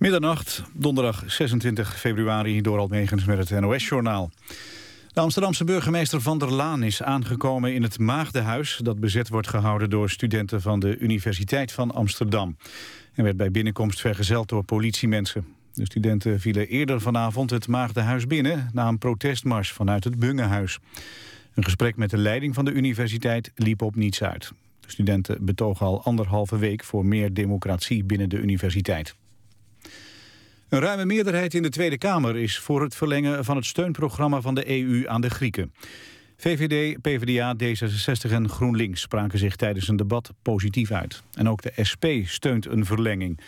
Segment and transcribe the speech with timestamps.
[0.00, 4.30] Middernacht, donderdag 26 februari, door Almegens met het NOS-journaal.
[5.12, 8.80] De Amsterdamse burgemeester Van der Laan is aangekomen in het Maagdenhuis...
[8.82, 12.56] dat bezet wordt gehouden door studenten van de Universiteit van Amsterdam.
[13.14, 15.46] En werd bij binnenkomst vergezeld door politiemensen.
[15.72, 18.70] De studenten vielen eerder vanavond het Maagdenhuis binnen...
[18.72, 20.78] na een protestmars vanuit het Bungehuis.
[21.54, 24.52] Een gesprek met de leiding van de universiteit liep op niets uit.
[24.80, 29.14] De studenten betogen al anderhalve week voor meer democratie binnen de universiteit.
[30.70, 34.54] Een ruime meerderheid in de Tweede Kamer is voor het verlengen van het steunprogramma van
[34.54, 35.72] de EU aan de Grieken.
[36.36, 41.22] VVD, PvdA, D66 en GroenLinks spraken zich tijdens een debat positief uit.
[41.34, 43.40] En ook de SP steunt een verlenging.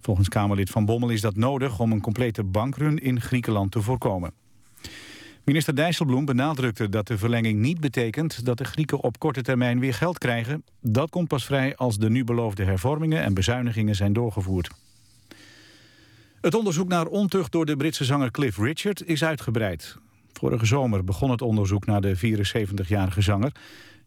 [0.00, 4.32] Volgens Kamerlid Van Bommel is dat nodig om een complete bankrun in Griekenland te voorkomen.
[5.44, 9.94] Minister Dijsselbloem benadrukte dat de verlenging niet betekent dat de Grieken op korte termijn weer
[9.94, 10.64] geld krijgen.
[10.80, 14.70] Dat komt pas vrij als de nu beloofde hervormingen en bezuinigingen zijn doorgevoerd.
[16.42, 19.96] Het onderzoek naar ontucht door de Britse zanger Cliff Richard is uitgebreid.
[20.32, 23.52] Vorige zomer begon het onderzoek naar de 74-jarige zanger...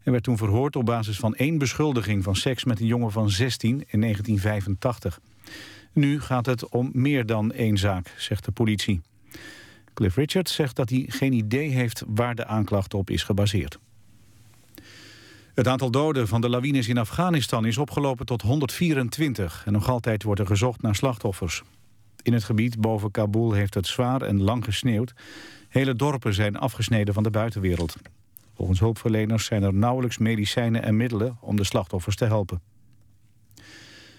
[0.02, 3.30] en werd toen verhoord op basis van één beschuldiging van seks met een jongen van
[3.30, 5.20] 16 in 1985.
[5.92, 9.00] Nu gaat het om meer dan één zaak, zegt de politie.
[9.94, 13.78] Cliff Richard zegt dat hij geen idee heeft waar de aanklacht op is gebaseerd.
[15.54, 19.62] Het aantal doden van de lawines in Afghanistan is opgelopen tot 124...
[19.66, 21.62] en nog altijd wordt er gezocht naar slachtoffers.
[22.26, 25.14] In het gebied boven Kabul heeft het zwaar en lang gesneeuwd.
[25.68, 27.96] Hele dorpen zijn afgesneden van de buitenwereld.
[28.54, 32.60] Volgens hulpverleners zijn er nauwelijks medicijnen en middelen om de slachtoffers te helpen.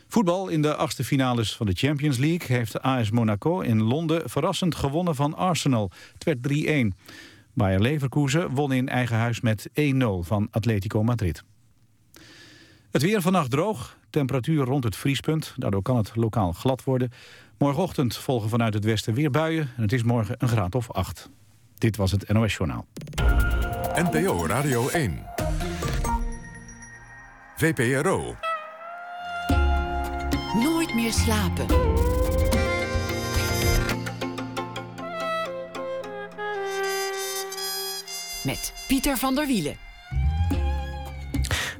[0.08, 4.76] Voetbal in de achtste finales van de Champions League heeft AS Monaco in Londen verrassend
[4.76, 5.92] gewonnen van Arsenal.
[6.14, 6.38] Het werd
[6.94, 6.98] 3-1.
[7.54, 9.74] Bayer Leverkusen won in eigen huis met 1-0
[10.20, 11.44] van Atletico Madrid.
[12.92, 15.54] Het weer vannacht droog, temperatuur rond het vriespunt.
[15.56, 17.12] Daardoor kan het lokaal glad worden.
[17.58, 19.70] Morgenochtend volgen vanuit het westen weer buien.
[19.76, 21.30] En het is morgen een graad of 8.
[21.78, 22.86] Dit was het NOS Journaal.
[23.96, 25.26] NPO Radio 1.
[27.56, 28.36] VPRO.
[30.64, 31.66] Nooit meer slapen.
[38.44, 39.87] Met Pieter van der Wielen.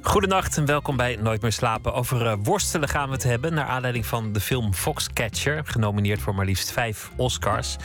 [0.08, 1.94] Goedenacht en welkom bij Nooit meer slapen.
[1.94, 3.54] Over uh, worstelen gaan we het hebben.
[3.54, 5.62] Naar aanleiding van de film Foxcatcher.
[5.64, 7.76] Genomineerd voor maar liefst vijf Oscars.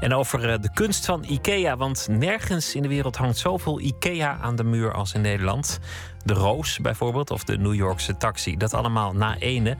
[0.00, 1.76] En over uh, de kunst van IKEA.
[1.76, 5.78] Want nergens in de wereld hangt zoveel IKEA aan de muur als in Nederland.
[6.24, 8.56] De Roos bijvoorbeeld, of de New Yorkse taxi.
[8.56, 9.76] Dat allemaal na ene.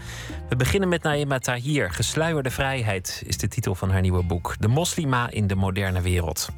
[0.48, 1.90] We beginnen met Naima Tahir.
[1.90, 4.54] Gesluierde vrijheid is de titel van haar nieuwe boek.
[4.58, 6.48] De moslima in de moderne wereld.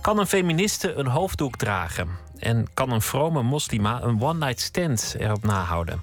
[0.00, 2.23] Kan een feministe een hoofddoek dragen?
[2.44, 6.00] En kan een vrome moslima een one-night stand erop nahouden?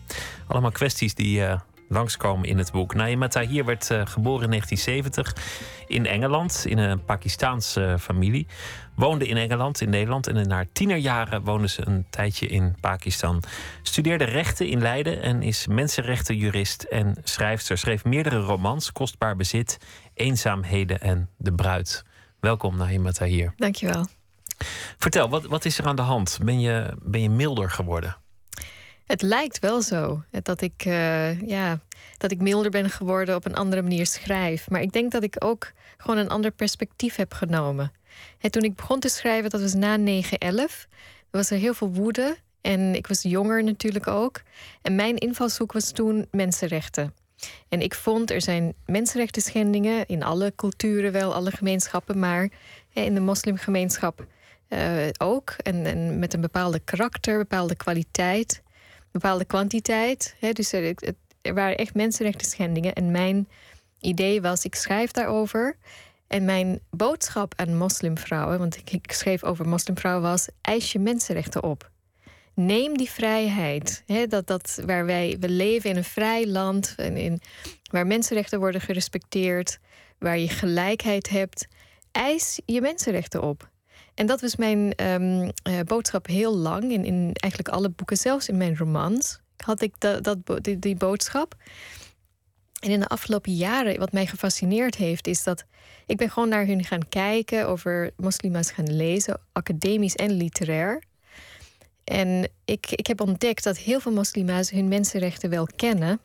[0.47, 1.59] Allemaal kwesties die uh,
[1.91, 2.93] langskomen in het boek.
[2.93, 5.35] Naima Tahir werd uh, geboren in 1970
[5.87, 8.47] in Engeland, in een Pakistaanse familie.
[8.95, 10.27] Woonde in Engeland, in Nederland.
[10.27, 13.43] En in haar tienerjaren woonde ze een tijdje in Pakistan.
[13.81, 17.77] Studeerde rechten in Leiden en is mensenrechtenjurist en schrijfster.
[17.77, 19.77] Schreef meerdere romans, Kostbaar Bezit,
[20.13, 22.03] Eenzaamheden en De Bruid.
[22.39, 23.53] Welkom, Naima Tahir.
[23.57, 24.20] Dankjewel.
[24.97, 26.39] Vertel, wat, wat is er aan de hand?
[26.43, 28.17] Ben je, ben je milder geworden?
[29.05, 31.79] Het lijkt wel zo dat ik, uh, ja,
[32.17, 34.69] dat ik milder ben geworden, op een andere manier schrijf.
[34.69, 37.91] Maar ik denk dat ik ook gewoon een ander perspectief heb genomen.
[38.39, 40.87] En toen ik begon te schrijven, dat was na 9-11,
[41.31, 42.37] was er heel veel woede.
[42.61, 44.41] En ik was jonger natuurlijk ook.
[44.81, 47.13] En mijn invalshoek was toen mensenrechten.
[47.69, 52.49] En ik vond er zijn mensenrechten schendingen in alle culturen wel, alle gemeenschappen, maar
[52.93, 54.25] in de moslimgemeenschap
[54.73, 55.55] uh, ook.
[55.57, 58.61] En, en, met een bepaalde karakter, bepaalde kwaliteit,
[59.11, 60.35] bepaalde kwantiteit.
[60.39, 60.51] Hè?
[60.51, 60.95] Dus er,
[61.41, 62.93] waren echt mensenrechten schendingen.
[62.93, 63.47] En mijn
[63.99, 65.77] idee was, ik schrijf daarover.
[66.27, 71.89] En mijn boodschap aan moslimvrouwen, want ik, schreef over moslimvrouwen, was: eis je mensenrechten op.
[72.53, 74.03] Neem die vrijheid.
[74.27, 77.41] Dat, dat, waar wij, we leven in een vrij land, en in,
[77.91, 79.79] waar mensenrechten worden gerespecteerd,
[80.19, 81.67] waar je gelijkheid hebt.
[82.11, 83.69] Eis je mensenrechten op.
[84.13, 86.83] En dat was mijn um, uh, boodschap heel lang.
[86.91, 90.95] In, in eigenlijk alle boeken, zelfs in mijn romans, had ik dat, dat, die, die
[90.95, 91.55] boodschap.
[92.79, 95.65] En in de afgelopen jaren, wat mij gefascineerd heeft, is dat
[96.05, 101.03] ik ben gewoon naar hun gaan kijken, over moslima's gaan lezen, academisch en literair.
[102.03, 106.19] En ik, ik heb ontdekt dat heel veel moslima's hun mensenrechten wel kennen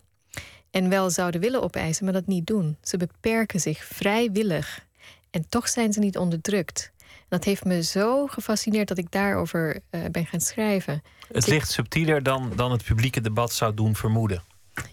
[0.71, 2.77] en wel zouden willen opeisen, maar dat niet doen.
[2.83, 4.87] Ze beperken zich vrijwillig
[5.31, 6.93] en toch zijn ze niet onderdrukt.
[7.37, 11.03] Dat heeft me zo gefascineerd dat ik daarover uh, ben gaan schrijven.
[11.33, 14.43] Het ligt subtieler dan, dan het publieke debat zou doen vermoeden.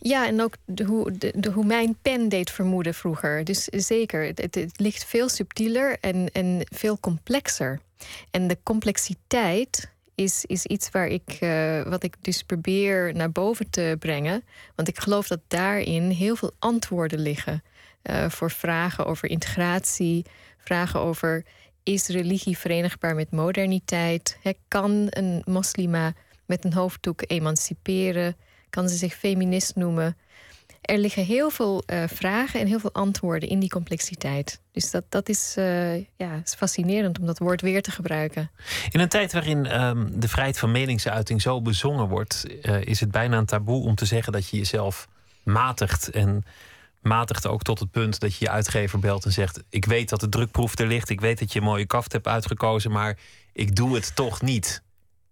[0.01, 3.43] Ja, en ook de, hoe, de, hoe mijn pen deed vermoeden vroeger.
[3.43, 7.79] Dus zeker, het, het ligt veel subtieler en, en veel complexer.
[8.31, 13.69] En de complexiteit is, is iets waar ik, uh, wat ik dus probeer naar boven
[13.69, 14.43] te brengen.
[14.75, 17.63] Want ik geloof dat daarin heel veel antwoorden liggen.
[18.03, 20.25] Uh, voor vragen over integratie,
[20.57, 21.45] vragen over
[21.83, 24.37] is religie verenigbaar met moderniteit?
[24.67, 26.13] Kan een moslima
[26.45, 28.35] met een hoofddoek emanciperen?
[28.69, 30.17] Kan ze zich feminist noemen?
[30.81, 34.61] Er liggen heel veel uh, vragen en heel veel antwoorden in die complexiteit.
[34.71, 38.51] Dus dat, dat is, uh, ja, is fascinerend om dat woord weer te gebruiken.
[38.89, 43.11] In een tijd waarin um, de vrijheid van meningsuiting zo bezongen wordt, uh, is het
[43.11, 45.07] bijna een taboe om te zeggen dat je jezelf
[45.43, 46.09] matigt.
[46.09, 46.45] En
[47.03, 50.19] matigt ook tot het punt dat je je uitgever belt en zegt: Ik weet dat
[50.19, 53.17] de drukproef er ligt, ik weet dat je een mooie kaft hebt uitgekozen, maar
[53.53, 54.83] ik doe het toch niet.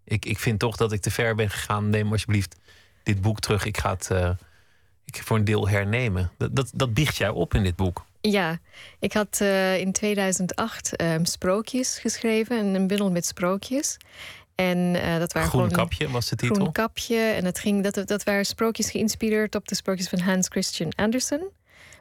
[0.04, 1.90] Ik, ik vind toch dat ik te ver ben gegaan.
[1.90, 2.56] Neem alsjeblieft
[3.02, 3.64] dit boek terug.
[3.64, 4.30] Ik ga het uh,
[5.04, 6.30] ik voor een deel hernemen.
[6.38, 8.04] Dat, dat, dat biecht jij op in dit boek.
[8.20, 8.58] Ja,
[8.98, 13.96] ik had uh, in 2008 um, ehm, Sprookjes geschreven, een bundel met sprookjes.
[14.54, 16.56] En uh, dat waren Groen kapje was de titel.
[16.56, 17.16] Groen kapje.
[17.16, 21.50] En het ging, dat, dat waren sprookjes geïnspireerd op de sprookjes van Hans Christian Andersen.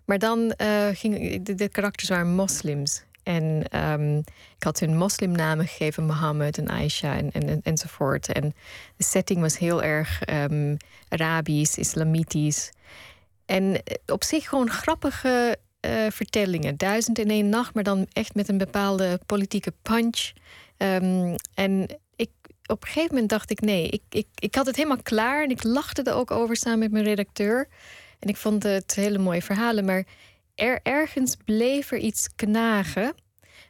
[0.05, 3.03] Maar dan uh, ging de, de, karakters waren moslims.
[3.23, 4.17] En um,
[4.57, 8.31] ik had hun moslimnamen gegeven, Mohammed en Aisha en, en, enzovoort.
[8.31, 8.53] En
[8.97, 10.77] de setting was heel erg um,
[11.09, 12.71] Arabisch, Islamitisch.
[13.45, 16.77] En eh, op zich gewoon grappige uh, vertellingen.
[16.77, 20.31] Duizend in één nacht, maar dan echt met een bepaalde politieke punch.
[20.77, 22.29] Um, en ik,
[22.65, 25.43] op een gegeven moment dacht ik: nee, ik, ik, ik had het helemaal klaar.
[25.43, 27.67] En ik lachte er ook over samen met mijn redacteur.
[28.21, 29.85] En ik vond het hele mooie verhalen.
[29.85, 30.03] Maar
[30.55, 33.13] er, ergens bleef er iets knagen.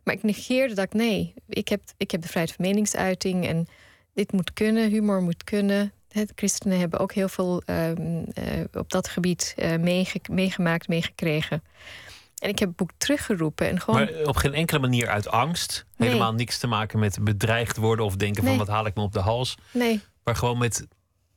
[0.04, 3.68] Maar ik negeerde dat ik nee, ik heb, ik heb de vrijheid van meningsuiting en
[4.14, 5.94] dit moet kunnen, humor moet kunnen.
[6.08, 8.26] De christenen hebben ook heel veel um, uh,
[8.74, 11.64] op dat gebied uh, meege, meegemaakt, meegekregen.
[12.38, 13.70] En ik heb het boek teruggeroepen.
[13.70, 14.00] En gewoon...
[14.00, 15.86] Maar op geen enkele manier uit angst.
[15.98, 16.10] Nee.
[16.10, 18.56] Helemaal niks te maken met bedreigd worden of denken nee.
[18.56, 19.58] van wat haal ik me op de hals.
[19.72, 20.02] Nee.
[20.24, 20.88] Maar gewoon met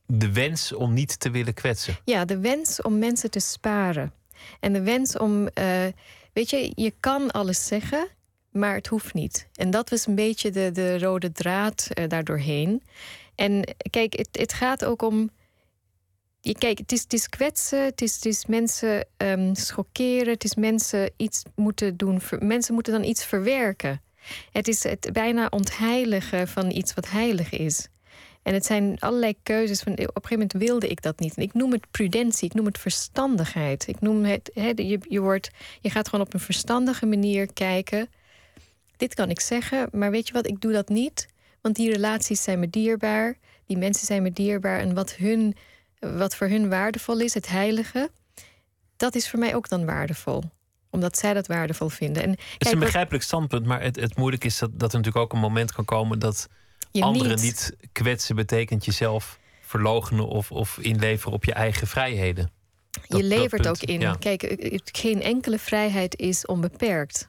[0.07, 1.97] de wens om niet te willen kwetsen.
[2.05, 4.13] Ja, de wens om mensen te sparen.
[4.61, 5.87] En de wens om, uh,
[6.33, 8.09] weet je, je kan alles zeggen,
[8.51, 9.49] maar het hoeft niet.
[9.55, 12.83] En dat was een beetje de, de rode draad uh, daardoorheen.
[13.35, 15.31] En kijk, het, het gaat ook om.
[16.59, 21.97] Kijk, het is, het kwetsen, het is, mensen um, schokkeren, het is mensen iets moeten
[21.97, 22.21] doen.
[22.39, 24.03] Mensen moeten dan iets verwerken.
[24.53, 27.89] Het is het bijna ontheiligen van iets wat heilig is.
[28.45, 29.81] En het zijn allerlei keuzes.
[29.81, 31.37] Van, op een gegeven moment wilde ik dat niet.
[31.37, 33.89] En ik noem het prudentie, ik noem het verstandigheid.
[33.89, 35.51] Ik noem het, he, je, je, wordt,
[35.81, 38.09] je gaat gewoon op een verstandige manier kijken.
[38.97, 41.29] Dit kan ik zeggen, maar weet je wat, ik doe dat niet.
[41.61, 43.37] Want die relaties zijn me dierbaar.
[43.67, 44.79] Die mensen zijn me dierbaar.
[44.79, 45.57] En wat, hun,
[45.99, 48.11] wat voor hun waardevol is, het heilige,
[48.97, 50.43] dat is voor mij ook dan waardevol
[50.91, 52.23] omdat zij dat waardevol vinden.
[52.23, 55.25] En, het is een begrijpelijk standpunt, maar het, het moeilijk is dat, dat er natuurlijk
[55.25, 56.49] ook een moment kan komen dat
[57.03, 57.43] anderen niet...
[57.43, 62.51] niet kwetsen betekent jezelf verlogenen of, of inleveren op je eigen vrijheden.
[63.09, 64.01] Dat, je levert ook in.
[64.01, 64.17] Ja.
[64.19, 67.27] Kijk, geen enkele vrijheid is onbeperkt.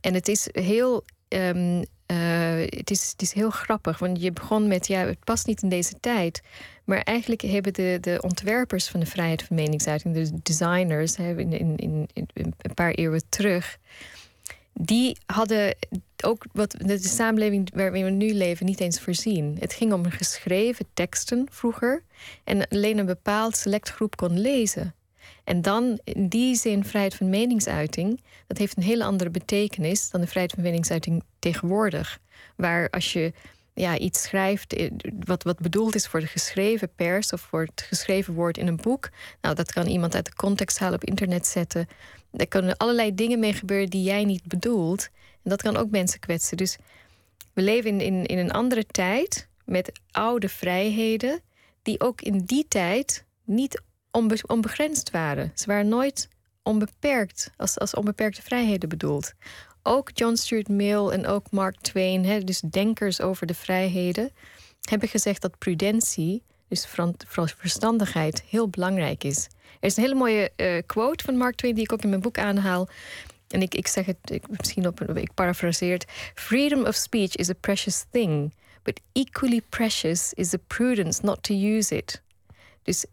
[0.00, 1.04] En het is heel.
[1.28, 5.46] Um, uh, het, is, het is heel grappig, want je begon met, ja, het past
[5.46, 6.42] niet in deze tijd.
[6.84, 11.76] Maar eigenlijk hebben de, de ontwerpers van de vrijheid van meningsuiting, de designers, in, in,
[11.76, 13.78] in een paar eeuwen terug,
[14.80, 15.76] die hadden
[16.24, 19.56] ook wat de samenleving waarin we nu leven niet eens voorzien.
[19.60, 22.02] Het ging om geschreven teksten vroeger
[22.44, 24.94] en alleen een bepaald select groep kon lezen.
[25.44, 30.20] En dan in die zin vrijheid van meningsuiting, dat heeft een hele andere betekenis dan
[30.20, 32.18] de vrijheid van meningsuiting tegenwoordig.
[32.56, 33.32] Waar als je
[33.74, 34.90] ja, iets schrijft eh,
[35.24, 38.76] wat, wat bedoeld is voor de geschreven pers of voor het geschreven woord in een
[38.76, 41.88] boek, nou, dat kan iemand uit de context halen op internet zetten.
[42.30, 45.08] Er kunnen allerlei dingen mee gebeuren die jij niet bedoelt.
[45.42, 46.56] En dat kan ook mensen kwetsen.
[46.56, 46.76] Dus
[47.52, 51.40] we leven in, in, in een andere tijd met oude vrijheden,
[51.82, 55.52] die ook in die tijd niet onbe, onbegrensd waren.
[55.54, 56.28] Ze waren nooit
[56.62, 59.32] onbeperkt, als, als onbeperkte vrijheden bedoeld.
[59.82, 64.30] Ook John Stuart Mill en ook Mark Twain, hè, dus denkers over de vrijheden,
[64.80, 66.86] hebben gezegd dat prudentie, dus
[67.56, 69.48] verstandigheid, heel belangrijk is.
[69.80, 72.20] Er is een hele mooie uh, quote van Mark Twain die ik ook in mijn
[72.20, 72.88] boek aanhaal.
[73.48, 76.00] En ik, ik zeg het ik, misschien op ik parafraseer
[76.34, 81.54] Freedom of speech is a precious thing, but equally precious is the prudence not to
[81.54, 82.22] use it.
[82.82, 83.04] Dus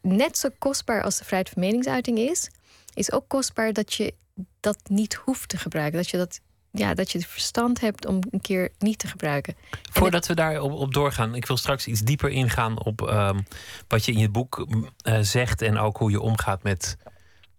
[0.00, 2.50] net zo kostbaar als de vrijheid van meningsuiting is,
[2.94, 4.14] is ook kostbaar dat je
[4.60, 5.98] dat niet hoeft te gebruiken.
[5.98, 6.40] Dat je dat
[6.78, 9.54] ja, dat je het verstand hebt om een keer niet te gebruiken.
[9.92, 13.40] Voordat we daarop op doorgaan, ik wil straks iets dieper ingaan op ehm,
[13.88, 16.96] wat je in je boek uh, zegt en ook hoe je omgaat met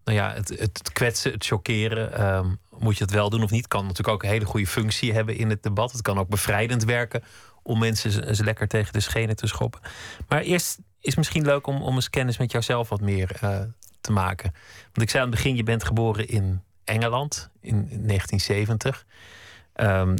[0.03, 2.13] nou ja, het, het kwetsen, het chockeren.
[2.13, 2.47] Ehm,
[2.79, 3.67] moet je het wel doen of niet?
[3.67, 5.91] Kan natuurlijk ook een hele goede functie hebben in het debat.
[5.91, 7.23] Het kan ook bevrijdend werken
[7.63, 9.81] om mensen eens lekker tegen de schenen te schoppen.
[10.27, 13.59] Maar eerst is het misschien leuk om, om eens kennis met jouzelf wat meer uh,
[14.01, 14.51] te maken.
[14.83, 19.05] Want ik zei aan het begin, je bent geboren in Engeland in 1970.
[19.75, 20.15] Um,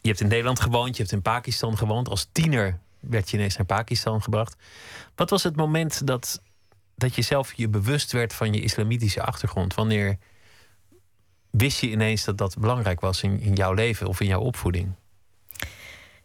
[0.00, 2.08] je hebt in Nederland gewoond, je hebt in Pakistan gewoond.
[2.08, 4.56] Als tiener werd je ineens naar Pakistan gebracht.
[5.14, 6.42] Wat was het moment dat,
[6.94, 9.74] dat je zelf je bewust werd van je islamitische achtergrond?
[9.74, 10.18] Wanneer
[11.50, 14.92] wist je ineens dat dat belangrijk was in, in jouw leven of in jouw opvoeding?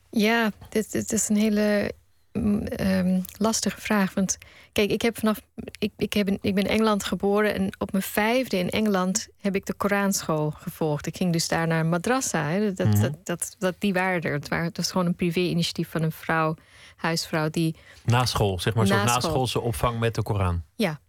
[0.10, 1.94] Ja, dit, dit is een hele
[2.34, 4.14] um, lastige vraag.
[4.14, 4.38] Want
[4.72, 5.42] kijk, ik heb vanaf.
[5.78, 9.28] Ik, ik, heb in, ik ben in Engeland geboren en op mijn vijfde in Engeland
[9.40, 11.08] heb ik de Koranschool gevolgd.
[11.08, 12.44] Ik ging dus daar naar madrasa.
[12.44, 12.74] Hè.
[12.74, 14.34] Dat, mm dat, dat, dat, die waren er.
[14.34, 16.56] Het, waren, het was gewoon een privé-initiatief van een vrouw,
[16.96, 17.76] huisvrouw die.
[18.06, 20.64] Na school, zeg maar, zo'n naschoolse opvang met de Koran.
[20.76, 21.00] Ja,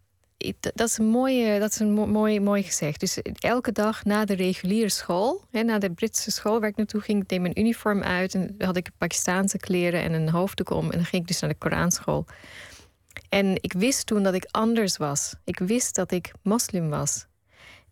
[0.59, 2.99] dat is een mooie, dat is een mooi, mooi gezegd.
[2.99, 7.01] Dus elke dag na de reguliere school, hè, na de Britse school waar ik naartoe
[7.01, 10.83] ging, deed mijn uniform uit en had ik Pakistaanse kleren en een hoofddoek om.
[10.83, 12.25] En dan ging ik dus naar de Koranschool.
[13.29, 15.35] En ik wist toen dat ik anders was.
[15.43, 17.25] Ik wist dat ik moslim was.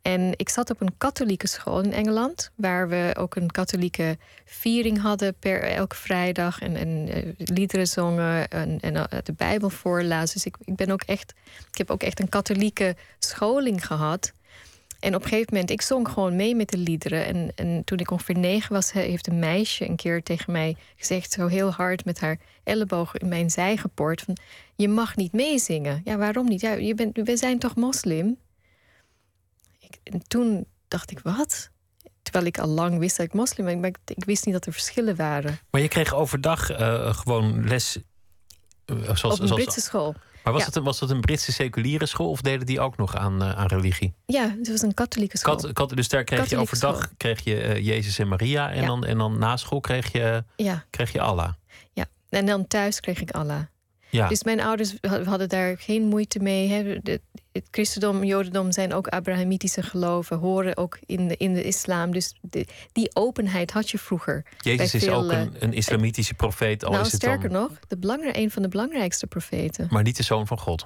[0.03, 5.01] En ik zat op een katholieke school in Engeland, waar we ook een katholieke viering
[5.01, 10.33] hadden per elke vrijdag en, en uh, liederen zongen en, uh, de Bijbel voorlazen.
[10.33, 11.33] Dus ik, ik ben ook echt,
[11.71, 14.33] ik heb ook echt een katholieke scholing gehad.
[14.99, 17.25] En op een gegeven moment, ik zong gewoon mee met de liederen.
[17.25, 21.31] En, en toen ik ongeveer negen was, heeft een meisje een keer tegen mij gezegd,
[21.31, 24.37] zo heel hard met haar elleboog in mijn zij gepoord: van,
[24.75, 26.01] Je mag niet meezingen.
[26.03, 26.61] Ja, waarom niet?
[26.61, 28.37] Ja, je bent, we zijn toch moslim?
[30.03, 31.69] En toen dacht ik, wat?
[32.21, 34.65] Terwijl ik al lang wist dat ik moslim ben, maar ik, ik wist niet dat
[34.65, 35.59] er verschillen waren.
[35.69, 37.97] Maar je kreeg overdag uh, gewoon les.
[38.85, 40.15] Uh, zoals, Op een zoals, Britse school.
[40.43, 43.43] Maar was, het, was dat een Britse seculiere school of deden die ook nog aan,
[43.43, 44.13] uh, aan religie?
[44.25, 45.55] Ja, het was een katholieke school.
[45.55, 48.71] Kat, kat, dus daar kreeg je overdag kreeg je, Jezus en Maria.
[48.71, 50.85] En, dan, en dan na school kreeg je, ja.
[50.89, 51.51] kreeg je Allah.
[51.93, 53.61] Ja, en dan thuis kreeg ik Allah.
[54.13, 54.27] Ja.
[54.27, 54.93] Dus mijn ouders
[55.25, 56.69] hadden daar geen moeite mee.
[56.69, 56.99] Hè.
[57.51, 62.11] het christendom, jodendom zijn ook Abrahamitische geloven, horen ook in de, in de islam.
[62.11, 62.33] Dus
[62.91, 64.45] die openheid had je vroeger.
[64.57, 66.83] Jezus is ook een, een islamitische profeet.
[66.83, 69.87] Al nou, is het sterker nog, de belangrijk, een van de belangrijkste profeten.
[69.89, 70.85] Maar niet de zoon van God.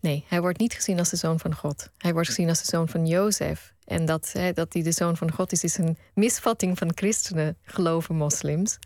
[0.00, 1.90] Nee, hij wordt niet gezien als de zoon van God.
[1.98, 3.74] Hij wordt gezien als de zoon van Jozef.
[3.84, 7.56] En dat, hè, dat hij de zoon van God is, is een misvatting van christenen,
[7.64, 8.78] geloven moslims.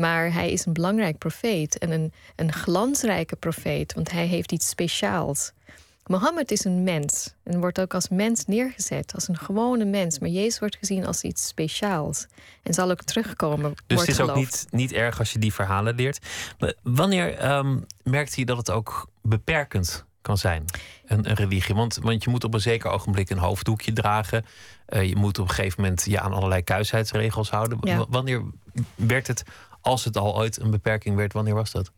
[0.00, 4.68] Maar hij is een belangrijk profeet en een, een glansrijke profeet, want hij heeft iets
[4.68, 5.52] speciaals.
[6.06, 10.18] Mohammed is een mens en wordt ook als mens neergezet, als een gewone mens.
[10.18, 12.26] Maar Jezus wordt gezien als iets speciaals
[12.62, 13.74] en zal ook terugkomen.
[13.86, 16.26] Dus het is ook niet, niet erg als je die verhalen leert.
[16.58, 20.64] Maar wanneer um, merkte je dat het ook beperkend kan zijn,
[21.06, 21.74] een, een, religie?
[21.74, 24.44] Want, want je moet op een zeker ogenblik een hoofddoekje dragen.
[24.88, 27.78] Uh, je moet op een gegeven moment je aan allerlei kuisheidsregels houden.
[27.80, 28.06] Ja.
[28.08, 28.42] Wanneer
[28.94, 29.42] werd het
[29.80, 31.92] als het al ooit een beperking werd, wanneer was dat?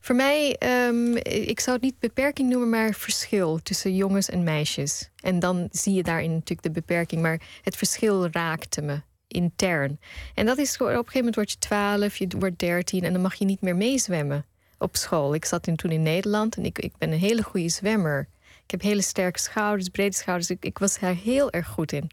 [0.00, 0.56] Voor mij,
[0.88, 5.10] um, ik zou het niet beperking noemen, maar verschil tussen jongens en meisjes.
[5.16, 10.00] En dan zie je daarin natuurlijk de beperking, maar het verschil raakte me intern.
[10.34, 13.22] En dat is op een gegeven moment word je 12, je wordt 13 en dan
[13.22, 14.46] mag je niet meer meezwemmen
[14.78, 15.34] op school.
[15.34, 18.28] Ik zat toen in Nederland en ik, ik ben een hele goede zwemmer.
[18.64, 20.50] Ik heb hele sterke schouders, brede schouders.
[20.50, 22.10] Ik, ik was daar heel erg goed in.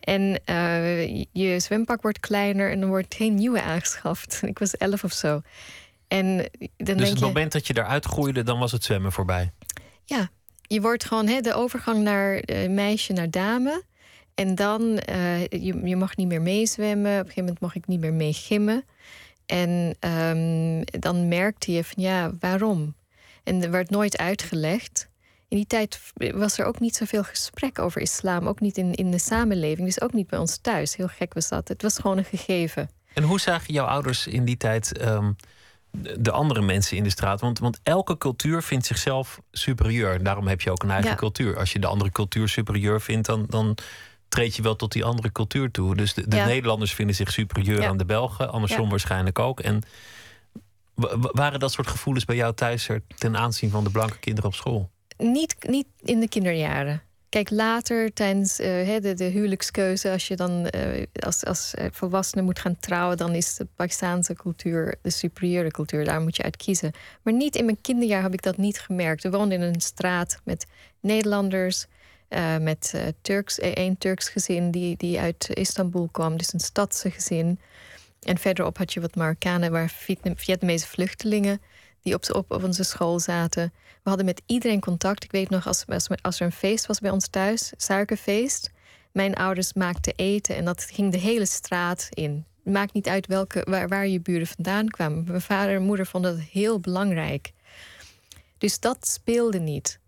[0.00, 4.40] En uh, je zwempak wordt kleiner en er wordt geen nieuwe aangeschaft.
[4.42, 5.40] Ik was elf of zo.
[6.08, 6.36] En
[6.76, 9.52] dan dus het moment dat je eruit groeide, dan was het zwemmen voorbij?
[10.04, 10.30] Ja,
[10.62, 13.82] je wordt gewoon hè, de overgang naar uh, meisje naar dame.
[14.34, 17.12] En dan, uh, je, je mag niet meer meezwemmen.
[17.12, 18.84] Op een gegeven moment mag ik niet meer mee gimmen.
[19.46, 22.94] En um, dan merkte je van ja, waarom?
[23.42, 25.08] En er werd nooit uitgelegd
[25.54, 26.00] in die tijd
[26.34, 28.48] was er ook niet zoveel gesprek over islam.
[28.48, 29.86] Ook niet in, in de samenleving.
[29.86, 30.96] Dus ook niet bij ons thuis.
[30.96, 31.68] Heel gek was dat.
[31.68, 32.90] Het was gewoon een gegeven.
[33.14, 35.32] En hoe zagen jouw ouders in die tijd ehm,
[36.18, 37.40] de andere mensen in de straat?
[37.40, 40.22] Want, want elke cultuur vindt zichzelf superieur.
[40.22, 41.58] Daarom heb je ook een eigen cultuur.
[41.58, 43.76] Als je de andere cultuur superieur vindt, dan, dan
[44.28, 45.96] treed je wel tot die andere cultuur toe.
[45.96, 48.52] Dus de, de Nederlanders vinden zich superieur aan de Belgen.
[48.52, 49.60] Andersom waarschijnlijk ook.
[49.60, 49.82] En
[51.32, 54.56] waren dat soort gevoelens bij jou thuis er ten aanzien van de blanke kinderen op
[54.56, 54.92] school?
[55.16, 57.02] Niet, niet in de kinderjaren.
[57.28, 62.42] Kijk, later tijdens uh, de, de huwelijkskeuze, als je dan uh, als, als uh, volwassene
[62.42, 66.04] moet gaan trouwen, dan is de Pakistaanse cultuur de superieure cultuur.
[66.04, 66.92] Daar moet je uit kiezen.
[67.22, 69.22] Maar niet in mijn kinderjaar heb ik dat niet gemerkt.
[69.22, 70.66] We woonden in een straat met
[71.00, 71.86] Nederlanders,
[72.60, 77.58] met Turks, één Turks gezin die, die uit Istanbul kwam, dus een stadse gezin.
[78.22, 79.90] En verderop had je wat Marokkanen, waar
[80.36, 81.60] Vietnamese vluchtelingen
[82.04, 83.72] die op, op, op onze school zaten.
[84.02, 85.24] We hadden met iedereen contact.
[85.24, 85.84] Ik weet nog, als,
[86.40, 88.70] er een feest was bij ons thuis, suikerfeest.
[89.12, 92.44] Mijn ouders maakten eten en dat ging de hele straat in.
[92.62, 95.24] Maakt niet uit welke, waar, je buren vandaan kwamen.
[95.26, 97.52] Mijn vader en moeder vonden dat heel belangrijk.
[98.58, 99.98] Dus dat speelde niet.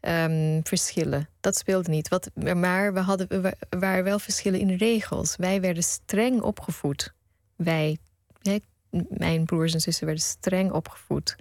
[0.00, 1.28] Um, verschillen.
[1.40, 2.08] Dat speelde niet.
[2.08, 5.36] Wat, maar we, hadden, we waren wel verschillen in regels.
[5.36, 7.12] Wij werden streng opgevoed.
[7.56, 7.98] Wij,
[9.08, 11.36] mijn broers en zussen, werden streng opgevoed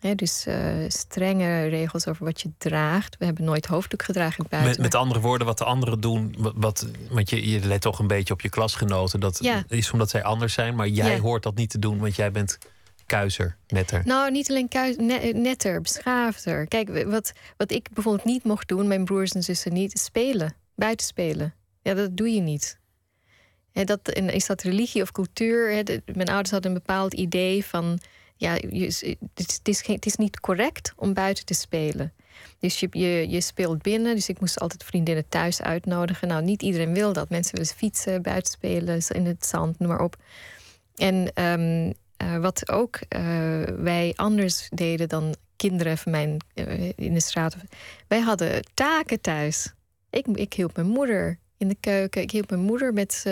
[0.00, 0.54] dus uh,
[0.88, 3.16] strenge regels over wat je draagt.
[3.18, 4.70] We hebben nooit hoofddoek gedragen buiten.
[4.70, 6.36] Met, met andere woorden, wat de anderen doen.
[6.54, 9.20] Wat, want je, je let toch een beetje op je klasgenoten.
[9.20, 10.74] Dat is omdat zij anders zijn.
[10.74, 12.58] Maar jij hoort dat niet te doen, want jij bent
[13.06, 14.02] kuizer, netter.
[14.04, 14.70] Nou, niet alleen
[15.42, 16.66] netter, beschaafder.
[16.66, 20.54] Kijk, wat, wat ik bijvoorbeeld niet mocht doen, mijn broers en zussen niet, spelen.
[20.74, 21.54] Buiten spelen.
[21.82, 22.78] Ja, dat doe je niet.
[23.72, 25.84] Dat, en is dat religie of cultuur?
[26.14, 27.98] mijn ouders hadden een bepaald idee van
[28.36, 32.12] ja, je, het, is is niet correct om buiten te spelen.
[32.58, 32.88] Dus je,
[33.30, 34.14] je, speelt binnen.
[34.14, 36.28] Dus ik moest altijd vriendinnen thuis uitnodigen.
[36.28, 37.28] Nou, niet iedereen wil dat.
[37.28, 40.16] Mensen willen fietsen, buiten spelen, in het zand, noem maar op.
[40.94, 43.20] En ehm, eh, wat ook uh,
[43.62, 47.56] wij anders deden dan kinderen van mijn uh, in de straat.
[48.08, 49.72] Wij hadden taken thuis.
[50.10, 52.22] Ik, ik hielp mijn moeder in de keuken.
[52.22, 53.24] Ik hielp mijn moeder met.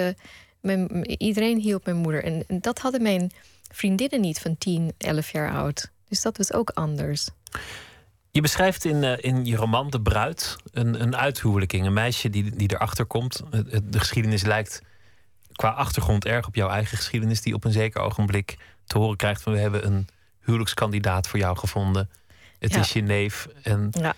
[0.60, 2.24] Mijn, iedereen hielp mijn moeder.
[2.24, 3.30] En, en dat hadden mijn
[3.70, 5.90] vriendinnen niet van 10, 11 jaar oud.
[6.08, 7.28] Dus dat was ook anders.
[8.30, 11.86] Je beschrijft in, uh, in je roman De Bruid een, een uithuwelijking.
[11.86, 13.42] Een meisje die, die erachter komt.
[13.82, 14.82] De geschiedenis lijkt
[15.52, 17.40] qua achtergrond erg op jouw eigen geschiedenis.
[17.40, 19.52] Die op een zeker ogenblik te horen krijgt van...
[19.52, 20.08] we hebben een
[20.40, 22.10] huwelijkskandidaat voor jou gevonden.
[22.58, 23.48] Het is je neef.
[23.62, 24.14] En, ja.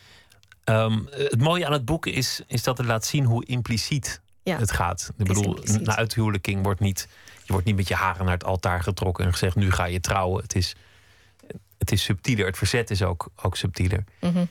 [0.71, 4.59] Um, het mooie aan het boek is, is dat het laat zien hoe impliciet ja.
[4.59, 5.12] het gaat.
[5.17, 7.09] Ik bedoel, een uithuwelijking wordt niet
[7.50, 10.00] je wordt niet met je haren naar het altaar getrokken en gezegd: nu ga je
[10.00, 10.43] trouwen.
[10.43, 10.75] Het is,
[11.79, 12.47] het is subtieler.
[12.47, 14.05] Het verzet is ook, ook subtieler.
[14.21, 14.45] Mhm.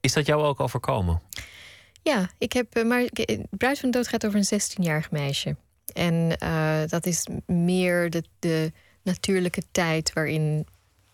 [0.00, 1.20] Is dat jou ook overkomen?
[2.02, 2.74] Ja, ik heb.
[2.74, 3.08] Eh, maar
[3.50, 5.56] Bruid van de Dood gaat over een 16-jarig meisje.
[5.92, 10.66] En uh, dat is meer de, de natuurlijke tijd waarin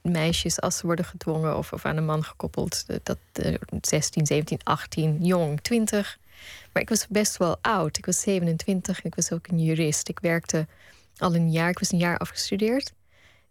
[0.09, 4.61] meisjes, als ze worden gedwongen of, of aan een man gekoppeld, dat uh, 16, 17,
[4.63, 6.19] 18, jong, 20,
[6.73, 7.99] maar ik was best wel oud.
[7.99, 10.09] Ik was 27 ik was ook een jurist.
[10.09, 10.67] Ik werkte
[11.17, 12.93] al een jaar, ik was een jaar afgestudeerd.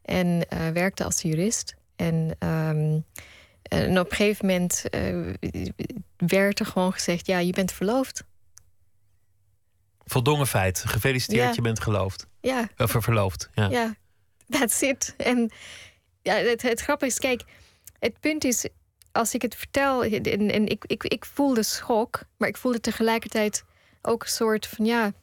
[0.01, 1.75] En uh, werkte als jurist.
[1.95, 3.05] En, um,
[3.61, 5.33] en op een gegeven moment uh,
[6.17, 8.23] werd er gewoon gezegd: ja, je bent verloofd.
[10.05, 10.83] Voldongen feit.
[10.85, 12.27] Gefeliciteerd, je bent geloofd.
[12.41, 12.69] Ja.
[12.77, 13.49] Of verloofd.
[13.53, 13.69] Ja.
[13.69, 13.95] ja,
[14.49, 15.13] that's it.
[15.17, 15.51] En
[16.27, 17.43] ja, het, het is, kijk,
[17.99, 18.67] het punt is,
[19.11, 23.63] als ik het vertel, en, en ik, ik, ik voelde schok, maar ik voelde tegelijkertijd
[24.01, 25.13] ook een soort van ja,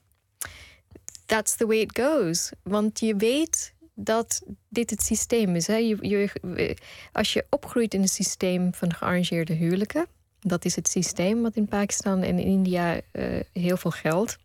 [1.26, 2.50] that's the way it goes.
[2.62, 5.66] Want je weet dat dit het systeem is.
[5.66, 5.76] Hè?
[5.76, 6.76] Je, je,
[7.12, 10.06] als je opgroeit in een systeem van gearrangeerde huwelijken,
[10.40, 14.38] dat is het systeem wat in Pakistan en in India uh, heel veel geldt.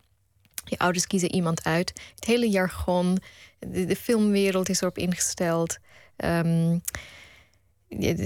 [0.64, 1.92] Je ouders kiezen iemand uit.
[2.14, 3.18] Het hele jargon,
[3.58, 5.78] de, de filmwereld is erop ingesteld.
[6.24, 6.82] Um,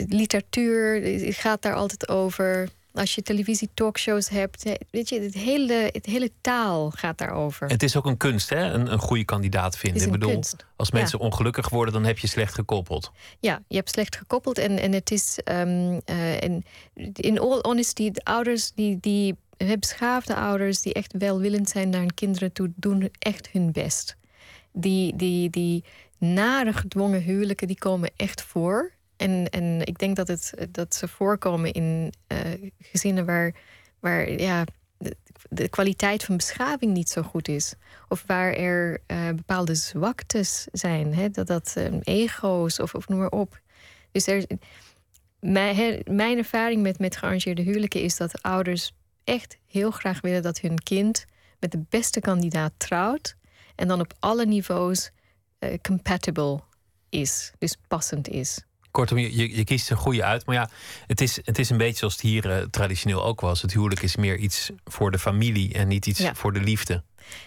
[0.08, 1.02] literatuur
[1.32, 2.68] gaat daar altijd over.
[2.92, 7.68] Als je televisie talkshows hebt, weet je, het hele, het hele taal gaat daarover.
[7.68, 8.72] Het is ook een kunst, hè?
[8.72, 10.02] Een, een goede kandidaat vinden.
[10.02, 10.66] Ik bedoel, kunst.
[10.76, 13.12] als mensen ongelukkig worden, dan heb je slecht gekoppeld.
[13.40, 14.58] Ja, je hebt slecht gekoppeld.
[14.58, 16.64] En, en het is, um, uh, en
[17.12, 19.36] in all honesty, de ouders die, die
[19.78, 24.16] beschaafde ouders die echt welwillend zijn naar hun kinderen toe, doen echt hun best.
[24.76, 25.84] Die, die, die
[26.18, 28.92] nare gedwongen huwelijken, die komen echt voor.
[29.16, 33.54] En, en ik denk dat, het, dat ze voorkomen in uh, gezinnen waar,
[34.00, 34.64] waar ja,
[35.48, 37.74] de, kwaliteit van beschaving niet zo goed is.
[38.08, 41.14] Of waar er uh, bepaalde zwaktes zijn.
[41.14, 41.30] Hè?
[41.30, 43.60] Dat dat uh, ego's of, of noem maar op.
[44.12, 44.44] Dus er,
[45.40, 50.60] mijn, mijn ervaring met, met gearrangeerde huwelijken is dat ouders echt heel graag willen dat
[50.60, 51.24] hun kind
[51.58, 53.36] met de beste kandidaat trouwt.
[53.74, 55.10] En dan op alle niveaus
[55.82, 56.60] compatible
[57.08, 58.62] is, dus passend is.
[58.90, 60.46] Kortom, je, je kiest een goede uit.
[60.46, 60.68] Maar ja,
[61.06, 63.62] het is, het is een beetje zoals het hier uh, traditioneel ook was.
[63.62, 67.02] Het huwelijk is meer iets voor de familie en niet iets voor de liefde.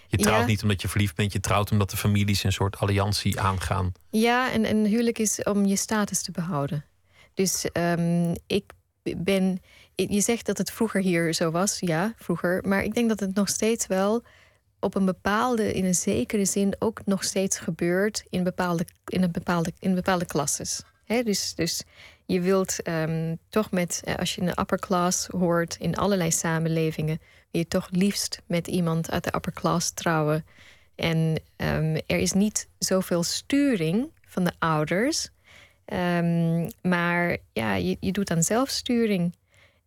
[0.07, 3.39] Je trouwt niet omdat je verliefd bent, je trouwt omdat de families een soort alliantie
[3.39, 3.91] aangaan.
[4.09, 6.85] Ja, en een huwelijk is om je status te behouden.
[7.33, 8.71] Dus um, ik
[9.17, 9.61] ben.
[9.95, 12.63] Je zegt dat het vroeger hier zo was, ja, vroeger.
[12.67, 14.23] Maar ik denk dat het nog steeds wel
[14.79, 19.31] op een bepaalde, in een zekere zin ook nog steeds gebeurt in bepaalde, in een
[19.31, 20.83] bepaalde, in bepaalde klasses?
[21.07, 21.83] Dus, dus
[22.25, 27.19] je wilt ehm, toch met, eh, als je een upper class hoort in allerlei samenlevingen,
[27.51, 30.45] wil je toch liefst met iemand uit de upper class trouwen.
[30.95, 35.29] En ehm, er is niet zoveel sturing van de ouders.
[35.85, 39.35] Ehm, maar ja, je, je doet dan zelfsturing.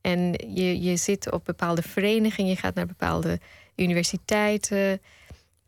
[0.00, 3.40] En je, je zit op bepaalde verenigingen, je gaat naar bepaalde
[3.80, 5.00] universiteiten.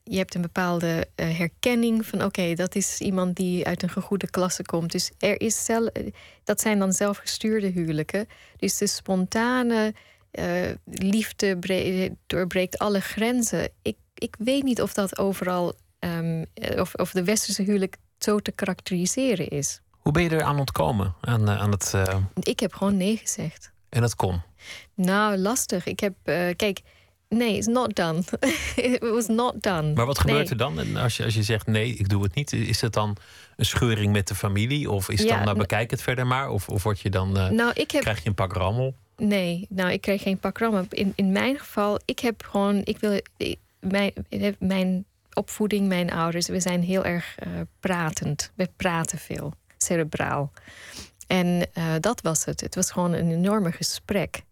[0.04, 4.30] Je hebt een bepaalde uh, herkenning van oké, dat is iemand die uit een gegoede
[4.30, 4.92] klasse komt.
[4.92, 5.90] Dus er is zelf,
[6.44, 8.26] dat zijn dan zelfgestuurde huwelijken.
[8.56, 9.94] Dus de spontane
[10.32, 11.58] uh, liefde
[12.26, 13.68] doorbreekt alle grenzen.
[13.82, 16.44] Ik, ik weet niet of dat overal, um,
[16.76, 19.80] of, of de westerse huwelijk zo te karakteriseren is.
[19.90, 21.14] Hoe ben je er aan ontkomen?
[21.20, 22.16] Aan, aan het, uh...
[22.40, 23.72] Ik heb gewoon nee gezegd.
[23.88, 24.42] En dat kon?
[24.94, 25.86] Nou, lastig.
[25.86, 26.80] Ik heb, uh, kijk,
[27.32, 28.22] nee, it's not done.
[28.76, 29.92] It was not done.
[29.92, 30.48] Maar wat gebeurt nee.
[30.50, 30.78] er dan?
[30.80, 33.16] En als je, als je zegt nee, ik doe het niet, is het dan
[33.56, 34.90] een scheuring met de familie?
[34.90, 36.48] Of is het Ja, dan, nou bekijk het verder maar?
[36.50, 38.94] Of, of word je dan, eh, Nou, ik heb krijg je een pak rammel?
[39.16, 40.86] Nee, nou, ik kreeg geen pak rammen.
[40.88, 44.12] In, in mijn geval, ik heb gewoon, ik wil, ik- mijn,
[44.58, 47.48] mijn opvoeding, mijn ouders, we zijn heel erg eh,
[47.80, 48.52] pratend.
[48.54, 50.52] We praten veel, cerebraal.
[51.26, 52.60] En eh, dat was het.
[52.60, 54.42] Het was gewoon een enorme gesprek.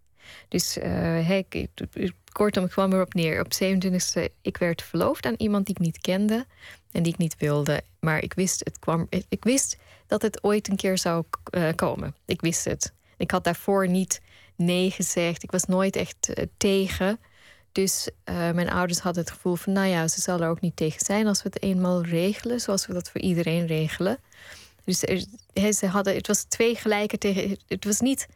[0.48, 3.40] Dus hey, ik, ik- kortom, ik kwam erop neer.
[3.40, 6.46] Op 27e, ik werd verloofd aan iemand die ik niet kende
[6.92, 7.82] en die ik niet wilde.
[7.98, 9.76] Maar ik wist, het kwam, ik wist
[10.06, 12.14] dat het ooit een keer zou eh, komen.
[12.24, 12.92] Ik wist het.
[13.16, 14.20] Ik had daarvoor niet
[14.56, 15.42] nee gezegd.
[15.42, 17.20] Ik was nooit echt eh, tegen.
[17.72, 20.76] Dus eh, mijn ouders hadden het gevoel van, nou ja, ze zal er ook niet
[20.76, 24.18] tegen zijn als we het eenmaal regelen, zoals we dat voor iedereen regelen.
[24.84, 24.98] Dus
[25.78, 27.58] ze hadden, het was twee gelijken tegen.
[27.68, 28.28] Het was niet,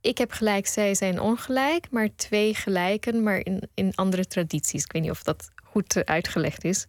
[0.00, 4.84] ik heb gelijk, zij zijn ongelijk, maar twee gelijken, maar in, in andere tradities.
[4.84, 6.86] Ik weet niet of dat goed eh, uitgelegd is.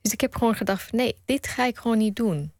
[0.00, 2.52] Dus ik heb gewoon gedacht: nee, dit ga ik gewoon niet doen.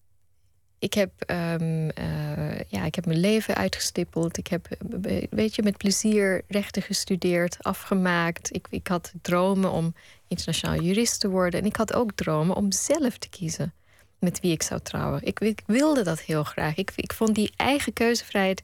[0.79, 4.39] Ik heb, ehm, eh, ja, ik heb mijn leven uitgestippeld.
[4.39, 8.55] Ik heb, eh, weet je, met plezier rechten gestudeerd, afgemaakt.
[8.55, 9.95] Ik, ik had dromen om
[10.29, 11.61] internationaal jurist te worden.
[11.61, 13.73] En ik had ook dromen om zelf te kiezen
[14.23, 15.23] met wie ik zou trouwen.
[15.23, 16.77] Ik, ik wilde dat heel graag.
[16.77, 18.63] Ik, ik vond die eigen keuzevrijheid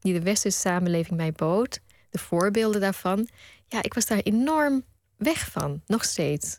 [0.00, 3.28] die de westerse samenleving mij bood, de voorbeelden daarvan,
[3.66, 4.84] ja, ik was daar enorm
[5.16, 6.58] weg van, nog steeds.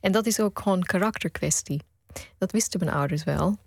[0.00, 1.80] En dat is ook gewoon een karakterkwestie.
[2.38, 3.58] Dat wisten mijn ouders wel.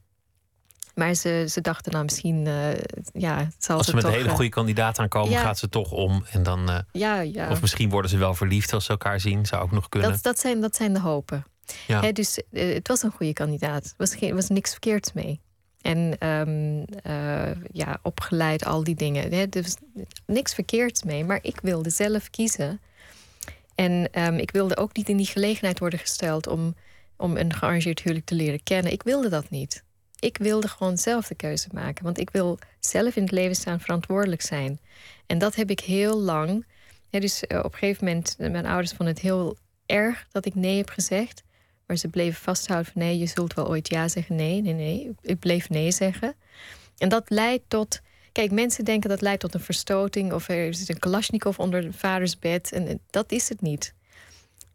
[0.96, 2.74] Maar ze, ze dachten nou misschien, eh,
[3.14, 5.42] ja, het zal Als ze met toch, een hele eh, goede kandidaat aankomen, ja.
[5.42, 6.26] gaat ze toch om.
[6.32, 7.50] En dan, eh, Ja, ja.
[7.50, 9.46] Of misschien worden ze wel verliefd als ze elkaar zien.
[9.46, 10.12] Zou ook nog kunnen.
[10.12, 11.46] Dat, dat, zijn, dat zijn de hopen.
[11.88, 12.12] Ja.
[12.12, 13.86] Dus eh, het was een goede kandidaat.
[13.86, 15.40] Er was, geen, was niks verkeerds mee.
[15.82, 19.34] En ehm, eh, ja, opgeleid, al die dingen.
[19.34, 19.76] Hè, er was
[20.26, 21.24] niks verkeerds mee.
[21.24, 22.80] Maar ik wilde zelf kiezen.
[23.76, 26.76] En ehm, ik wilde ook niet in die gelegenheid worden gesteld om,
[27.18, 28.92] om een gearrangeerd huwelijk te leren kennen.
[28.92, 29.84] Ik wilde dat niet.
[30.20, 32.04] Ik wilde gewoon zelf de keuze maken.
[32.04, 34.80] Want ik wil zelf in het leven staan, verantwoordelijk zijn.
[35.26, 36.66] En dat heb ik heel lang.
[37.10, 40.78] Dus eh, op een gegeven moment, mijn ouders vonden het heel erg dat ik nee
[40.78, 41.44] heb gezegd.
[41.86, 44.36] Maar ze bleven vasthouden van nee, je zult wel ooit ja zeggen.
[44.36, 45.16] Nee, nee, nee.
[45.22, 46.36] Ik bleef nee zeggen.
[46.98, 48.02] En dat leidt tot.
[48.32, 50.34] Kijk, mensen denken dat leidt tot een verstoting.
[50.34, 52.72] Of er zit een Kalashnikov onder de vaders bed.
[52.72, 53.94] En eh, dat is het niet.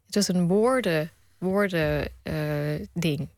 [0.07, 2.35] Het was een woorden, woorden eh,
[2.93, 3.29] ding.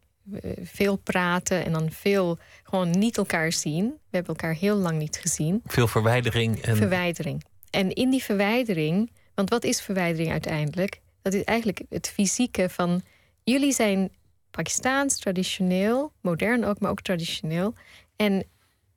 [0.62, 3.84] Veel praten en dan veel gewoon niet elkaar zien.
[3.86, 6.62] We hebben elkaar heel lang niet gezien Veel verwijdering.
[6.62, 7.44] En verwijdering.
[7.70, 11.00] En in die verwijdering, want wat is verwijdering uiteindelijk?
[11.22, 13.02] Dat is eigenlijk het fysieke van
[13.44, 14.10] jullie zijn
[14.50, 17.74] Pakistaans, traditioneel, modern ook, maar ook traditioneel.
[18.16, 18.44] En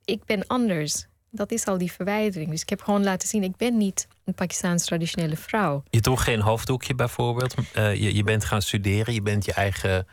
[0.04, 1.06] ik ben anders.
[1.30, 2.50] Dat is al die verwijdering.
[2.50, 5.82] Dus ik heb gewoon laten zien, ik ben niet een Pakistaans traditionele vrouw.
[5.90, 7.54] je droeg geen hoofddoekje bijvoorbeeld.
[7.72, 9.14] Eh, je, je bent gaan studeren.
[9.14, 10.06] Je bent je eigen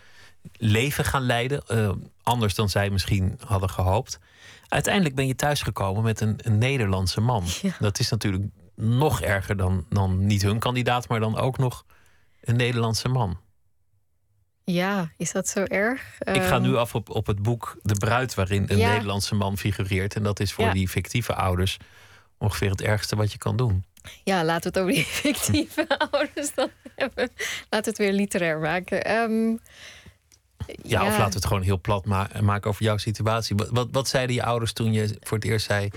[0.57, 1.61] leven gaan leiden.
[1.67, 1.91] eh,
[2.23, 4.19] anders dan zij misschien hadden gehoopt.
[4.67, 7.43] Uiteindelijk ben je thuisgekomen met een, een Nederlandse man.
[7.61, 7.75] Ja.
[7.79, 8.43] Dat is natuurlijk
[8.75, 11.85] nog erger dan, dan niet hun kandidaat, maar dan ook nog
[12.41, 13.37] een Nederlandse man.
[14.65, 16.01] Ja, is dat zo erg?
[16.19, 18.91] Ik ga Ehm, nu af op, op het boek De Bruid, waarin een Ja.
[18.91, 20.15] Nederlandse man figureert.
[20.15, 20.71] En dat is voor Ja.
[20.73, 21.77] die fictieve ouders
[22.37, 23.83] ongeveer het ergste wat je kan doen.
[24.23, 27.29] Ja, laten we het over die fictieve ouders dan hebben.
[27.69, 29.03] Laten we het weer literair maken.
[29.05, 29.55] Ehm,
[30.83, 33.55] Ja, of laten we het gewoon heel plat ma- maken over jouw situatie.
[33.55, 35.89] Wat, wat, wat zeiden je ouders toen je voor het eerst zei: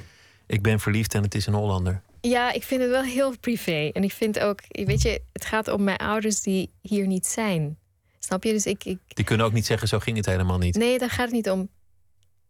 [0.46, 2.02] Ik ben verliefd en het is een Hollander?
[2.20, 3.90] Ja, ik vind het wel heel privé.
[3.92, 7.79] En ik vind ook, weet je, het gaat om mijn ouders die hier niet zijn.
[8.27, 8.53] Snap je?
[8.53, 10.75] Dus ik, ik Die kunnen ook niet zeggen: Zo ging het helemaal niet.
[10.77, 11.69] nee, daar gaat het niet om.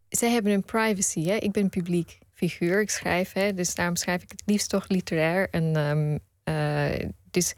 [0.09, 1.25] Zij hebben een privacy.
[1.25, 1.35] Hè?
[1.35, 2.81] Ik ben een publiek figuur.
[2.81, 3.53] Ik schrijf, hè?
[3.53, 5.49] dus daarom schrijf ik het liefst toch literair.
[5.49, 7.53] En, ehm, eh, dus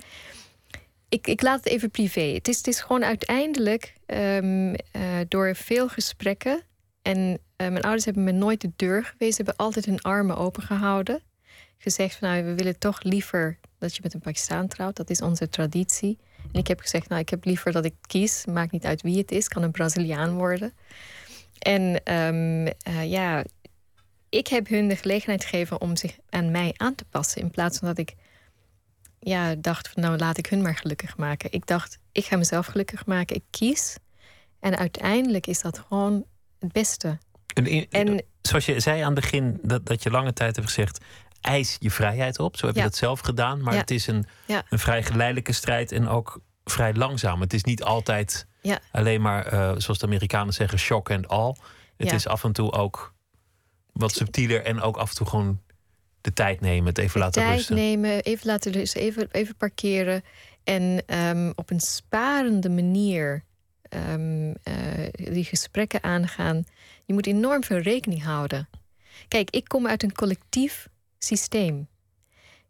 [1.10, 2.22] ik, ik laat het even privé.
[2.22, 6.64] Het is, het is gewoon uiteindelijk ehm, eh, door veel gesprekken
[7.02, 9.36] En mijn ouders hebben me nooit de deur gewezen.
[9.36, 11.22] Ze hebben altijd hun armen open gehouden.
[11.78, 14.96] Gezegd van nou, we willen toch liever dat je met een Pakistan trouwt.
[14.96, 16.18] Dat is onze traditie.
[16.52, 18.46] En ik heb gezegd, nou, ik heb liever dat ik kies.
[18.46, 19.48] Maakt niet uit wie het is.
[19.48, 20.74] Kan een Braziliaan worden.
[21.60, 23.44] En ehm, eh, ja,
[24.30, 27.42] ik heb hun de gelegenheid gegeven om zich aan mij aan te passen.
[27.42, 28.16] In plaats van dat ik
[29.20, 31.52] ja, dacht van nou laat ik hun maar gelukkig maken.
[31.52, 33.36] Ik dacht, ik ga mezelf gelukkig maken.
[33.36, 33.98] Ik kies.
[34.60, 36.26] En uiteindelijk is dat gewoon
[36.60, 37.18] het beste.
[37.54, 41.06] En, en zoals je zei aan het begin, dat, dat je lange tijd hebt gezegd
[41.42, 42.58] eis je vrijheid op.
[42.58, 43.62] Zo heb je dat zelf gedaan.
[43.62, 47.42] Maar het is een, een vrij geleidelijke strijd en ook vrij langzaam.
[47.42, 48.48] Het is niet altijd
[48.92, 51.56] alleen maar, uh, zoals de Amerikanen zeggen, shock and all.
[51.98, 53.14] Het is af en toe ook
[53.92, 55.62] wat subtieler en ook af en toe gewoon
[56.22, 57.76] de tijd nemen, het even laten tijd rusten.
[57.76, 60.24] Tijd nemen, even laten rusten, even, even parkeren.
[60.64, 63.44] En um, op een sparende manier
[63.90, 64.56] um, uh,
[65.14, 66.64] die gesprekken aangaan.
[67.06, 68.70] Je moet enorm veel rekening houden.
[69.28, 70.88] Kijk, ik kom uit een collectief
[71.20, 71.88] systeem.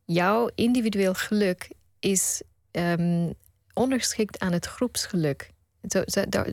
[0.06, 3.34] Jouw individueel geluk is um,
[3.74, 5.52] onderschikt aan het groepsgeluk.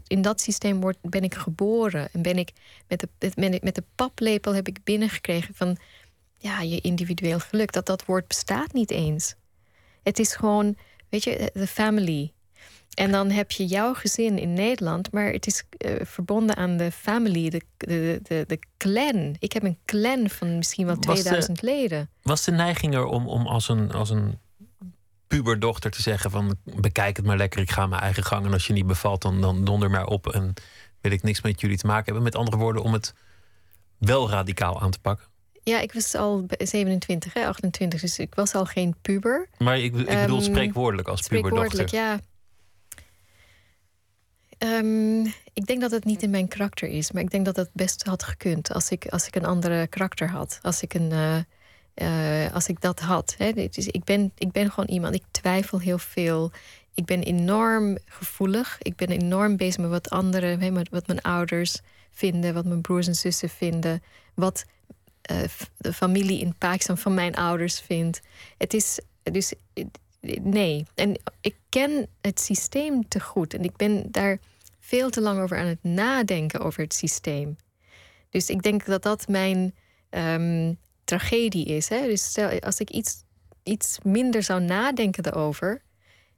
[0.06, 2.52] In dat systeem ben ik geboren en ben ik
[2.88, 5.76] met de, met de paplepel heb ik binnengekregen van
[6.38, 7.72] ja, je individueel geluk.
[7.72, 9.34] Dat dat woord bestaat niet eens.
[10.02, 10.76] Het is gewoon,
[11.08, 12.32] weet je, de family.
[12.96, 16.90] En dan heb je jouw gezin in Nederland, maar het is uh, verbonden aan de
[16.90, 19.36] family, de, de, de, de clan.
[19.38, 22.10] Ik heb een clan van misschien wel 2000 leden.
[22.22, 24.38] Was de neiging er om, om als, een, als een
[25.26, 28.66] puberdochter te zeggen van bekijk het maar lekker, ik ga mijn eigen gang en als
[28.66, 30.54] je niet bevalt dan, dan donder maar op en
[31.00, 32.22] wil ik niks met jullie te maken hebben.
[32.22, 33.14] Met andere woorden, om het
[33.98, 35.26] wel radicaal aan te pakken.
[35.62, 39.48] Ja, ik was al 27, hè, 28, dus ik was al geen puber.
[39.58, 41.98] Maar ik, ik bedoel um, spreekwoordelijk als spreekwoordelijk, puberdochter.
[41.98, 42.20] ja.
[44.58, 47.70] Um, ik denk dat het niet in mijn karakter is, maar ik denk dat het
[47.72, 50.58] best had gekund als ik, als ik een andere karakter had.
[50.62, 51.38] Als ik, een, uh,
[51.94, 53.34] uh, als ik dat had.
[53.38, 53.52] Hè.
[53.52, 56.52] Dus ik, ben, ik ben gewoon iemand, ik twijfel heel veel.
[56.94, 58.78] Ik ben enorm gevoelig.
[58.82, 62.80] Ik ben enorm bezig met wat anderen, hè, met wat mijn ouders vinden, wat mijn
[62.80, 64.02] broers en zussen vinden,
[64.34, 64.64] wat
[65.30, 65.38] uh,
[65.76, 68.20] de familie in Pakistan van mijn ouders vindt.
[68.58, 69.54] Het is dus
[70.42, 70.86] nee.
[70.94, 74.38] En ik ken het systeem te goed en ik ben daar
[74.78, 77.56] veel te lang over aan het nadenken over het systeem.
[78.30, 79.74] Dus ik denk dat dat mijn
[80.10, 81.88] um, tragedie is.
[81.88, 82.06] Hè?
[82.06, 83.22] Dus stel, als ik iets,
[83.62, 85.82] iets minder zou nadenken erover,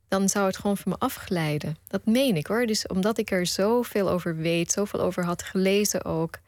[0.09, 1.77] dan zou het gewoon van me afglijden.
[1.89, 2.67] Dat meen ik hoor.
[2.67, 6.39] Dus omdat ik er zoveel over weet, zoveel over had gelezen ook.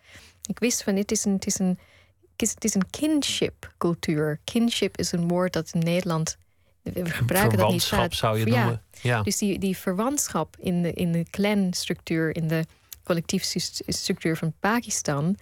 [0.48, 1.78] Ik wist van dit is een, het is een,
[2.58, 4.40] is een kinship cultuur.
[4.44, 6.36] Kinship is een woord dat in Nederland
[6.82, 8.12] we gebruiken dat niet vaak.
[8.12, 8.58] zou je ja.
[8.58, 8.82] noemen.
[9.02, 9.22] Ja.
[9.22, 12.64] Dus die, die verwantschap in de, in de clan-structuur, in de
[13.04, 15.36] collectieve structuur van Pakistan,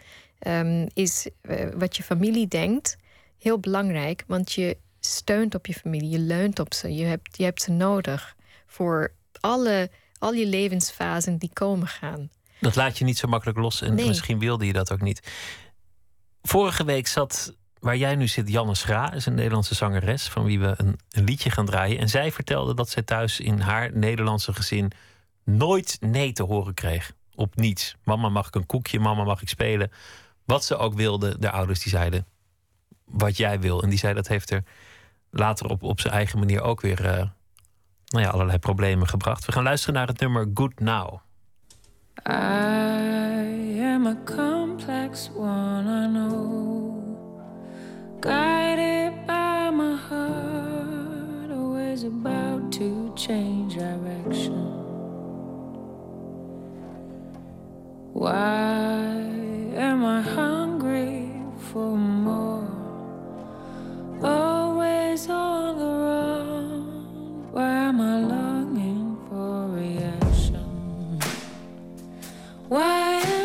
[0.46, 2.96] um, is uh, wat je familie denkt
[3.38, 7.44] heel belangrijk, want je steunt op je familie, je leunt op ze, je hebt, je
[7.44, 12.30] hebt ze nodig voor alle, al je levensfasen die komen gaan.
[12.60, 14.06] Dat laat je niet zo makkelijk los en nee.
[14.06, 15.22] misschien wilde je dat ook niet.
[16.42, 20.60] Vorige week zat waar jij nu zit, Janne Schra, is een Nederlandse zangeres van wie
[20.60, 21.98] we een, liedje gaan draaien.
[21.98, 24.90] En zij vertelde dat zij thuis in haar Nederlandse gezin
[25.44, 27.12] nooit nee te horen kreeg.
[27.34, 27.96] Op niets.
[28.04, 29.90] Mama mag ik een koekje, mama mag ik spelen.
[30.44, 32.26] Wat ze ook wilde, de ouders die zeiden
[33.04, 33.82] wat jij wil.
[33.82, 34.62] En die zei dat heeft er
[35.30, 37.26] later op, op zijn eigen manier ook weer uh,
[38.06, 39.44] nou ja, allerlei problemen gebracht.
[39.44, 41.20] We gaan luisteren naar het nummer Good Now.
[42.26, 46.87] I am a complex one, I know.
[48.20, 54.56] Guided by my heart, always about to change direction.
[58.12, 59.06] Why
[59.76, 61.30] am I hungry
[61.70, 62.68] for more?
[64.20, 71.20] Always on the run, why am I longing for reaction?
[72.66, 73.37] Why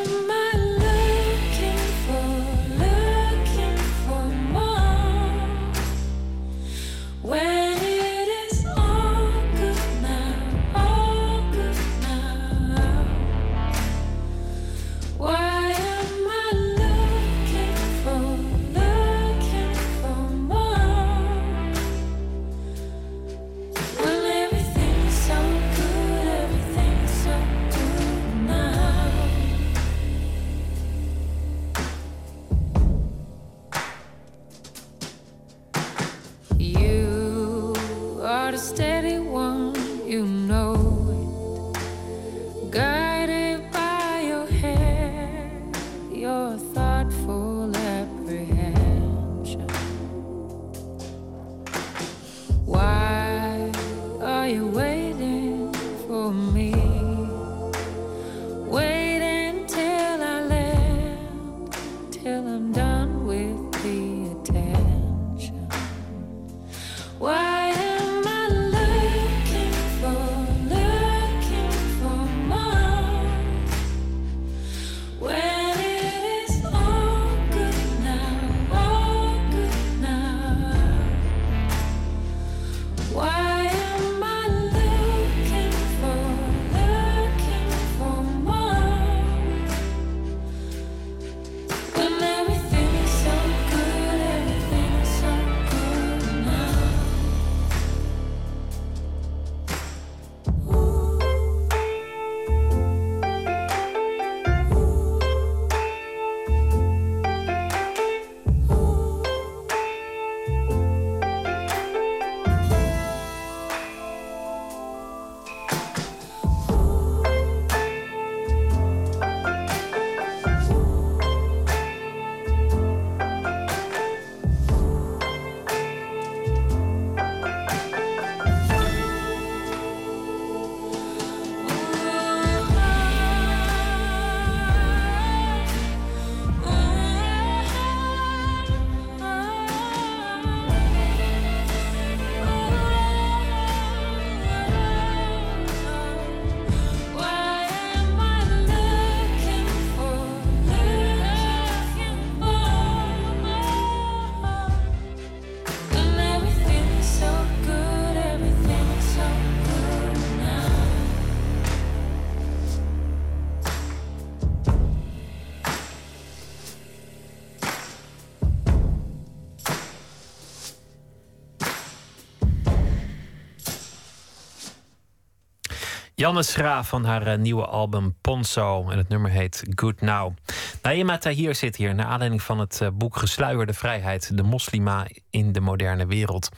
[176.24, 178.90] Janne Schra van haar eh, nieuwe album Ponzo.
[178.90, 180.36] En het nummer heet Good Now.
[180.82, 184.38] Naima Tahir zit hier naar aanleiding van het uh, boek Gesluierde Vrijheid.
[184.38, 186.50] De moslima in de moderne wereld.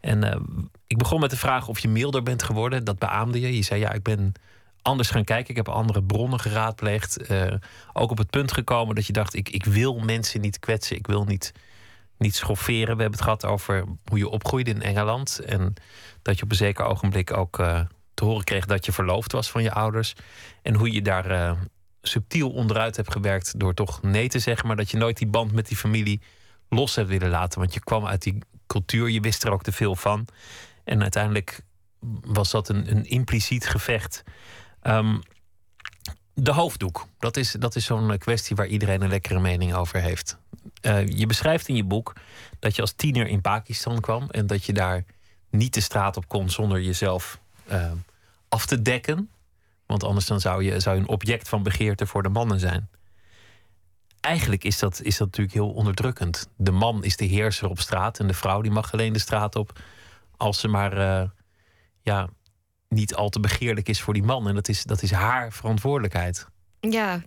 [0.00, 0.36] En uh,
[0.86, 2.84] ik begon met de vraag of je milder bent geworden.
[2.84, 3.56] Dat beaamde je.
[3.56, 4.32] Je zei ja, ik ben
[4.82, 5.50] anders gaan kijken.
[5.50, 7.30] Ik heb andere bronnen geraadpleegd.
[7.92, 10.96] ook op het punt gekomen dat je dacht: ik, ik wil mensen niet kwetsen.
[10.96, 11.52] Ik wil niet,
[12.18, 12.96] niet schofferen.
[12.96, 15.38] We hebben het gehad over hoe je opgroeide in Engeland.
[15.38, 15.74] En
[16.22, 17.58] dat je op een zeker ogenblik ook
[18.14, 20.14] te horen kreeg dat je verloofd was van je ouders.
[20.62, 21.52] En hoe je daar uh,
[22.02, 25.52] subtiel onderuit hebt gewerkt door toch nee te zeggen, maar dat je nooit die band
[25.52, 26.20] met die familie
[26.68, 27.58] los hebt willen laten.
[27.58, 30.26] Want je kwam uit die cultuur, je wist er ook te veel van.
[30.84, 31.60] En uiteindelijk
[32.20, 34.22] was dat een, een impliciet gevecht.
[34.82, 35.22] Um,
[36.34, 40.38] de hoofddoek, dat is, dat is zo'n kwestie waar iedereen een lekkere mening over heeft.
[40.82, 42.12] Uh, je beschrijft in je boek
[42.58, 45.04] dat je als tiener in Pakistan kwam en dat je daar
[45.50, 47.40] niet de straat op kon zonder jezelf
[47.72, 47.92] uh,
[48.48, 49.30] af te dekken.
[49.86, 52.88] Want anders dan zou, je, zou een object van begeerte voor de mannen zijn.
[54.20, 56.48] Eigenlijk is dat, is dat natuurlijk heel onderdrukkend.
[56.56, 59.56] De man is de heerser op straat en de vrouw die mag alleen de straat
[59.56, 59.80] op
[60.36, 61.28] als ze maar uh,
[62.02, 62.28] ja,
[62.88, 64.48] niet al te begeerlijk is voor die man.
[64.48, 66.46] En dat is, dat is haar verantwoordelijkheid.
[66.80, 67.22] Ja,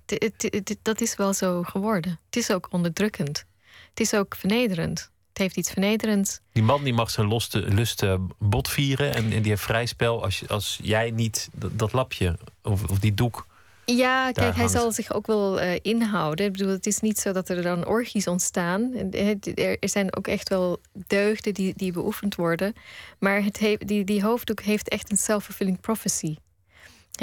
[0.82, 2.20] dat is wel zo geworden.
[2.26, 3.46] Het is ook onderdrukkend.
[3.90, 5.12] Het is ook vernederend.
[5.34, 6.40] Het heeft iets vernederends.
[6.52, 8.04] Die man die mag zijn loste, lust
[8.40, 12.90] bot vieren en, en die heeft vrij spel als, als jij niet dat, lapje of,
[12.90, 13.48] of die doek.
[13.86, 16.46] Ja, kijk, hij zal zich ook wel uh, inhouden.
[16.46, 18.94] Ik bedoel, het is niet zo dat er dan orgies ontstaan.
[19.12, 22.74] Er zijn ook echt wel deugden die, die beoefend worden.
[23.20, 26.36] Maar het die, die hoofddoek heeft echt een self-fulfilling prophecy.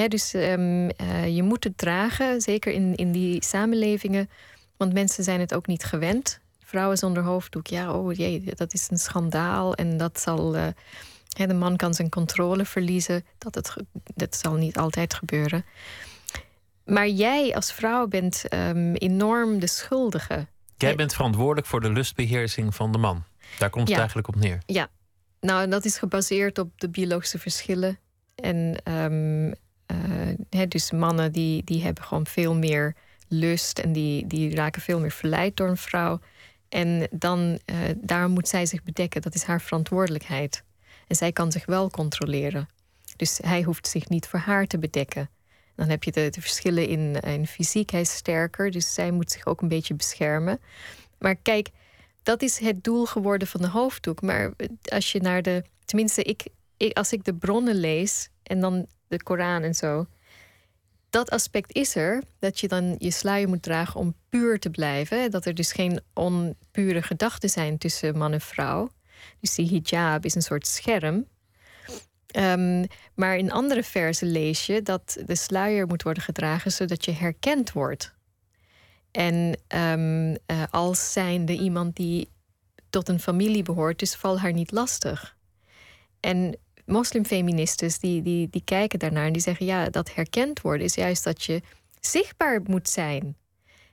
[0.09, 4.31] dus um, uh, je moet het dragen, zeker in, in die samenlevingen.
[4.77, 6.41] Want mensen zijn het ook niet gewend
[6.71, 7.67] vrouwen zonder hoofddoek.
[7.67, 9.75] Ja, oh jee, dat is een schandaal.
[9.75, 10.57] En dat zal.
[10.57, 10.67] Uh,
[11.37, 13.25] de man kan zijn controle verliezen.
[13.39, 13.77] Dat, het,
[14.15, 15.65] dat zal niet altijd gebeuren.
[16.85, 20.47] Maar jij als vrouw bent um, enorm de schuldige.
[20.77, 23.25] Jij bent verantwoordelijk voor de lustbeheersing van de man.
[23.59, 24.59] Daar komt het eigenlijk op neer.
[24.67, 24.89] Ja,
[25.41, 27.99] nou, dat is gebaseerd op de biologische verschillen.
[28.35, 29.55] En um,
[30.51, 32.95] uh, dus mannen die, die hebben gewoon veel meer
[33.29, 36.21] lust en die, die raken veel meer verleid door een vrouw.
[36.71, 39.23] En dan, uh, daar moet zij zich bedekken.
[39.23, 40.63] Dat is haar verantwoordelijkheid.
[41.07, 42.69] En zij kan zich wel controleren.
[43.17, 45.31] Dus hij hoeft zich niet voor haar te bedekken.
[45.75, 47.91] Dan heb je de, verschillen in, in fysiek.
[47.91, 50.61] Hij is sterker, dus zij moet zich ook een beetje beschermen.
[51.19, 51.69] Maar kijk,
[52.23, 54.23] dat is het doel geworden van de hoofddoek.
[54.23, 54.53] Maar
[54.85, 55.65] als je naar de.
[55.85, 56.47] Tenminste, ik,
[56.93, 60.07] als ik de bronnen lees en dan de Koran en zo
[61.11, 65.31] dat aspect is er, dat je dan je sluier moet dragen om puur te blijven.
[65.31, 68.91] Dat er dus geen onpure gedachten zijn tussen man en vrouw.
[69.41, 71.27] Dus die hijab is een soort scherm.
[72.37, 77.13] Um, maar in andere versen lees je dat de sluier moet worden gedragen zodat je
[77.13, 78.15] herkend wordt.
[79.11, 80.37] En um, uh,
[80.71, 82.29] als zijnde iemand die
[82.91, 85.37] tot een familie behoort, dus val haar niet lastig.
[86.21, 86.57] En
[86.91, 91.25] moslimfeministes die, die, die kijken daarnaar en die zeggen: ja, dat herkend worden is juist
[91.25, 91.63] dat je
[92.01, 93.37] zichtbaar moet zijn.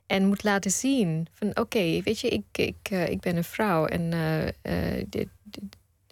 [0.06, 3.86] En moet laten zien van oké, weet je, ik, ik, uh, ik ben een vrouw
[3.86, 5.26] en uh, uh,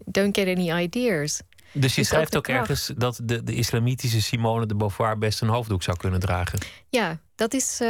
[0.05, 1.41] don't get any ideas.
[1.71, 5.47] Dus je dus schrijft ook, ergens dat de, de islamitische Simone de Beauvoir best een
[5.47, 6.59] hoofddoek zou kunnen dragen.
[6.89, 7.81] Ja, dat is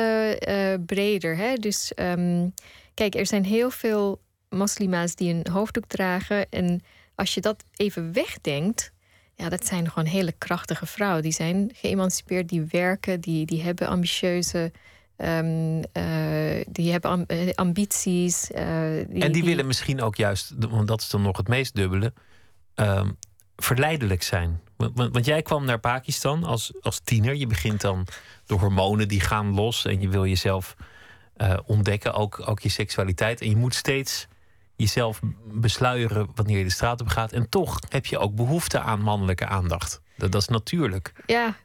[0.85, 1.37] breder.
[1.37, 1.53] Hè?
[1.53, 2.53] Dus um,
[2.93, 6.49] kijk, er zijn heel veel moslima's die een hoofddoek dragen.
[6.49, 6.81] En
[7.16, 8.91] als je dat even wegdenkt,
[9.36, 11.22] ja, dat zijn gewoon hele krachtige vrouwen.
[11.22, 14.72] Die zijn geëmancipeerd, die werken, die, die hebben ambitieuze.
[15.18, 18.51] Um, uh, die hebben eh, ambities.
[18.51, 18.59] Uh,
[19.09, 22.13] die, en die, willen misschien ook juist, want dat is dan nog het meest dubbele,
[22.76, 23.18] um,
[23.55, 24.61] verleidelijk zijn.
[24.76, 27.36] Want, want, want, jij kwam naar Pakistan als, als tiener.
[27.36, 28.07] Je begint dan
[28.45, 30.76] de hormonen die gaan los en je wil jezelf
[31.66, 33.41] ontdekken, ook, ook je seksualiteit.
[33.41, 34.28] En je moet steeds
[34.76, 37.32] jezelf besluieren wanneer je de straat op gaat.
[37.32, 40.01] En toch heb je ook behoefte aan mannelijke aandacht.
[40.17, 41.13] Dat, dat is natuurlijk.
[41.26, 41.55] Ja,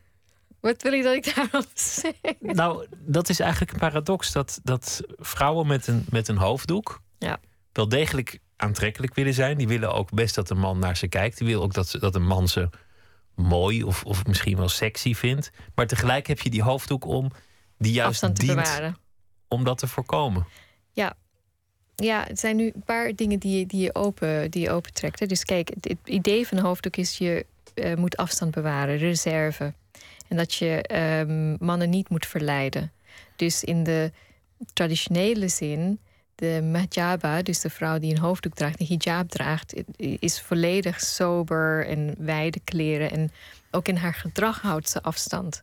[0.60, 2.12] wat wil je dat ik daarop zeg?
[2.40, 4.32] Nou, dat is eigenlijk een paradox.
[4.32, 7.40] Dat, dat vrouwen met een, met een hoofddoek ja.
[7.72, 9.58] wel degelijk aantrekkelijk willen zijn.
[9.58, 11.38] Die willen ook best dat een man naar ze kijkt.
[11.38, 12.68] Die willen ook dat, dat een man ze
[13.34, 15.50] mooi of, of misschien wel sexy vindt.
[15.74, 17.30] Maar tegelijk heb je die hoofddoek om
[17.78, 18.96] die juist dient bewaren.
[19.48, 20.46] om dat te voorkomen.
[22.00, 25.28] Ja, het zijn nu een paar dingen die je, die je, open, die je opentrekt.
[25.28, 29.72] Dus kijk, het, idee van een hoofddoek is je uh, moet afstand bewaren, reserve.
[30.28, 30.84] En dat je
[31.28, 32.92] um, mannen niet moet verleiden.
[33.36, 34.12] Dus in de
[34.72, 35.98] traditionele zin
[36.34, 41.86] de mahjaba, dus de vrouw die een hoofddoek draagt, de hijab draagt, is volledig sober
[41.86, 43.10] en wijde kleren.
[43.10, 43.32] En
[43.70, 45.62] ook in haar gedrag houdt ze afstand.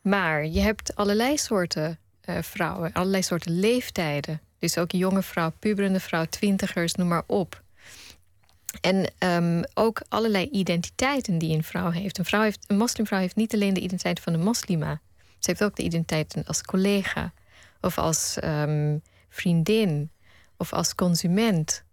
[0.00, 4.40] Maar je hebt allerlei soorten uh, vrouwen, allerlei soorten leeftijden.
[4.58, 7.62] Dus ook jonge vrouw, puberende vrouw, twintigers, noem maar op.
[8.80, 12.18] En um, ook allerlei identiteiten die een vrouw heeft.
[12.18, 12.64] Een, vrouw heeft.
[12.66, 15.00] een moslimvrouw heeft niet alleen de identiteit van een moslima.
[15.38, 17.32] Ze heeft ook de identiteit als collega.
[17.80, 20.10] Of als um, vriendin.
[20.56, 21.84] Of als consument.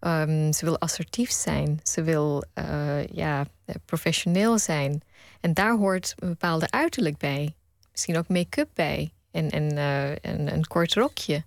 [0.00, 1.80] Um, ze wil assertief zijn.
[1.82, 3.46] Ze wil uh, ja,
[3.84, 5.02] professioneel zijn.
[5.40, 7.54] En daar hoort een bepaalde uiterlijk bij.
[7.90, 9.12] Misschien ook make-up bij.
[9.30, 9.76] En, en,
[10.22, 11.44] en een kort rokje.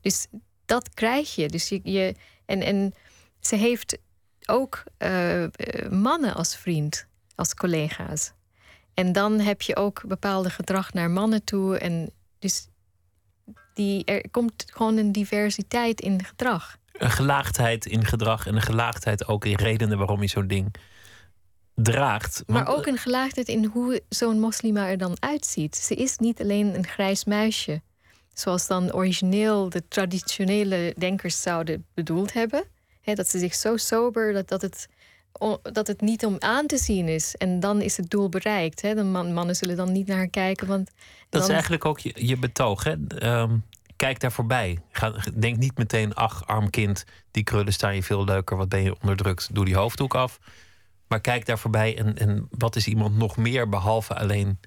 [0.00, 0.26] Dus
[0.64, 1.48] dat krijg je.
[1.48, 2.94] Dus je, je en, en
[3.40, 3.98] ze heeft
[4.46, 5.44] ook uh,
[5.90, 8.32] mannen als vriend, als collega's.
[8.94, 11.78] En dan heb je ook bepaalde gedrag naar mannen toe.
[11.78, 12.66] En dus
[13.74, 16.76] die, er komt gewoon een diversiteit in gedrag.
[16.92, 20.74] Een gelaagdheid in gedrag en een gelaagdheid ook in redenen waarom je zo'n ding
[21.74, 22.42] draagt.
[22.46, 25.76] Maar ook een gelaagdheid in hoe zo'n moslima er dan uitziet.
[25.76, 27.82] Ze is niet alleen een grijs muisje,
[28.34, 32.64] zoals dan origineel de traditionele denkers zouden bedoeld hebben.
[33.04, 34.88] dat ze zich zo sober dat, dat, het,
[35.62, 37.34] dat het niet om aan te zien is.
[37.34, 38.82] En dan is het doel bereikt.
[38.82, 38.94] He.
[38.94, 40.66] De mannen zullen dan niet naar haar kijken.
[40.66, 40.90] Want
[41.28, 42.84] dat is eigenlijk ook je, je betoog.
[42.84, 42.94] Hè?
[43.18, 43.56] Ehm,
[43.96, 44.78] kijk daar voorbij.
[44.90, 48.56] Ga, denk niet meteen, ach, arm kind, die krullen staan je veel leuker.
[48.56, 49.54] Wat ben je onderdrukt?
[49.54, 50.38] Doe die hoofddoek af.
[51.08, 54.58] Maar kijk daar voorbij en, en wat is iemand nog meer behalve alleen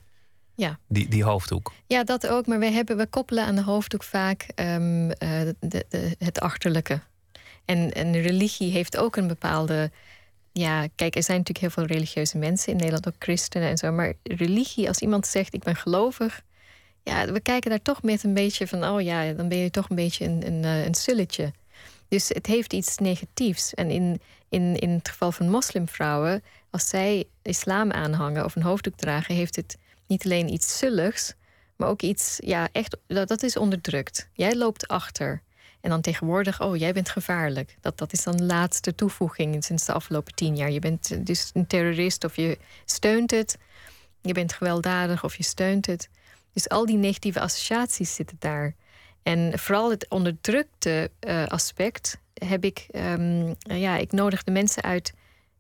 [0.56, 0.80] ja.
[0.88, 1.74] die, die hoofddoek?
[1.88, 2.48] Ja, dat ook.
[2.48, 7.02] Maar we, hebben, we koppelen aan de hoofddoek vaak um, de, de, het achterlijke.
[7.66, 9.92] En, en religie heeft ook een bepaalde.
[10.52, 13.92] Ja, kijk, er zijn natuurlijk heel veel religieuze mensen in Nederland, ook christenen en zo.
[13.92, 16.42] Maar religie, als iemand zegt: Ik ben gelovig.
[17.04, 19.90] Ja, we kijken daar toch met een beetje van: Oh ja, dan ben je toch
[19.90, 21.52] een beetje een, een, eh, een sulletje.
[22.08, 23.74] Dus het heeft iets negatiefs.
[23.74, 28.96] En in, in, in het geval van moslimvrouwen, als zij islam aanhangen of een hoofddoek
[28.96, 29.78] dragen, heeft het
[30.14, 31.34] niet alleen iets zulligs,
[31.76, 34.30] maar ook iets, ja, echt, dat, dat is onderdrukt.
[34.34, 35.42] Jij loopt achter.
[35.82, 37.78] En dan tegenwoordig, oh, jij bent gevaarlijk.
[37.82, 40.72] Dat, dat is dan de laatste toevoeging sinds de afgelopen tien jaar.
[40.72, 43.58] Je bent dus een terrorist of je steunt het.
[44.22, 46.10] Je bent gewelddadig of je steunt het.
[46.54, 48.76] Dus al die negatieve associaties zitten daar.
[49.24, 55.14] En vooral het onderdrukte uh, aspect heb ik, um, ja, ik nodig de mensen uit.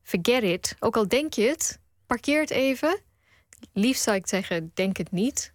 [0.04, 0.76] Forget it.
[0.80, 2.99] Ook al denk je het, parkeer het even.
[3.74, 5.53] Liefst zou ik zeggen, denk het niet.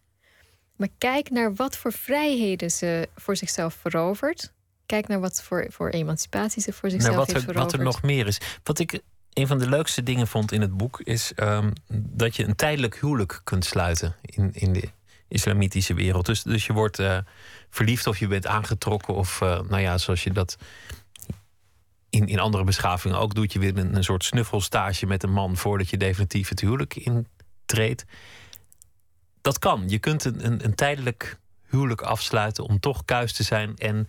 [0.77, 4.53] Maar kijk naar wat voor vrijheden ze voor zichzelf verovert.
[4.87, 7.71] Kijk naar wat voor, voor emancipatie ze voor zichzelf nou, heeft veroverd.
[7.71, 8.41] Wat er nog meer is.
[8.63, 9.01] Wat ik
[9.33, 13.01] een van de leukste dingen vond in het boek is um, dat je een tijdelijk
[13.01, 14.89] huwelijk kunt sluiten in, in de
[15.29, 16.27] islamitische wereld.
[16.27, 17.19] Dus, dus je wordt uh,
[17.71, 20.57] verliefd of je bent aangetrokken of uh, nou ja, zoals je dat
[22.11, 23.53] in, in andere beschavingen ook doet.
[23.53, 26.95] Je weer een, een soort snuffelstage met een man voordat je definitief het huwelijk
[29.41, 29.89] Dat kan.
[29.89, 31.39] Je kunt een, een, een tijdelijk
[31.69, 34.09] huwelijk afsluiten om toch kuis te zijn en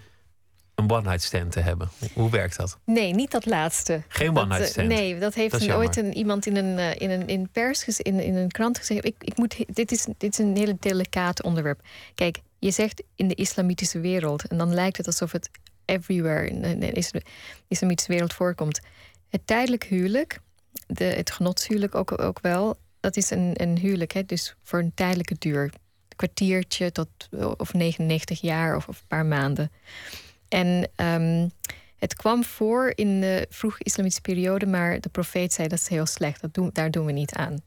[0.75, 1.89] een one-night stand te hebben.
[2.13, 2.77] Hoe werkt dat?
[2.85, 4.03] Nee, niet dat laatste.
[4.07, 4.87] Geen one-night stand?
[4.87, 8.19] nee, dat heeft een, ooit een, iemand in een, uh, in een in pers, in,
[8.19, 9.05] in een krant gezegd.
[9.05, 11.81] Ik, ik moet, dit, is, dit is een hele delicaat onderwerp.
[12.15, 14.47] Kijk, je zegt in de islamitische wereld...
[14.47, 15.49] en dan lijkt het alsof het
[15.85, 17.03] everywhere in de
[17.67, 18.79] islamitische wereld voorkomt.
[19.29, 20.39] Het tijdelijk huwelijk,
[20.87, 22.77] de, het genotshuwelijk ook, ook wel...
[22.99, 25.63] dat is een, een huwelijk, hè, dus voor een tijdelijke duur.
[25.63, 27.09] Een kwartiertje tot
[27.57, 29.71] of 99 jaar of, of een paar maanden.
[30.47, 31.51] En um,
[31.97, 36.05] het kwam voor in de vroege islamitische periode, maar de profeet zei dat is heel
[36.05, 36.41] slecht.
[36.41, 37.61] Dat doen, daar doen we niet aan.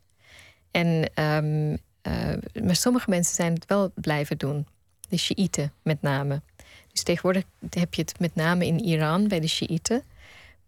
[0.70, 1.70] En, um,
[2.02, 4.66] uh, maar sommige mensen zijn het wel blijven doen.
[5.08, 6.42] De Shiiten met name.
[6.92, 10.02] Dus tegenwoordig heb je het met name in Iran bij de Shiiten.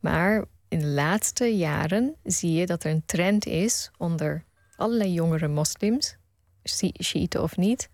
[0.00, 4.44] Maar in de laatste jaren zie je dat er een trend is onder
[4.76, 6.16] allerlei jongere moslims,
[7.02, 7.88] Shiiten of niet,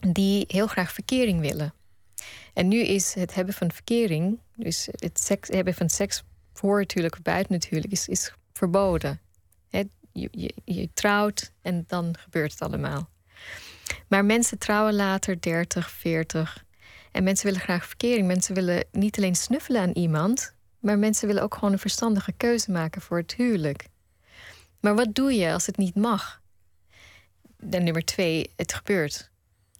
[0.00, 1.74] die heel graag verkering willen.
[2.52, 7.14] En nu is het hebben van verkering, dus het seks, hebben van seks voor natuurlijk
[7.14, 9.20] of buiten natuurlijk, is, is verboden.
[10.12, 13.08] je, je, je trouwt en dan gebeurt het allemaal.
[14.08, 16.64] Maar mensen trouwen later 30, 40.
[17.12, 18.26] En mensen willen graag verkering.
[18.26, 22.70] Mensen willen niet alleen snuffelen aan iemand, maar mensen willen ook gewoon een verstandige keuze
[22.70, 23.86] maken voor het huwelijk.
[24.82, 26.40] Maar wat doe je als het niet mag?
[27.70, 29.30] En nummer twee, het gebeurt.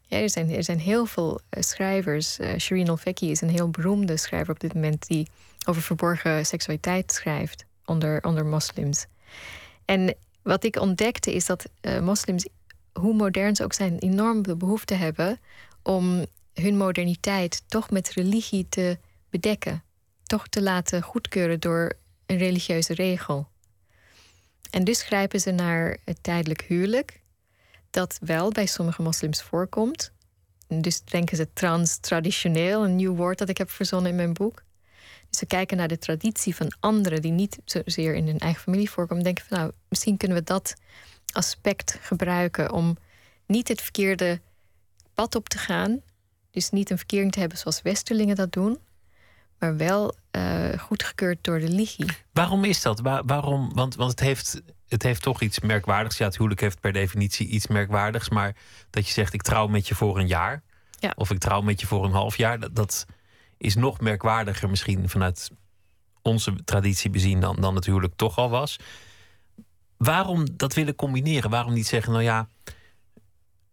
[0.09, 2.39] Er, zijn, er zijn heel veel eh, schrijvers.
[2.39, 5.29] Uh, Shireen is een heel beroemde schrijver op dit moment die
[5.67, 9.07] over verborgen seksualiteit schrijft onder, onder moslims.
[9.85, 12.49] En wat ik ontdekte is dat uh, moslims,
[12.93, 15.41] hoe modern ze ook zijn, enorm de behoefte hebben
[15.83, 18.99] om hun moderniteit toch met religie te
[19.31, 19.83] bedekken.
[20.23, 21.93] Toch te laten goedkeuren door
[22.27, 23.51] een religieuze regel.
[24.73, 27.21] En dus grijpen ze naar het tijdelijk huwelijk,
[27.91, 30.13] dat wel bij sommige moslims voorkomt.
[30.69, 34.63] dus denken ze trans-traditioneel, een nieuw woord dat ik heb verzonnen in mijn boek.
[35.29, 38.91] Dus ze kijken naar de traditie van anderen die niet zozeer in hun eigen familie
[38.91, 39.25] voorkomen.
[39.25, 40.75] Denken van nou, misschien kunnen we dat
[41.33, 42.97] aspect gebruiken om
[43.47, 44.41] niet het verkeerde
[45.15, 46.01] pad op te gaan.
[46.51, 48.79] Dus niet een verkering te hebben zoals Westerlingen dat doen,
[49.63, 52.07] maar wel uh, goedgekeurd door de religie.
[52.33, 53.01] Waarom is dat?
[53.01, 53.75] waarom?
[53.75, 56.19] Want, want het, heeft, het heeft toch iets merkwaardigs.
[56.19, 58.29] Ja, het huwelijk heeft per definitie iets merkwaardigs.
[58.29, 58.57] Maar
[58.91, 60.63] dat je zegt: ik trouw met je voor een jaar.
[60.99, 61.13] Ja.
[61.15, 62.61] Of ik trouw met je voor een half jaar.
[62.61, 63.07] Dat, dat
[63.57, 65.51] is nog merkwaardiger misschien vanuit
[66.23, 68.77] onze traditie bezien dan, dan het huwelijk toch al was.
[69.97, 71.51] Waarom dat willen combineren?
[71.51, 72.49] Waarom niet zeggen: nou ja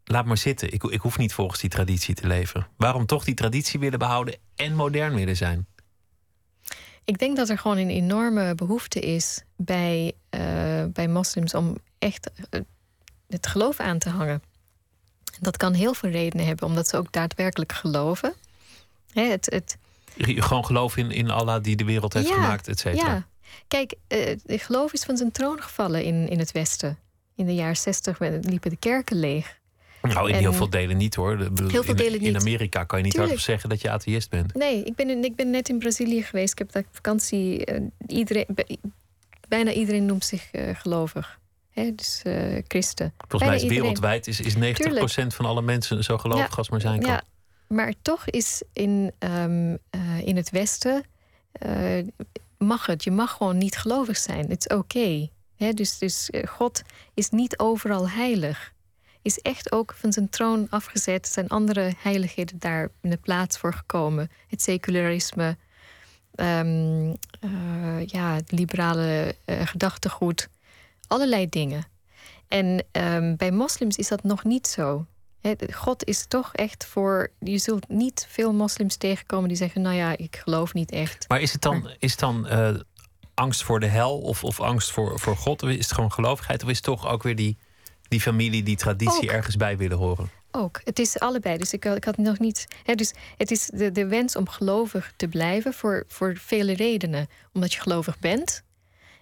[0.04, 0.74] laat maar zitten.
[0.74, 2.68] Ik, ik hoef niet volgens die traditie te leven.
[2.78, 5.68] Waarom toch die traditie willen behouden en modern willen zijn?
[7.10, 10.42] Ik denk dat er gewoon een enorme behoefte is bij, uh,
[10.94, 12.62] bij moslims om echt uh,
[13.28, 14.44] het geloof aan te hangen.
[15.40, 18.34] Dat kan heel veel redenen hebben, omdat ze ook daadwerkelijk geloven.
[19.14, 19.78] Hè, het, het...
[20.18, 23.14] Gewoon geloof in, in Allah die de wereld heeft gemaakt, et cetera.
[23.14, 23.28] Ja.
[23.68, 26.98] Kijk, uh, geloof is van zijn troon gevallen in, in het Westen.
[27.36, 29.59] In de jaren zestig liepen de kerken leeg.
[30.14, 31.38] Nou, in heel veel delen niet hoor.
[31.68, 32.28] heel veel delen in, niet.
[32.28, 34.54] In Amerika kan je niet hardop zeggen dat je atheïst bent.
[34.54, 36.52] Nee, ik ben, ik ben net in Brazilië geweest.
[36.52, 37.72] Ik heb daar vakantie.
[37.72, 38.46] Uh, iedereen,
[39.48, 41.40] bijna iedereen noemt zich uh, gelovig.
[41.70, 41.96] Hè?
[41.96, 43.14] Dus uh, christen.
[43.28, 44.58] Volgens mij is wereldwijd is, is 90%
[45.28, 47.12] van alle mensen zo gelovig als maar zijn kan.
[47.12, 47.24] Ja,
[47.68, 49.78] maar toch is in, um,
[50.24, 51.04] in het Westen
[52.58, 53.04] mag het.
[53.04, 54.50] Je mag gewoon niet gelovig zijn.
[54.50, 55.30] Het is oké.
[55.58, 55.74] Okay.
[55.74, 56.82] Dus, dus God
[57.14, 58.74] is niet overal heilig
[59.22, 61.28] is echt ook van zijn troon afgezet.
[61.28, 64.32] Zijn andere heiligheden daar in de plaats voor gekomen.
[64.48, 65.58] Het secularisme,
[66.36, 67.18] um,
[68.06, 70.50] ja, het liberale uh, gedachtegoed,
[71.08, 71.84] allerlei dingen.
[72.48, 75.06] En um, bij moslims is dat nog niet zo.
[75.74, 77.32] God is toch echt voor.
[77.40, 81.26] Je zult niet veel moslims tegenkomen die zeggen: Nou ja, ik geloof niet echt.
[81.28, 82.70] Maar is het dan, is dan uh,
[83.34, 85.64] angst voor de hel of, of angst voor, voor God?
[85.64, 86.64] Is het gewoon gelovigheid?
[86.64, 87.58] Of is het toch ook weer die
[88.10, 90.30] die familie, die traditie ergens bij willen horen?
[90.52, 90.82] Ook.
[90.84, 91.58] Het is allebei.
[91.58, 92.68] Dus ik, ik had nog niet.
[92.84, 97.28] Hè, dus het is de, de wens om gelovig te blijven voor, voor vele redenen.
[97.54, 98.64] Omdat je gelovig bent,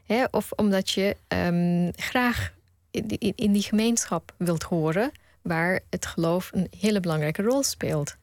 [0.05, 2.53] hè, of omdat je um, graag
[2.91, 5.11] in, in, in die gemeenschap wilt horen,
[5.41, 8.15] waar het geloof een hele belangrijke rol speelt.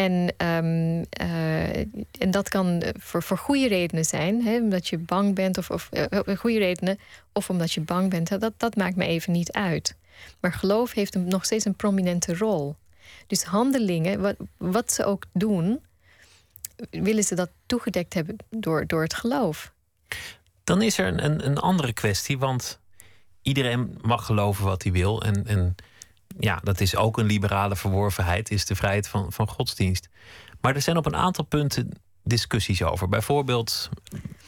[0.00, 1.76] En, um, uh,
[2.18, 5.88] en dat kan voor, voor goede redenen zijn, hè, omdat je bang bent, of, of
[5.92, 6.98] uh, goede redenen,
[7.32, 9.96] of omdat je bang bent, dat, dat maakt me even niet uit.
[10.40, 12.76] Maar geloof heeft nog steeds een prominente rol.
[13.26, 15.80] Dus handelingen, wat, wat ze ook doen,
[16.90, 19.72] willen ze dat toegedekt hebben door, door het geloof.
[20.64, 22.78] Dan is er een, een andere kwestie, want
[23.42, 25.22] iedereen mag geloven wat hij wil.
[25.22, 25.74] En, en
[26.40, 30.08] ja, dat is ook een liberale verworvenheid, is de vrijheid van, van godsdienst.
[30.60, 31.90] Maar er zijn op een aantal punten
[32.24, 33.08] discussies over.
[33.08, 33.88] Bijvoorbeeld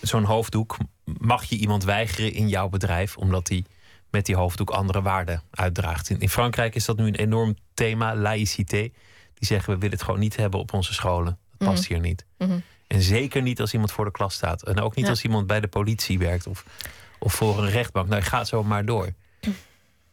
[0.00, 0.76] zo'n hoofddoek.
[1.04, 3.64] Mag je iemand weigeren in jouw bedrijf omdat hij
[4.10, 6.10] met die hoofddoek andere waarden uitdraagt?
[6.10, 8.90] In, in Frankrijk is dat nu een enorm thema, laïcité.
[9.34, 11.38] Die zeggen we willen het gewoon niet hebben op onze scholen.
[11.56, 11.92] Dat past mhm.
[11.92, 12.26] hier niet.
[12.38, 12.58] Mhm.
[12.86, 14.62] En zeker niet als iemand voor de klas staat.
[14.62, 16.64] En ook niet als iemand bij de politie werkt of,
[17.18, 18.08] of voor een rechtbank.
[18.08, 19.12] Nou, gaat zo maar door.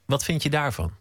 [0.06, 0.92] Wat vind je daarvan?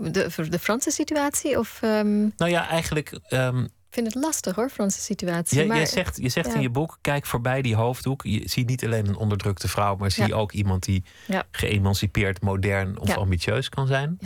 [0.00, 1.58] De, de Franse situatie?
[1.58, 2.32] Of, um...
[2.36, 3.18] Nou ja, eigenlijk.
[3.28, 3.64] Um...
[3.64, 5.60] Ik vind het lastig hoor, Franse situatie.
[5.60, 8.22] Ja, maar, je zegt, je zegt in je boek: kijk voorbij die hoofddoek.
[8.22, 11.04] Je ziet niet alleen een onderdrukte vrouw, maar zie ook iemand die
[11.50, 14.18] geëmancipeerd, modern of ambitieus kan zijn.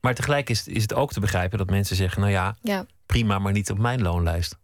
[0.00, 3.52] Maar tegelijk is, is het ook te begrijpen dat mensen zeggen: nou ja, prima, maar
[3.52, 4.56] niet op mijn loonlijst.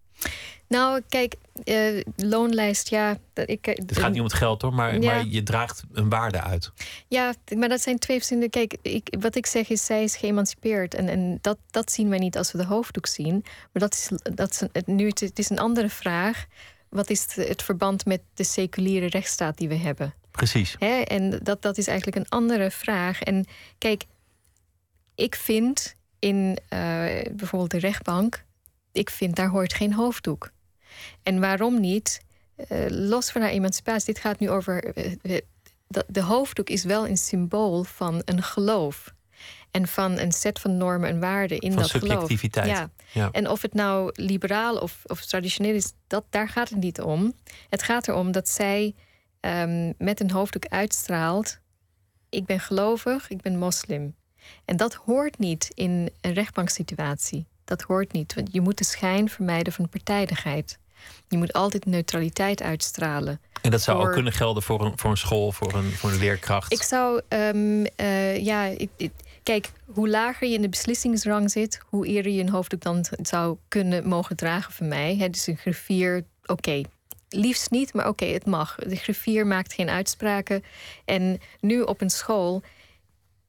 [0.72, 3.18] Nou, kijk, uh, loonlijst, ja.
[3.34, 6.42] Ik, eh, het gaat niet om het geld hoor, maar, maar je draagt een waarde
[6.42, 6.72] uit.
[7.08, 8.50] Ja, maar dat zijn twee verschillende.
[8.50, 10.94] Kijk, ik, wat ik zeg is, zij is geëmancipeerd.
[10.94, 13.40] En, en dat, dat zien wij niet als we de hoofddoek zien.
[13.42, 16.46] Maar dat is, dat is een, nu, het is een andere vraag.
[16.88, 20.14] Wat is het, het verband met de seculiere rechtsstaat die we hebben?
[20.30, 20.76] Precies.
[20.78, 21.00] Hè?
[21.00, 23.22] En dat, dat is eigenlijk een andere vraag.
[23.22, 23.46] En
[23.78, 24.04] kijk,
[25.14, 26.78] ik vind in uh,
[27.32, 28.44] bijvoorbeeld de rechtbank,
[28.92, 30.50] ik vind daar hoort geen hoofddoek.
[31.22, 32.20] En waarom niet?
[32.56, 34.98] Uh, los van haar emancipatie, dit gaat nu over.
[34.98, 35.40] Uh,
[35.86, 39.14] de, de hoofddoek is wel een symbool van een geloof.
[39.70, 42.42] En van een set van normen en waarden in dat geloof.
[42.52, 42.90] Ja.
[43.12, 43.30] ja.
[43.30, 47.32] En of het nou liberaal of, of traditioneel is, dat, daar gaat het niet om.
[47.68, 48.94] Het gaat erom dat zij
[49.40, 51.58] um, met een hoofddoek uitstraalt:
[52.28, 54.14] ik ben gelovig, ik ben moslim.
[54.64, 57.46] En dat hoort niet in een rechtbanksituatie.
[57.64, 58.34] Dat hoort niet.
[58.34, 60.78] Want je moet de schijn vermijden van partijdigheid.
[61.28, 63.40] Je moet altijd neutraliteit uitstralen.
[63.62, 66.18] En dat zou ook kunnen gelden voor een, voor een school, voor een, voor een
[66.18, 66.72] leerkracht?
[66.72, 67.86] Ik zou, um,
[68.42, 69.10] ja, ik,
[69.42, 73.56] kijk, hoe lager je in de beslissingsrang zit, hoe eerder je een hoofddoek dan zou
[73.68, 75.16] kunnen mogen dragen van mij.
[75.16, 76.80] He, dus een griffier, oké.
[77.28, 78.74] Liefst niet, maar oké, het mag.
[78.74, 80.62] De griffier maakt geen uitspraken.
[81.04, 82.62] En nu op een school.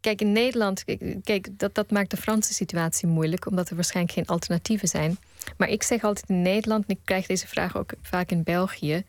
[0.03, 0.83] Kijk, in Nederland,
[1.23, 5.17] kijk, dat, dat maakt de Franse situatie moeilijk, omdat er waarschijnlijk geen alternatieven zijn.
[5.57, 9.03] Maar ik zeg altijd in Nederland, en ik krijg deze vraag ook vaak in België.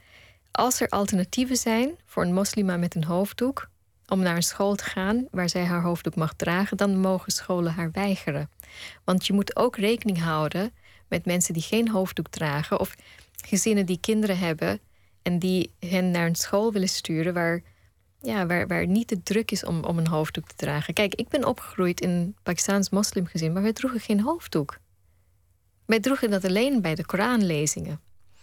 [0.51, 3.69] Als er alternatieven zijn voor een moslima met een hoofddoek
[4.09, 7.73] om naar een school te gaan waar zij haar hoofddoek mag dragen, dan mogen scholen
[7.73, 8.51] haar weigeren.
[9.05, 10.73] Want je moet ook rekening houden
[11.09, 12.95] met mensen die geen hoofddoek dragen of
[13.47, 14.81] gezinnen die kinderen hebben
[15.23, 17.63] en die hen naar een school willen sturen waar,
[18.25, 20.95] ja, waar, waar niet te druk is om, om een hoofddoek te dragen.
[20.95, 24.79] Kijk, ik ben opgegroeid in een Pakistaans moslimgezin, maar wij droegen geen hoofddoek.
[25.87, 28.01] Wij droegen dat alleen bij de Koranlezingen.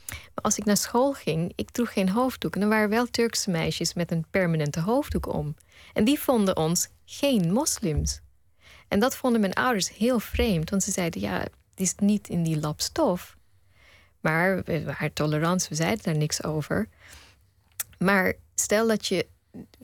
[0.09, 2.55] Maar als ik naar school ging, ik droeg geen hoofddoek.
[2.55, 5.55] En er waren wel Turkse meisjes met een permanente hoofddoek om.
[5.93, 8.21] En die vonden ons geen moslims.
[8.87, 12.43] En dat vonden mijn ouders heel vreemd, want ze zeiden: ja, het is niet in
[12.43, 13.37] die lap stof.
[14.19, 16.87] Maar we waren we zeiden daar niks over.
[17.97, 19.27] Maar stel dat je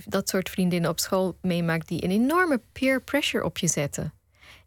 [0.05, 4.13] dat soort vriendinnen op school meemaakt die een enorme peer pressure op je zetten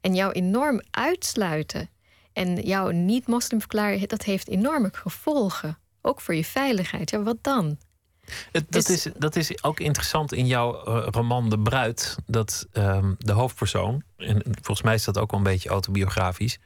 [0.00, 1.90] en jou enorm uitsluiten
[2.32, 5.78] en jou niet moslim verklaren, dat heeft enorme gevolgen.
[6.02, 7.10] Ook voor je veiligheid.
[7.10, 7.78] Ja, wat dan?
[8.52, 12.16] Het, dat, dus- is, dat is ook interessant in jouw uh, roman De Bruid.
[12.26, 16.58] Dat um, de hoofdpersoon, en volgens mij is dat ook wel een beetje autobiografisch,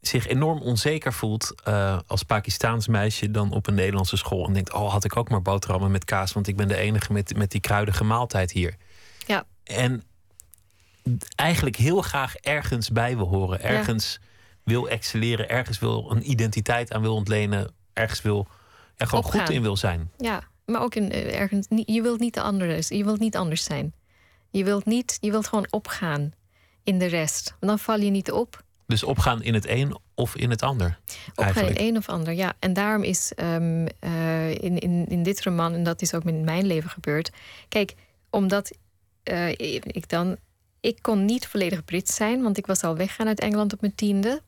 [0.00, 4.46] zich enorm onzeker voelt uh, als Pakistaans meisje dan op een Nederlandse school.
[4.46, 7.12] En denkt: Oh, had ik ook maar boterhammen met kaas, want ik ben de enige
[7.12, 8.76] met, met die kruidige maaltijd hier.
[9.26, 9.44] Ja.
[9.64, 10.02] En
[11.34, 13.62] eigenlijk heel graag ergens bij wil horen.
[13.62, 14.20] Ergens
[14.64, 18.46] wil excelleren, ergens wil een identiteit aan wil ontlenen, ergens wil
[18.96, 20.10] er gewoon goed in wil zijn.
[20.16, 23.64] Ja, maar ook in, eh, ergens, je wilt niet de andere, je wilt niet anders
[23.64, 23.94] zijn.
[24.50, 26.32] Je wilt, niet, je wilt gewoon opgaan
[26.82, 27.48] in de rest.
[27.48, 28.62] Want dan val je niet op.
[28.90, 30.98] Dus opgaan in het een of in het ander?
[31.28, 31.78] Opgaan eigenlijk.
[31.78, 32.52] in het een of ander, ja.
[32.58, 36.44] En daarom is um, uh, in, in, in dit roman, en dat is ook in
[36.44, 37.30] mijn leven gebeurd.
[37.68, 37.94] Kijk,
[38.30, 38.70] omdat
[39.24, 39.48] uh,
[39.82, 40.36] ik dan.
[40.80, 43.94] Ik kon niet volledig Brits zijn, want ik was al weggaan uit Engeland op mijn
[43.94, 44.42] tiende.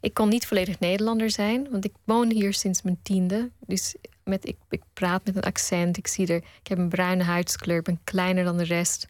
[0.00, 3.50] Ik kon niet volledig Nederlander zijn, want ik woon hier sinds mijn tiende.
[3.66, 7.22] Dus met, ik, ik praat met een accent, ik, zie er, ik heb een bruine
[7.22, 9.08] huidskleur, ik ben kleiner dan de rest.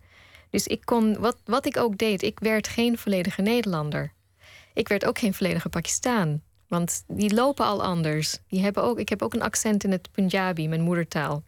[0.51, 4.13] Dus ik kon, wat, wat ik ook deed, ik werd geen volledige Nederlander.
[4.75, 6.43] Ik werd ook geen volledige Pakistaan.
[6.69, 8.39] Want die lopen al anders.
[8.49, 11.43] Die hebben ook, ik heb ook een accent in het Punjabi, mijn moedertaal.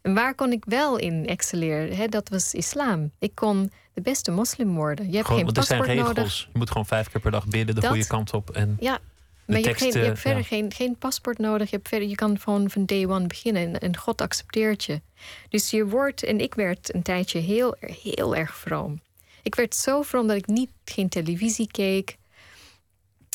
[0.00, 2.10] En waar kon ik wel in excelleren?
[2.10, 3.10] dat was islam.
[3.18, 5.10] Ik kon de beste moslim worden.
[5.10, 6.06] Je hebt geen paspoort er zijn regels.
[6.06, 6.48] nodig.
[6.52, 8.50] Je moet gewoon vijf keer per dag bidden, de goede kant op.
[8.50, 8.98] En ja,
[9.44, 11.70] maar je, hebt, geen, je hebt verder geen, geen paspoort nodig.
[11.70, 15.00] Je, hebt verder, je kan gewoon van day one beginnen en, en God accepteert je.
[15.48, 19.00] Dus je wordt, en ik werd een tijdje heel, heel erg vroom.
[19.42, 22.16] Ik werd zo vroom dat ik niet geen televisie keek.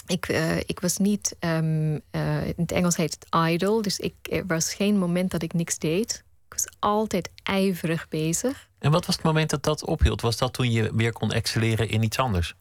[0.08, 3.82] Ik, uh, ik was niet, um, uh, in het Engels heet het idle.
[3.82, 6.24] Dus ik, er was geen moment dat ik niks deed.
[6.46, 8.68] Ik was altijd ijverig bezig.
[8.80, 10.22] En wat was het moment dat dat ophield?
[10.22, 12.56] Was dat toen je weer kon excelleren in iets anders?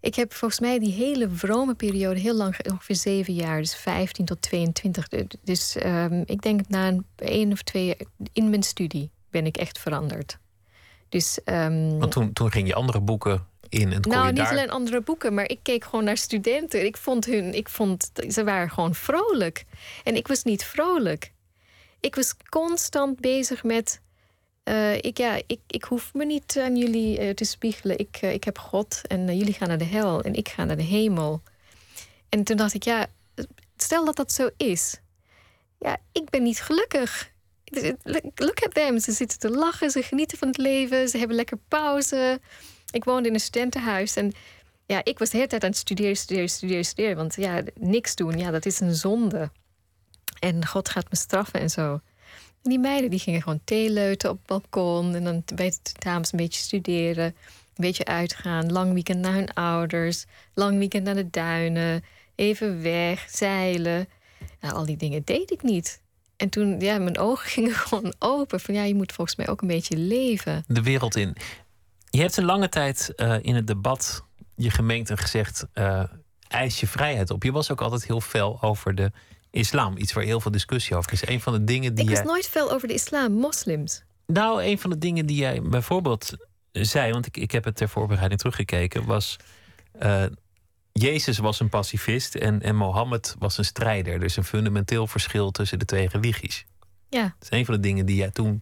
[0.00, 4.24] Ik heb volgens mij die hele vrome periode heel lang, ongeveer zeven jaar, dus 15
[4.24, 5.08] tot 22.
[5.42, 7.96] Dus um, ik denk na een één of twee jaar
[8.32, 10.38] in mijn studie ben ik echt veranderd.
[11.08, 14.50] Dus, um, Want toen, toen ging je andere boeken in Nou, niet daar...
[14.50, 16.84] alleen andere boeken, maar ik keek gewoon naar studenten.
[16.84, 19.64] Ik vond hun, ik vond, ze waren gewoon vrolijk.
[20.04, 21.32] En ik was niet vrolijk.
[22.00, 24.00] Ik was constant bezig met
[24.64, 27.98] uh, ik, ja, ik, ik hoef me niet aan jullie uh, te spiegelen.
[27.98, 30.76] Ik, uh, ik heb God en jullie gaan naar de hel en ik ga naar
[30.76, 31.42] de hemel.
[32.28, 33.06] En toen dacht ik, ja,
[33.76, 35.00] stel dat dat zo is.
[35.78, 37.32] Ja, ik ben niet gelukkig.
[38.34, 38.98] Look at them.
[38.98, 42.40] Ze zitten te lachen, ze genieten van het leven, ze hebben lekker pauze.
[42.94, 44.32] Ik woonde in een studentenhuis en
[44.86, 47.16] ja, ik was de hele tijd aan het studeren, studeren, studeren, studeren.
[47.16, 49.50] Want ja, niks doen, ja, dat is een zonde.
[50.38, 52.00] En God gaat me straffen en zo.
[52.62, 55.14] En die meiden die gingen gewoon theeleuten op het balkon.
[55.14, 57.24] En dan bij de dames een beetje studeren.
[57.24, 57.34] Een
[57.74, 58.72] beetje uitgaan.
[58.72, 60.24] Lang weekend naar hun ouders.
[60.54, 62.04] Lang weekend naar de duinen.
[62.34, 64.08] Even weg, zeilen.
[64.60, 66.02] Al die dingen deed ik niet.
[66.36, 68.60] En toen, ja, mijn ogen gingen gewoon open.
[68.60, 70.64] Van ja, je moet volgens mij ook een beetje leven.
[70.66, 71.36] De wereld in.
[72.14, 75.66] Je hebt een lange tijd uh, in het debat je gemeente gezegd...
[75.74, 76.02] Uh,
[76.48, 77.42] eis je vrijheid op.
[77.42, 79.12] Je was ook altijd heel fel over de
[79.50, 79.96] islam.
[79.96, 81.26] Iets waar heel veel discussie over is.
[81.26, 82.04] Een van de dingen die.
[82.04, 84.02] Ik was nooit veel over de islam, moslims.
[84.26, 86.36] Nou, een van de dingen die jij bijvoorbeeld
[86.72, 89.36] zei, want ik, ik heb het ter voorbereiding teruggekeken, was.
[90.02, 90.24] Uh,
[90.92, 94.14] Jezus was een pacifist en, en Mohammed was een strijder.
[94.14, 96.64] Er is een fundamenteel verschil tussen de twee religies.
[97.08, 97.22] Ja.
[97.22, 98.60] Dat is een van de dingen die jij toen.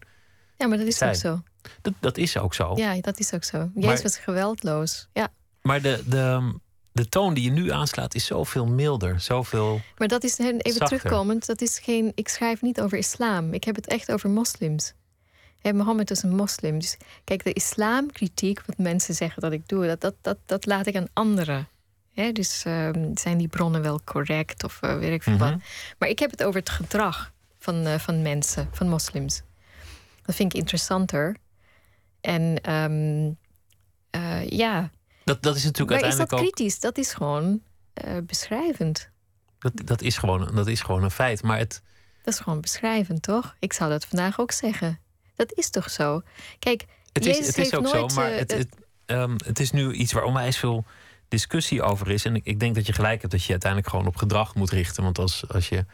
[0.57, 1.11] Ja, maar dat is Zei.
[1.11, 1.43] ook zo.
[1.83, 2.73] Dat, dat is ook zo.
[2.77, 3.71] Ja, dat is ook zo.
[3.75, 5.09] Jezus was geweldloos.
[5.13, 5.29] Ja.
[5.63, 6.55] Maar de, de,
[6.93, 9.21] de toon die je nu aanslaat is zoveel milder.
[9.21, 9.81] Zoveel.
[9.97, 10.87] Maar dat is even Zachter.
[10.87, 11.47] terugkomend.
[11.47, 12.13] Dat is geen.
[12.15, 13.53] Ik schrijf niet over islam.
[13.55, 14.93] Ik heb het echt over moslims.
[15.73, 16.79] Mohammed is een moslim.
[16.79, 20.87] Dus kijk, de islamkritiek, wat mensen zeggen dat ik doe, dat, dat, dat, dat laat
[20.87, 21.69] ik aan anderen.
[22.33, 25.43] Dus ehm, zijn die bronnen wel correct of eh, weet ik veel Mhm.
[25.43, 25.61] wat.
[25.99, 29.43] Maar ik heb het over het gedrag van, eh, van mensen, van moslims.
[30.23, 31.37] Dat vind ik interessanter.
[32.23, 33.31] En ehm,
[34.11, 34.91] eh, ja,
[35.25, 36.55] Dat, dat is natuurlijk maar is dat uiteindelijk ook.
[36.57, 36.81] kritisch?
[36.81, 37.61] Dat is gewoon
[37.95, 39.11] eh, beschrijvend.
[39.59, 41.43] Dat, dat, is gewoon, dat is gewoon een feit.
[41.43, 41.83] Maar het,
[42.23, 43.57] Dat is gewoon beschrijvend, toch?
[43.59, 45.01] Ik zou dat vandaag ook zeggen.
[45.35, 46.23] Dat is toch zo?
[46.59, 48.21] Kijk, het Jezus is, het heeft is ook nooit, zo.
[48.21, 50.85] Maar het, eh, het, ehm, het is nu iets waar onwijs veel
[51.29, 52.25] discussie over is.
[52.25, 54.71] En ik, ik denk dat je gelijk hebt dat je uiteindelijk gewoon op gedrag moet
[54.71, 55.03] richten.
[55.03, 55.85] Want als, als, je,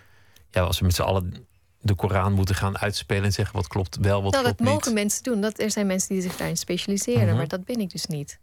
[0.51, 1.47] ja, als we met z'n allen
[1.81, 4.87] de Koran moeten gaan uitspelen en zeggen wat klopt wel, wat nou, dat klopt mogen
[4.87, 4.95] niet.
[5.03, 5.41] mensen doen.
[5.41, 7.37] Dat, er zijn mensen die zich daarin specialiseren, Mhm.
[7.37, 8.39] maar dat ben ik dus niet.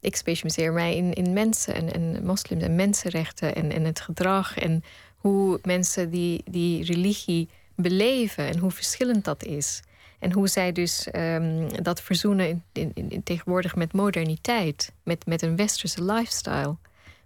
[0.00, 4.58] Ik specialiseer mij in, in mensen en, en moslims en mensenrechten en, en het gedrag
[4.58, 4.84] en
[5.16, 9.82] hoe mensen die, die religie beleven en hoe verschillend dat is.
[10.18, 15.42] En hoe zij dus ehm, dat verzoenen in, in, in- tegenwoordig met moderniteit, met, met
[15.42, 16.76] een westerse lifestyle,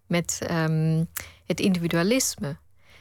[0.06, 1.04] met ehm,
[1.46, 2.56] het individualisme.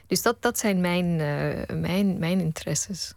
[0.08, 3.14] Dus dat, dat zijn mijn, eh, mijn, mijn interesses.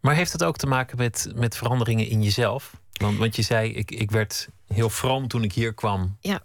[0.00, 2.72] Maar heeft dat ook te maken met, met veranderingen in jezelf?
[2.92, 6.16] Want, want je zei, ik, ik werd heel vroom toen ik hier kwam.
[6.20, 6.42] Ja.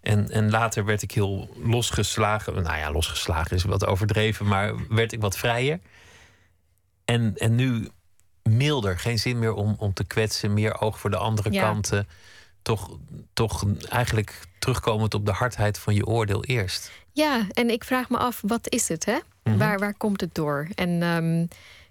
[0.00, 2.62] En, en later werd ik heel losgeslagen.
[2.62, 5.80] Nou ja, losgeslagen is wat overdreven, maar werd ik wat vrijer.
[7.04, 7.88] En, en nu
[8.42, 11.62] milder, geen zin meer om, om te kwetsen, meer oog voor de andere Ja.
[11.62, 12.08] kanten.
[12.62, 12.98] Toch,
[13.32, 16.90] toch eigenlijk terugkomend op de hardheid van je oordeel eerst.
[17.18, 19.18] Ja, en ik vraag me af, wat is het, hè?
[19.42, 19.58] Mhm.
[19.58, 20.68] Waar, waar komt het door?
[20.74, 21.46] En ehm,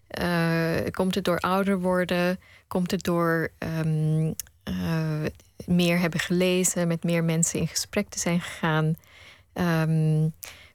[0.07, 2.39] eh, komt het door ouder worden?
[2.67, 4.31] Komt het door ehm,
[4.63, 5.25] eh,
[5.65, 8.95] meer hebben gelezen, met meer mensen in gesprek te zijn gegaan?
[9.53, 10.27] Ehm,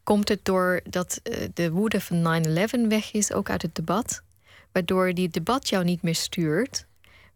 [0.02, 4.22] komt het door dat eh, de woede van 9-11 weg is, ook uit het debat?
[4.72, 6.86] Waardoor die debat jou niet meer stuurt,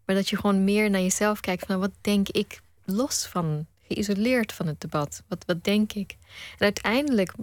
[0.05, 3.65] maar dat je gewoon meer naar jezelf kijkt van nou, wat denk ik los van,
[3.87, 5.23] geïsoleerd van het debat?
[5.27, 6.17] Wat, wat denk ik?
[6.57, 7.33] En uiteindelijk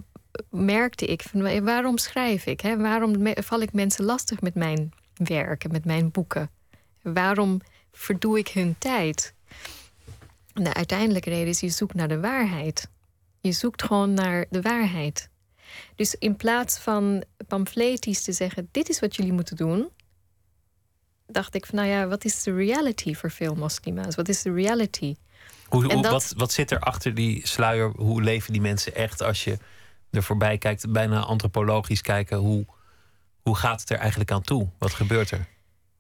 [0.51, 2.61] merkte ik van wa- waarom schrijf ik?
[2.61, 2.77] Hè?
[2.77, 6.51] Waarom val ik mensen lastig met mijn werk en met mijn boeken?
[7.03, 7.61] Waarom
[7.93, 9.35] verdoe ik hun tijd?
[10.53, 12.89] En de uiteindelijke reden is je zoekt naar de waarheid.
[13.41, 15.29] Je zoekt gewoon naar de waarheid.
[15.97, 19.89] Dus in plaats van pamfletisch te zeggen: dit is wat jullie moeten doen,
[21.27, 24.15] dacht ik van nou ja, wat is de reality voor veel moslima's?
[24.15, 25.15] Wat is de reality?
[25.75, 27.93] Hoe, En hoe- dat- wat, wat zit er achter die sluier?
[27.97, 29.59] Hoe leven die mensen echt als je
[30.11, 30.93] er voorbij kijkt?
[30.93, 32.37] Bijna antropologisch kijken.
[32.39, 32.67] Hoe,
[33.43, 34.69] hoe gaat het er eigenlijk aan toe?
[34.79, 35.39] Wat gebeurt er?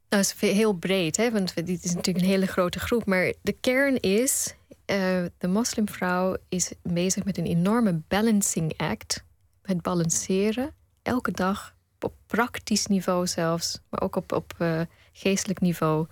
[0.08, 1.30] Nou, dat is heel breed, hè?
[1.30, 3.06] want dit is natuurlijk een hele grote groep.
[3.06, 4.54] Maar de kern is,
[4.84, 4.96] eh,
[5.38, 9.24] de moslimvrouw is bezig met een enorme balancing act.
[9.62, 10.70] Het balanceren,
[11.02, 14.80] elke dag, op praktisch niveau zelfs, maar ook op, op eh,
[15.12, 16.06] geestelijk niveau.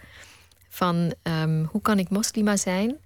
[0.68, 2.96] Van ehm, hoe kan ik moslima zijn,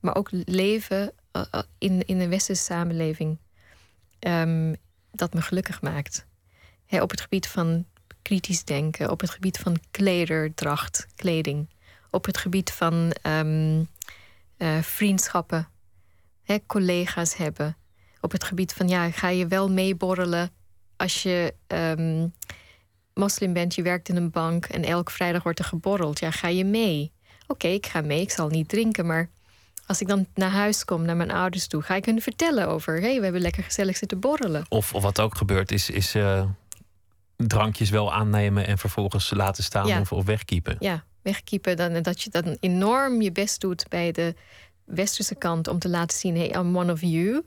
[0.00, 3.38] maar ook leven eh, eh, in, in een westerse samenleving
[4.18, 4.74] ehm,
[5.12, 6.26] dat me gelukkig maakt.
[6.90, 7.86] Op het gebied van
[8.22, 11.68] kritisch denken, op het gebied van klederdracht, kleding,
[12.10, 13.84] op het gebied van ehm,
[14.56, 15.68] eh, vriendschappen,
[16.42, 17.76] hè, collega's hebben,
[18.20, 20.50] op het gebied van ja, ga je wel meeborrelen
[20.96, 22.28] als je ehm,
[23.14, 26.18] moslim bent, je werkt in een bank en elke vrijdag wordt er geborreld.
[26.18, 27.12] Ja, ga je mee?
[27.46, 29.30] Oké, ik ga mee, ik zal niet drinken, maar
[29.88, 32.94] als ik dan naar huis kom, naar mijn ouders toe, ga ik hun vertellen over:
[32.94, 34.64] hé, hey, we hebben lekker gezellig zitten borrelen.
[34.68, 36.44] Of, of wat ook gebeurt, is, is eh,
[37.36, 40.00] drankjes wel aannemen en vervolgens laten staan Ja.
[40.00, 40.76] of, of wegkiepen.
[40.78, 41.76] ja, wegkiepen.
[41.76, 44.34] Dan, dat je dan enorm je best doet bij de
[44.84, 47.44] westerse kant om te laten zien: hey, I'm one of you.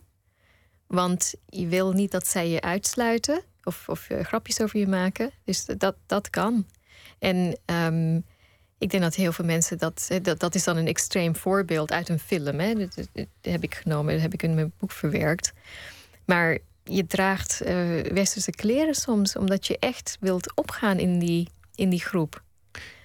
[0.88, 5.32] Want je wil niet dat zij je uitsluiten of, of eh, grapjes over je maken.
[5.44, 6.66] Dus dat, dat kan.
[7.20, 8.20] En ehm,
[8.82, 10.40] ik denk dat heel veel mensen dat, eh, dat.
[10.40, 12.60] Dat is dan een extreem voorbeeld uit een film.
[12.60, 12.74] Hè?
[12.74, 15.54] Dat, dat- dat heb ik genomen, dat heb ik in mijn boek verwerkt.
[16.26, 21.90] Maar je draagt eh, westerse kleren soms omdat je echt wilt opgaan in die, in
[21.90, 22.44] die groep.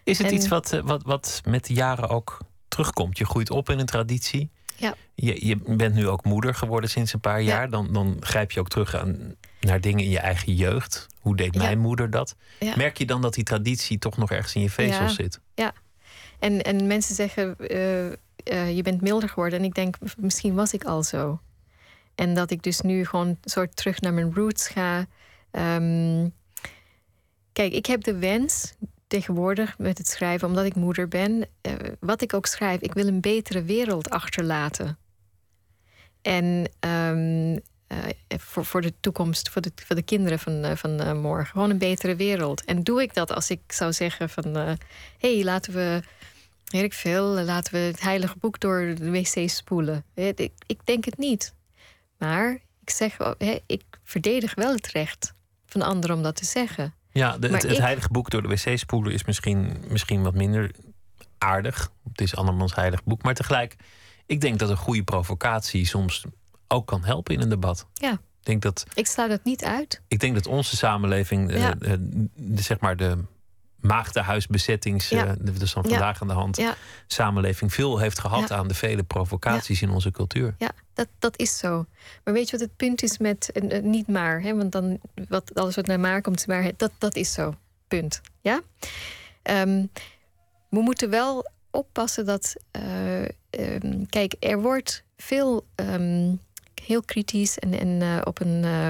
[0.05, 3.18] Is het En- iets wat, eh, wat, wat met de jaren ook terugkomt?
[3.18, 4.51] Je groeit op in een traditie.
[4.77, 4.95] Ja.
[5.14, 7.47] Je, je bent nu ook moeder geworden sinds een paar Ja.
[7.55, 7.70] jaar.
[7.70, 11.07] Dan, dan grijp je ook terug aan, naar dingen in je eigen jeugd.
[11.20, 11.62] Hoe deed Ja.
[11.62, 12.37] mijn moeder dat?
[12.61, 12.77] Ja.
[12.77, 15.22] Merk je dan dat die traditie toch nog ergens in je vezels Ja.
[15.22, 15.41] zit?
[16.39, 19.59] En, en mensen zeggen, eh, eh, je bent milder geworden.
[19.59, 21.41] En ik denk, misschien was ik al zo.
[22.14, 25.07] En dat ik dus nu gewoon een soort terug naar mijn roots ga.
[25.51, 26.29] Ehm,
[27.53, 28.74] kijk, ik heb de wens
[29.07, 33.07] tegenwoordig met het schrijven, omdat ik moeder ben, uh, wat ik ook schrijf, ik wil
[33.07, 34.99] een betere wereld achterlaten.
[36.23, 37.59] En um, uh,
[38.29, 41.47] voor, voor de toekomst, voor de, voor de kinderen van, uh, van morgen.
[41.47, 42.65] Gewoon een betere wereld.
[42.65, 44.55] En doe ik dat als ik zou zeggen van...
[44.55, 44.75] hé,
[45.19, 46.03] hey, laten we,
[46.65, 50.05] weet veel, laten we het heilige boek door de wc spoelen.
[50.15, 51.55] Ik, ik denk het niet.
[52.19, 53.17] Maar ik zeg,
[53.67, 55.35] ik verdedig wel het recht
[55.67, 56.95] van anderen om dat te zeggen.
[57.17, 60.71] Ja, de, het, het heilige boek door de wc spoelen is misschien, misschien wat minder
[61.39, 61.91] aardig.
[62.09, 63.23] Het is andermans heilig boek.
[63.23, 63.77] Maar tegelijk,
[64.27, 66.25] ik denk dat een goede provocatie soms
[66.69, 67.87] ook kan helpen in een debat.
[67.93, 68.12] Ja.
[68.12, 68.19] Ik,
[68.53, 70.03] denk dat, ik sluit het niet uit.
[70.09, 71.75] Ik denk dat onze samenleving, ja.
[71.81, 71.93] uh,
[72.35, 73.19] de, zeg maar de
[73.87, 75.26] maagdenhuisbezettings, ja.
[75.26, 76.20] uh, dus van vandaag ja.
[76.20, 76.61] aan de hand,
[77.07, 80.55] samenleving veel heeft gehad aan de vele provocaties in onze cultuur.
[80.59, 81.87] Ja, dat, dat is zo.
[82.24, 84.57] Maar weet je wat het punt is met uh, niet maar, hè?
[84.57, 87.55] want dan wat, alles wat naar maar komt, maar dat, dat is zo.
[87.89, 88.20] Punt.
[88.41, 88.61] Ja?
[89.43, 89.91] Um,
[90.68, 92.57] we moeten wel oppassen dat.
[93.51, 96.41] Um, kijk, er wordt veel um,
[96.82, 98.89] heel kritisch en, en uh, op een uh,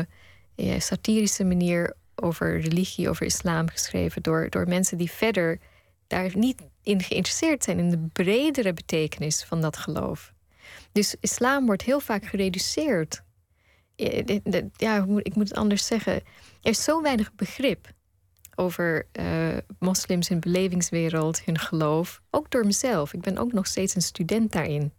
[0.55, 5.59] ja, satirische manier over religie, over islam geschreven door, door mensen die verder
[6.07, 10.33] daar niet in geïnteresseerd zijn in de bredere betekenis van dat geloof.
[10.93, 13.23] Dus islam wordt heel vaak gereduceerd.
[14.77, 16.15] Ja, ik moet het anders zeggen.
[16.63, 17.95] Er is zo weinig begrip
[18.55, 22.23] over uh, moslims hun belevingswereld, hun geloof.
[22.31, 23.13] Ook door mezelf.
[23.13, 24.93] Ik ben ook nog steeds een student daarin.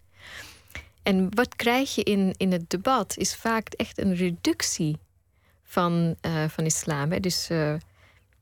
[1.03, 4.97] En wat krijg je in, in het debat is vaak echt een reductie
[5.67, 7.11] van, uh, van islam.
[7.11, 7.19] Hè?
[7.19, 7.73] Dus uh,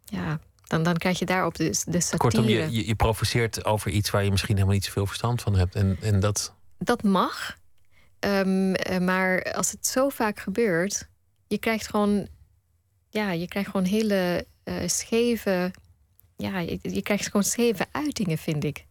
[0.05, 2.17] ja, dan, dan krijg je daarop de, de satire.
[2.17, 5.55] Kortom, je, je, je, provoceert over iets waar je misschien helemaal niet zoveel verstand van
[5.55, 5.76] hebt.
[5.76, 6.53] En, en dat...
[6.78, 7.57] dat mag.
[8.19, 8.71] Um,
[9.03, 11.07] maar als het zo vaak gebeurt,
[11.47, 12.28] je krijgt gewoon,
[13.09, 15.73] ja, je krijgt gewoon hele uh, scheve,
[16.36, 18.86] ja, je, je krijgt gewoon scheve uitingen, vind ik.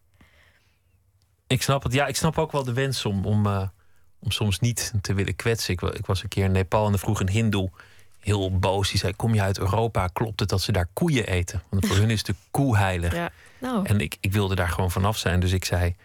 [1.47, 1.93] Ik snap het.
[1.93, 3.67] Ja, ik snap ook wel de wens om, om, uh,
[4.19, 5.73] om soms niet te willen kwetsen.
[5.73, 7.71] Ik, ik, was een keer in Nepal en er vroeg een hindoe
[8.25, 8.89] heel boos.
[8.89, 10.07] Die zei, kom je uit Europa?
[10.07, 11.63] Klopt het dat ze daar koeien eten?
[11.69, 13.13] Want voor hun is de koe heilig.
[13.13, 13.85] Ja, nou.
[13.85, 15.39] En ik, ik wilde daar gewoon vanaf zijn.
[15.39, 15.95] Dus ik zei,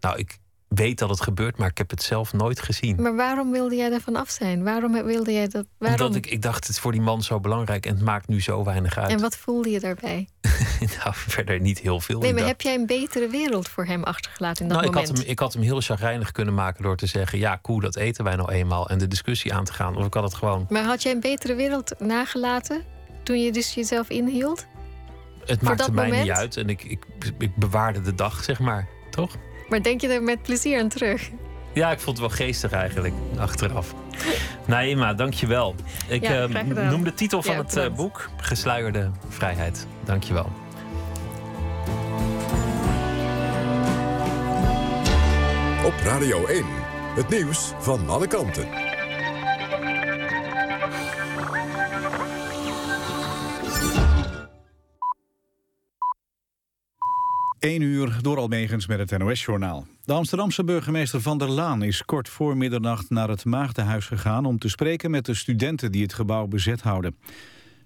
[0.00, 0.38] nou, ik
[0.74, 3.02] weet dat het gebeurt, maar ik heb het zelf nooit gezien.
[3.02, 4.64] Maar waarom wilde jij daarvan af zijn?
[4.64, 5.66] Waarom wilde jij dat?
[5.78, 6.06] Waarom?
[6.06, 8.40] Omdat ik, ik dacht, het is voor die man zo belangrijk en het maakt nu
[8.40, 9.10] zo weinig uit.
[9.10, 10.28] En wat voelde je daarbij?
[10.98, 12.20] nou, verder niet heel veel.
[12.20, 15.08] Nee, maar heb jij een betere wereld voor hem achtergelaten in dat nou, moment?
[15.08, 17.38] Ik had, hem, ik had hem heel chagrijnig kunnen maken door te zeggen...
[17.38, 18.88] ja, koe, dat eten wij nou eenmaal.
[18.88, 19.96] En de discussie aan te gaan.
[19.96, 20.66] Of ik had het gewoon...
[20.68, 22.84] Maar had jij een betere wereld nagelaten
[23.22, 24.66] toen je dus jezelf inhield?
[25.44, 26.22] Het maakte mij moment?
[26.22, 26.56] niet uit.
[26.56, 27.04] En ik, ik,
[27.38, 28.88] ik bewaarde de dag, zeg maar.
[29.10, 29.36] Toch?
[29.70, 31.30] Maar denk je er met plezier aan terug?
[31.72, 33.94] Ja, ik vond het wel geestig eigenlijk, achteraf.
[34.66, 35.74] Naima, dankjewel.
[36.08, 39.86] Ik ja, uh, noem de titel van ja, het uh, boek Gesluierde Vrijheid.
[40.04, 40.50] Dankjewel.
[45.84, 46.64] Op Radio 1,
[47.14, 48.89] het nieuws van alle kanten.
[57.60, 59.86] 1 uur door Almegens met het NOS-journaal.
[60.04, 64.44] De Amsterdamse burgemeester Van der Laan is kort voor middernacht naar het Maagdenhuis gegaan...
[64.44, 67.16] om te spreken met de studenten die het gebouw bezet houden.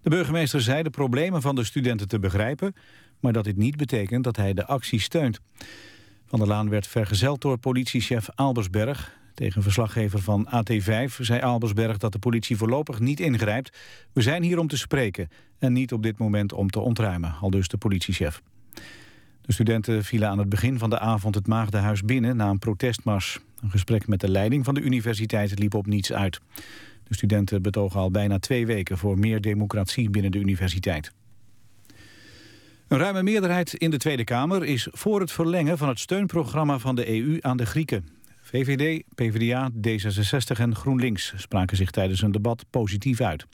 [0.02, 2.74] De burgemeester zei de problemen van de studenten te begrijpen...
[3.20, 5.40] maar dat dit niet betekent dat hij de actie steunt.
[6.26, 9.16] Van der Laan werd vergezeld door politiechef Albersberg.
[9.34, 13.78] Tegen verslaggever van AT5 zei Albersberg dat de politie voorlopig niet ingrijpt.
[14.12, 17.50] We zijn hier om te spreken en niet op dit moment om te ontruimen, al
[17.50, 18.42] dus de politiechef.
[19.46, 23.40] De studenten vielen aan het begin van de avond het Maagdenhuis binnen na een protestmars.
[23.62, 26.40] Een gesprek met de leiding van de universiteit liep op niets uit.
[27.04, 31.12] De studenten betogen al bijna twee weken voor meer democratie binnen de universiteit.
[32.88, 36.94] Een ruime meerderheid in de Tweede Kamer is voor het verlengen van het steunprogramma van
[36.94, 38.08] de EU aan de Grieken.
[38.40, 43.46] VVD, PvdA, D66 en GroenLinks spraken zich tijdens een debat positief uit.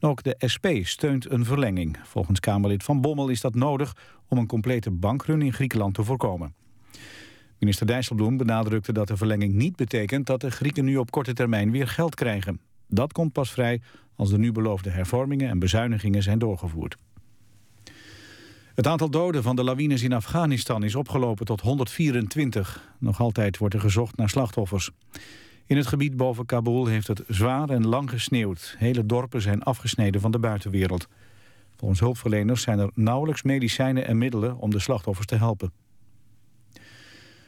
[0.00, 1.98] Ook de SP steunt een verlenging.
[2.04, 3.96] Volgens Kamerlid Van Bommel is dat nodig
[4.28, 6.54] om een complete bankrun in Griekenland te voorkomen.
[7.58, 11.70] Minister Dijsselbloem benadrukte dat de verlenging niet betekent dat de Grieken nu op korte termijn
[11.70, 12.60] weer geld krijgen.
[12.88, 13.80] Dat komt pas vrij
[14.16, 16.96] als de nu beloofde hervormingen en bezuinigingen zijn doorgevoerd.
[18.74, 22.94] Het aantal doden van de lawines in Afghanistan is opgelopen tot 124.
[22.98, 24.90] Nog altijd wordt er gezocht naar slachtoffers.
[25.66, 28.74] In het gebied boven Kabul heeft het zwaar en lang gesneeuwd.
[28.78, 31.08] Hele dorpen zijn afgesneden van de buitenwereld.
[31.76, 35.72] Volgens hulpverleners zijn er nauwelijks medicijnen en middelen om de slachtoffers te helpen.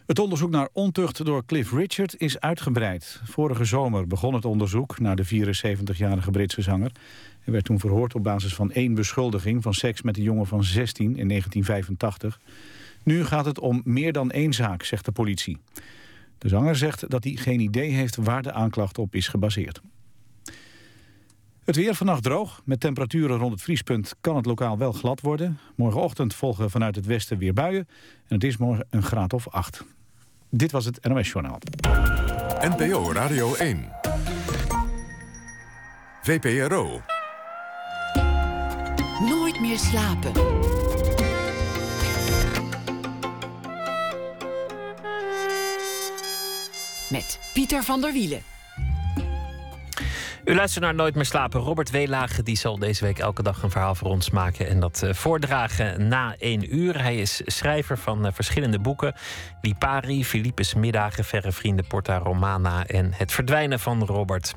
[0.08, 3.20] Het onderzoek naar ontucht door Cliff Richard is uitgebreid.
[3.24, 6.92] Vorige zomer begon het onderzoek naar de 74-jarige Britse zanger.
[7.40, 9.62] Hij werd toen verhoord op basis van één beschuldiging...
[9.62, 12.40] van seks met een jongen van 16 in 1985.
[13.02, 15.58] Nu gaat het om meer dan één zaak, zegt de politie.
[16.38, 19.80] De zanger zegt dat hij geen idee heeft waar de aanklacht op is gebaseerd.
[21.68, 22.60] Het weer vannacht droog.
[22.64, 25.58] Met temperaturen rond het vriespunt kan het lokaal wel glad worden.
[25.74, 27.88] Morgenochtend volgen vanuit het westen weer buien.
[28.26, 29.84] En het is morgen een graad of 8.
[30.50, 31.58] Dit was het NOS Journaal.
[32.60, 33.88] NPO Radio 1.
[36.22, 37.00] VPRO.
[39.20, 40.32] Nooit meer slapen.
[47.10, 48.57] Met Pieter van der Wielen.
[50.48, 51.60] U luistert naar Nooit meer slapen.
[51.60, 55.02] Robert Weelage die zal deze week elke dag een verhaal voor ons maken en dat
[55.04, 57.02] uh, voordragen na één uur.
[57.02, 59.14] Hij is schrijver van uh, verschillende boeken:
[59.62, 64.54] Lipari, Philippus Middagen, Verre Vrienden, Porta Romana en Het Verdwijnen van Robert.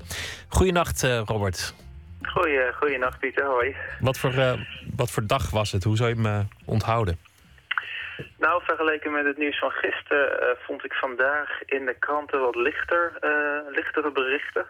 [0.49, 1.73] Goedenacht, uh, Robert.
[2.21, 3.45] Goeie, goeienacht, Pieter.
[3.45, 3.75] Hoi.
[3.99, 4.57] Wat voor,
[4.95, 5.83] wat voor dag was het?
[5.83, 7.17] Hoe zou je me onthouden?
[8.39, 13.11] Nou, vergeleken met het nieuws van gisteren vond ik vandaag in de kranten wat lichter,
[13.71, 14.65] lichtere berichten.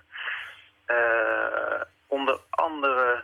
[0.91, 3.23] Uh, onder andere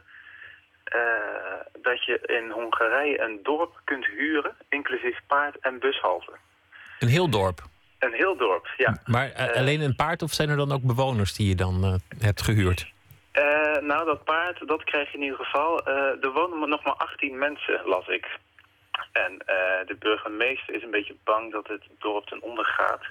[0.95, 6.31] uh, dat je in Hongarije een dorp kunt huren, inclusief paard- en bushalte.
[6.99, 7.61] Een heel dorp?
[7.99, 9.01] Een heel dorp, ja.
[9.05, 12.41] Maar uh, alleen een paard of zijn er dan ook bewoners die je dan hebt
[12.41, 12.95] gehuurd?
[13.81, 15.87] nou, dat paard, dat krijg je in ieder geval.
[16.21, 18.27] er wonen nog maar 18 mensen, las ik.
[19.11, 19.37] En
[19.85, 23.01] de burgemeester is een beetje bang dat het dorp ten onder gaat.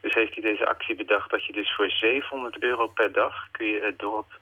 [0.00, 3.66] Dus heeft hij deze actie bedacht dat je dus voor 700 euro per dag kun
[3.66, 4.38] je het dorp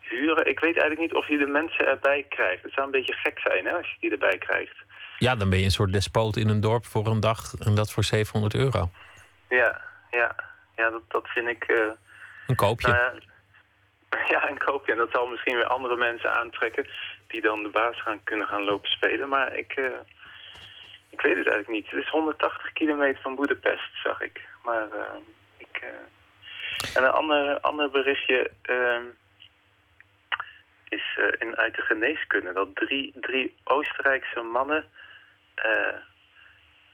[0.00, 0.46] huren.
[0.46, 2.62] Ik weet eigenlijk niet of je de mensen erbij krijgt.
[2.62, 4.76] Het zou een beetje gek zijn hè, als je die erbij krijgt.
[5.18, 7.92] Ja, dan ben je een soort despoot in een dorp voor een dag en dat
[7.92, 8.90] voor 700 euro.
[9.48, 9.80] Ja,
[10.10, 10.34] ja.
[10.76, 11.68] ja dat, dat vind ik...
[11.68, 11.90] Uh,
[12.46, 12.88] een koopje.
[12.88, 13.20] Nou
[14.10, 14.92] ja, ja, een koopje.
[14.92, 16.86] En dat zal misschien weer andere mensen aantrekken
[17.26, 19.28] die dan de baas gaan kunnen gaan lopen spelen.
[19.28, 19.86] Maar ik, uh,
[21.16, 21.90] ik weet het eigenlijk niet.
[21.90, 24.40] Het is 180 kilometer van Boedapest, zag ik.
[24.64, 25.02] Maar uh,
[25.56, 25.82] ik...
[25.82, 25.88] Uh...
[26.94, 29.00] En een ander, ander berichtje uh,
[30.88, 32.52] is in, uit de geneeskunde.
[32.52, 34.84] Dat drie, drie Oostenrijkse mannen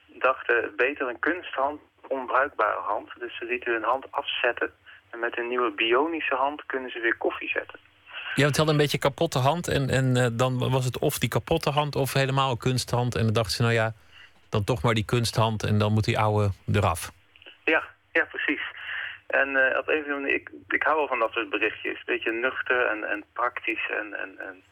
[0.07, 3.09] dachten beter een kunsthand, onbruikbare hand.
[3.18, 4.73] Dus ze lieten hun hand afzetten.
[5.11, 7.79] En met een nieuwe bionische hand kunnen ze weer koffie zetten.
[8.35, 9.68] Ja, het had een beetje kapotte hand.
[9.68, 13.14] En, en dan was het of die kapotte hand of helemaal een kunsthand.
[13.14, 13.95] En dan dachten ze, nou ja,
[14.53, 17.13] dan toch maar die kunsthand en dan moet die oude eraf.
[17.65, 17.83] Ja,
[18.13, 18.63] ja precies.
[19.27, 21.97] En uh, op een of andere manier, ik, ik hou wel van dat soort berichtjes.
[21.97, 24.63] Een beetje nuchter en, en praktisch en, en, en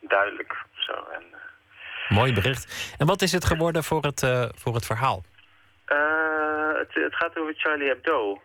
[0.00, 0.64] duidelijk.
[0.74, 0.92] Zo.
[0.92, 2.16] En, uh...
[2.18, 2.94] Mooi bericht.
[2.98, 5.24] En wat is het geworden voor het, uh, voor het verhaal?
[6.78, 8.42] het, het, gaat over Charlie Hebdo.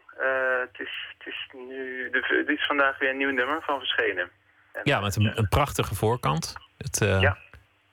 [0.61, 4.29] het, is, het, is nu, dit is vandaag weer een nieuw nummer van verschenen.
[4.71, 6.53] En, ja, met een, een, prachtige voorkant.
[6.77, 7.37] Het, ja.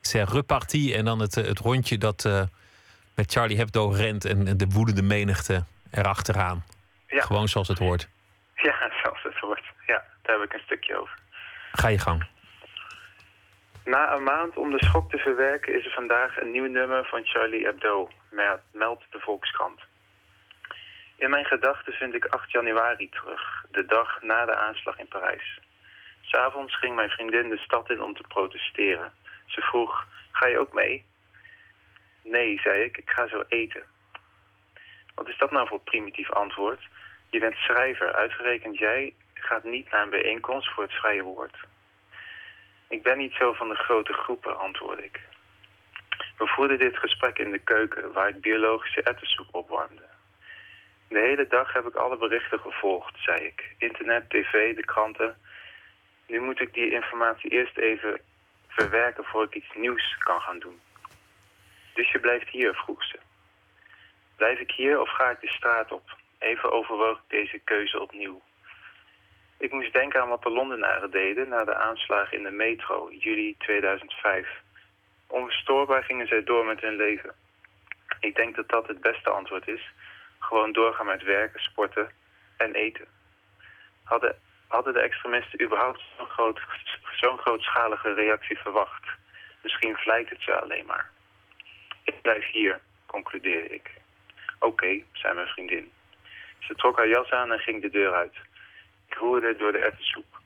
[0.01, 2.49] C'est reparti en dan het, het rondje dat
[3.17, 6.65] met Charlie Hebdo rent en de woedende menigte erachteraan.
[7.07, 7.21] Ja.
[7.21, 8.09] Gewoon zoals het hoort.
[8.55, 9.65] Ja, zoals het hoort.
[9.87, 11.19] Ja, daar heb ik een stukje over.
[11.73, 12.27] Ga je gang.
[13.85, 17.25] Na een maand om de schok te verwerken is er vandaag een nieuw nummer van
[17.25, 18.11] Charlie Hebdo,
[18.73, 19.81] meldt de Volkskrant.
[21.17, 25.61] In mijn gedachten vind ik 8 januari terug, de dag na de aanslag in Parijs.
[26.21, 29.13] S'avonds ging mijn vriendin de stad in om te protesteren.
[29.47, 31.05] Ze vroeg, ga je ook mee?
[32.31, 33.83] Nee, zei ik, ik ga zo eten.
[35.15, 36.89] Wat is dat nou voor primitief antwoord?
[37.31, 41.57] Je bent schrijver, uitgerekend jij gaat niet naar een bijeenkomst voor het vrije woord.
[42.89, 45.21] Ik ben niet zo van de grote groepen, antwoordde ik.
[46.39, 50.03] We voerden dit gesprek in de keuken, waar ik biologische ettensoep opwarmde.
[51.09, 53.75] De hele dag heb ik alle berichten gevolgd, zei ik.
[53.79, 55.37] Internet, tv, de kranten.
[56.27, 58.21] Nu moet ik die informatie eerst even
[58.69, 60.81] verwerken voor ik iets nieuws kan gaan doen.
[61.97, 63.19] Dus je blijft hier, vroeg ze.
[64.37, 66.17] Blijf ik hier of ga ik de straat op?
[66.39, 68.43] Even overwoog ik deze keuze opnieuw.
[69.59, 73.57] Ik moest denken aan wat de Londenaren deden na de aanslag in de metro, juli
[73.59, 74.49] 2005.
[75.27, 77.35] Onverstoorbaar gingen zij door met hun leven.
[78.21, 79.93] Ik denk dat dat het beste antwoord is.
[80.39, 82.11] Gewoon doorgaan met werken, sporten
[82.57, 83.07] en eten.
[84.03, 84.39] Hadden,
[84.69, 86.61] hadden de extremisten überhaupt zo'n groot,
[87.41, 89.05] grootschalige reactie verwacht?
[89.63, 91.15] Misschien vlijt het ze alleen maar.
[92.07, 93.91] Ik blijf hier, concludeerde ik.
[94.59, 95.93] Oké, zei mijn vriendin.
[96.59, 98.35] Ze trok haar jas aan en ging de deur uit.
[99.09, 100.41] Ik roerde door de erwtensoep.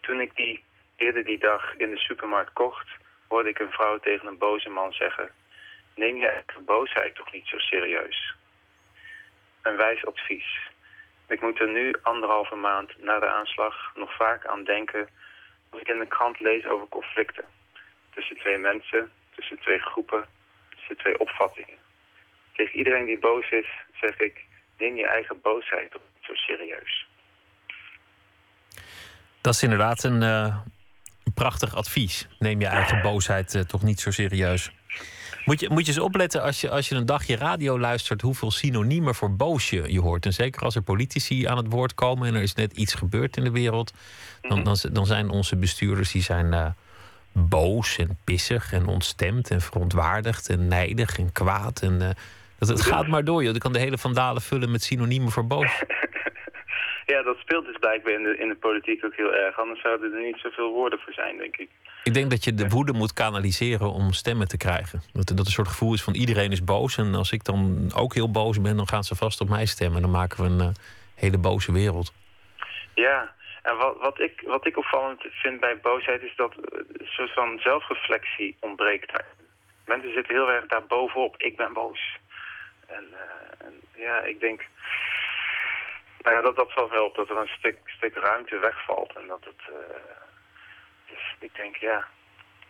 [0.00, 0.64] Toen ik die
[0.96, 2.88] eerder die dag in de supermarkt kocht,
[3.28, 5.30] hoorde ik een vrouw tegen een boze man zeggen...
[5.94, 8.34] Neem je eigen boosheid toch niet zo serieus?
[9.62, 10.70] een wijs advies.
[11.28, 15.08] Ik moet er nu anderhalve maand na de aanslag nog vaak aan denken
[15.70, 17.44] als ik in de krant lees over conflicten.
[18.14, 20.24] Tussen twee mensen, tussen twee groepen,
[20.70, 21.78] tussen twee opvattingen.
[22.52, 23.68] Tegen iedereen die boos is,
[24.00, 24.44] zeg ik,
[24.78, 27.06] neem je eigen boosheid toch niet zo serieus.
[29.40, 30.56] Dat is inderdaad een, uh,
[31.34, 32.28] prachtig advies.
[32.38, 34.72] Neem je eigen boosheid uh, toch niet zo serieus.
[35.44, 38.50] Moet je, moet je eens opletten als je, als je een dagje radio luistert, hoeveel
[38.50, 40.26] synoniemen voor boos je, je hoort.
[40.26, 43.36] En zeker als er politici aan het woord komen en er is net iets gebeurd
[43.36, 43.92] in de wereld,
[44.40, 44.64] dan, mhm.
[44.64, 46.66] dan, dan zijn onze bestuurders die zijn uh,
[47.32, 51.82] boos en pissig en ontstemd en verontwaardigd en nijdig en kwaad.
[51.82, 52.08] En, uh,
[52.58, 53.52] dat, het gaat maar door, joh.
[53.52, 55.82] Je kan de hele vandalen vullen met synoniemen voor boos.
[57.12, 59.58] Ja, dat speelt dus blijkbaar in de, in de politiek ook heel erg.
[59.58, 61.68] Anders zouden er niet zoveel woorden voor zijn, denk ik.
[62.04, 65.02] Ik denk dat je de woede moet kanaliseren om stemmen te krijgen.
[65.12, 66.96] Dat, dat een soort gevoel is van iedereen is boos.
[66.96, 70.02] En als ik dan ook heel boos ben, dan gaan ze vast op mij stemmen.
[70.02, 70.74] Dan maken we een uh,
[71.14, 72.12] hele boze wereld.
[72.94, 77.32] Ja, en wat, wat, ik, wat ik opvallend vind bij boosheid is dat een soort
[77.32, 79.12] van zelfreflectie ontbreekt.
[79.86, 81.34] Mensen zitten heel erg daar bovenop.
[81.36, 82.18] Ik ben boos.
[82.86, 84.66] En, uh, en ja, ik denk
[86.22, 89.12] nou ja, dat, dat zal helpen, dat er een stuk, stuk ruimte wegvalt.
[89.16, 89.62] En dat het...
[89.70, 89.76] Uh,
[91.06, 92.06] dus ik denk, ja,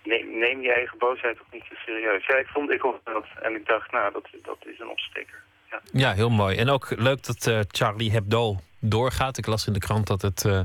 [0.02, 2.26] neem, neem je eigen boosheid toch niet zo serieus.
[2.26, 5.42] Ja, ik vond, ik dat en ik dacht, nou, dat, dat is een opsteker.
[5.70, 5.80] Ja.
[5.92, 6.56] ja, heel mooi.
[6.56, 9.38] En ook leuk dat Charlie Hebdo doorgaat.
[9.38, 10.60] Ik las in de krant dat het uh,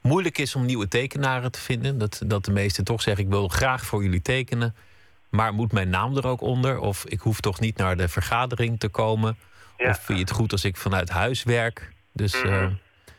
[0.00, 1.98] moeilijk is om nieuwe tekenaren te vinden.
[1.98, 4.74] Dat, dat de meesten toch zeggen, ik wil graag voor jullie tekenen.
[5.34, 6.78] Maar moet mijn naam er ook onder?
[6.78, 9.36] Of ik hoef toch niet naar de vergadering te komen?
[9.76, 9.88] Ja.
[9.88, 11.92] Of vind je het goed als ik vanuit huis werk?
[12.12, 12.52] Dus mhm.
[12.52, 12.70] eh,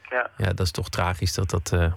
[0.09, 0.29] ja.
[0.37, 1.71] ja, dat is toch tragisch dat dat.
[1.73, 1.93] Uh,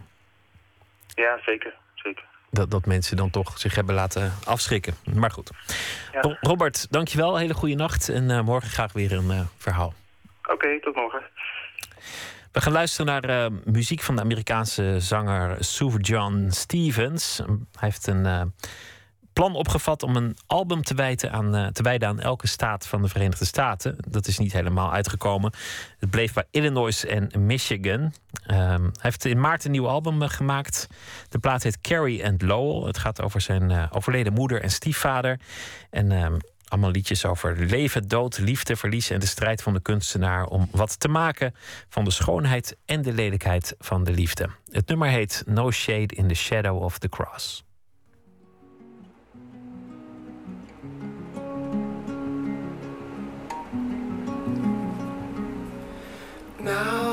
[1.15, 1.75] ja, zeker.
[1.95, 2.25] zeker.
[2.51, 4.95] Dat, dat mensen dan toch zich hebben laten afschrikken.
[5.15, 5.51] Maar goed.
[6.13, 6.37] Ja.
[6.41, 7.37] Robert, dankjewel.
[7.37, 8.09] Hele goede nacht.
[8.09, 9.95] En uh, morgen graag weer een verhaal.
[10.43, 11.23] Oké, tot morgen.
[12.53, 17.37] We gaan luisteren naar muziek van de Amerikaanse zanger Sue John Stevens.
[17.47, 18.53] Hij heeft een
[19.39, 23.03] plan opgevat om een album te, wijten aan, uh, te wijden aan elke staat van
[23.03, 23.97] de Verenigde Staten.
[24.09, 25.53] Dat is niet helemaal uitgekomen.
[25.99, 28.01] Het bleef bij Illinois en Michigan.
[28.01, 28.13] Um,
[28.47, 30.89] hij heeft in maart een nieuw album gemaakt.
[31.29, 32.87] De plaat heet Carrie and Lowell.
[32.87, 35.41] Het gaat over zijn overleden moeder en stiefvader.
[35.91, 36.37] En um,
[36.69, 41.01] allemaal liedjes over leven, dood, liefde, verlies en de strijd van de kunstenaar om wat
[41.01, 41.55] te maken
[41.89, 44.49] van de schoonheid en de lelijkheid van de liefde.
[44.71, 47.67] Het nummer heet No Shade in the Shadow of the Cross.
[56.61, 57.08] Now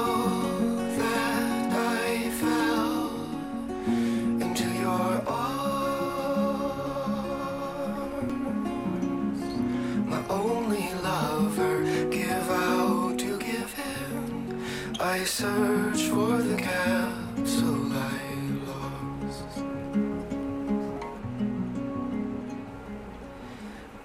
[15.16, 18.20] I search for the capsule I
[18.68, 19.54] lost.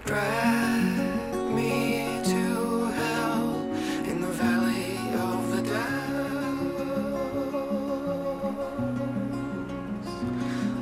[0.05, 2.45] Drag me to
[3.01, 3.51] hell
[4.11, 4.99] in the valley
[5.31, 5.63] of the.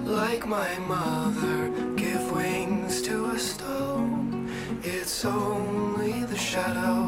[0.04, 4.50] Like my mother, give wings to a stone.
[4.82, 7.07] It's only the shadow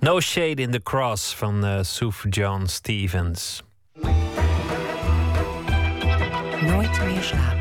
[0.02, 3.64] No Shade in the Cross van uh, Sue John Stevens.
[7.28, 7.57] Nooit meer slapen.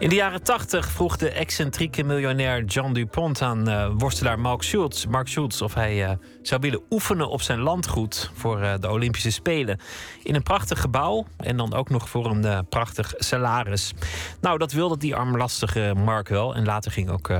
[0.00, 5.06] In de jaren 80 vroeg de excentrieke miljonair John Dupont aan uh, worstelaar Mark Schultz,
[5.06, 6.10] Mark Schultz of hij uh,
[6.42, 9.80] zou willen oefenen op zijn landgoed voor uh, de Olympische Spelen.
[10.22, 13.92] In een prachtig gebouw en dan ook nog voor een prachtig salaris.
[14.40, 16.54] Nou, dat wilde die armlastige Mark wel.
[16.54, 17.30] En later ging ook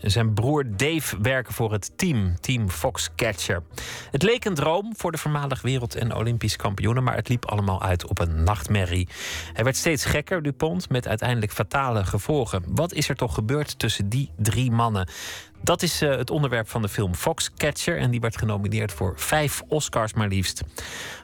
[0.00, 3.62] zijn broer Dave werken voor het team, Team Foxcatcher.
[4.10, 7.82] Het leek een droom voor de voormalig wereld- en Olympisch kampioenen, maar het liep allemaal
[7.82, 9.08] uit op een nachtmerrie.
[9.52, 12.62] Hij werd steeds gekker, Dupont, met uiteindelijk fatale gevolgen.
[12.66, 15.08] Wat is er toch gebeurd tussen die drie mannen?
[15.62, 19.62] Dat is uh, het onderwerp van de film Foxcatcher en die werd genomineerd voor vijf
[19.68, 20.62] Oscars maar liefst.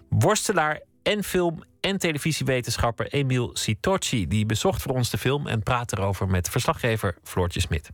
[0.08, 5.92] Worstelaar en film en televisiewetenschapper Emil Sitocci die bezocht voor ons de film en praat
[5.92, 7.90] erover met verslaggever Floortje Smit.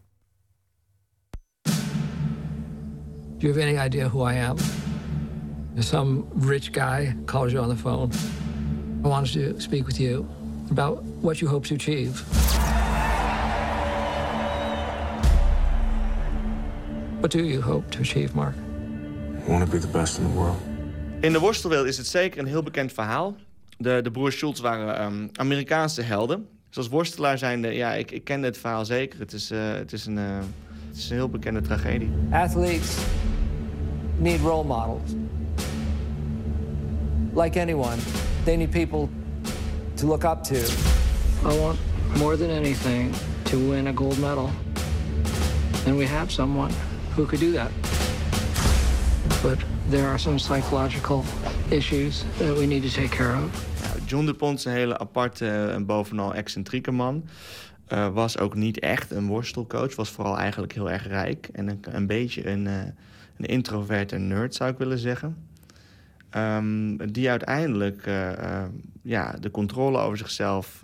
[3.39, 4.57] Do you have any idea who I am?
[5.79, 8.13] Some rich guy calls you on the phone.
[9.05, 10.27] I wanted to speak with you
[10.71, 12.23] about what you hope to achieve.
[17.19, 18.55] What do you hope to achieve, Mark?
[19.47, 20.57] I want to be the best in the world.
[21.21, 23.37] In de worstelwereld is het zeker een heel bekend verhaal.
[23.79, 26.47] De, de broers Schultz waren um, Amerikaanse helden.
[26.69, 29.19] Dus als worstelaar zijnde, ja, ik, ik ken het verhaal zeker.
[29.19, 30.39] Het is, uh, het, is een, uh,
[30.89, 32.11] het is een heel bekende tragedie.
[32.31, 32.97] Athletes
[34.19, 35.15] need role models.
[37.33, 37.99] Like anyone,
[38.45, 39.09] they need people
[40.01, 40.57] to look up to.
[41.45, 41.79] I want
[42.17, 43.13] more than anything
[43.45, 44.51] to win a gold medal.
[45.87, 46.73] And we have someone
[47.15, 47.71] who could do that.
[49.43, 49.59] But
[49.91, 51.25] there are some psychological
[51.71, 53.51] issues that we need to take care of.
[54.07, 57.25] John DuPont is een hele aparte en bovenal excentrieke man.
[57.89, 59.97] Uh, was ook niet echt een worstelcoach.
[59.97, 61.49] Was vooral eigenlijk heel erg rijk.
[61.53, 62.73] En een, een beetje een, uh,
[63.37, 65.37] een introverte nerd, zou ik willen zeggen.
[66.37, 68.63] Um, die uiteindelijk uh,
[69.03, 70.83] ja, de controle over zichzelf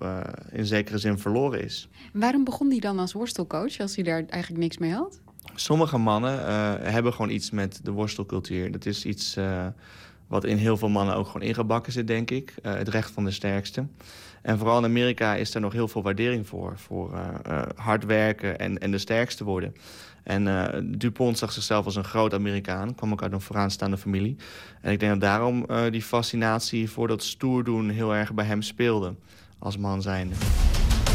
[0.51, 1.89] in zekere zin verloren is.
[2.13, 5.21] Waarom begon hij dan als worstelcoach als hij daar eigenlijk niks mee had?
[5.55, 8.73] Sommige mannen uh, hebben gewoon iets met de worstelcultuur.
[8.73, 9.39] Dat is iets
[10.27, 12.55] wat in heel veel mannen ook gewoon ingebakken zit, denk ik.
[12.63, 13.87] Het recht van de sterkste.
[14.43, 16.73] En vooral in Amerika is er nog heel veel waardering voor.
[16.77, 17.21] Voor
[17.77, 19.75] hard werken en, en de sterkste worden.
[20.27, 22.95] En Dupont zag zichzelf als een groot Amerikaan.
[22.95, 24.37] Kwam ook uit een vooraanstaande familie.
[24.81, 28.63] En ik denk dat daarom die fascinatie voor dat stoer doen heel erg bij hem
[28.63, 29.15] speelde.
[29.59, 30.35] Als man zijnde.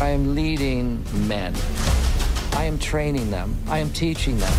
[0.02, 1.54] I am leading men.
[2.64, 3.56] I am training them.
[3.68, 4.54] I am teaching them.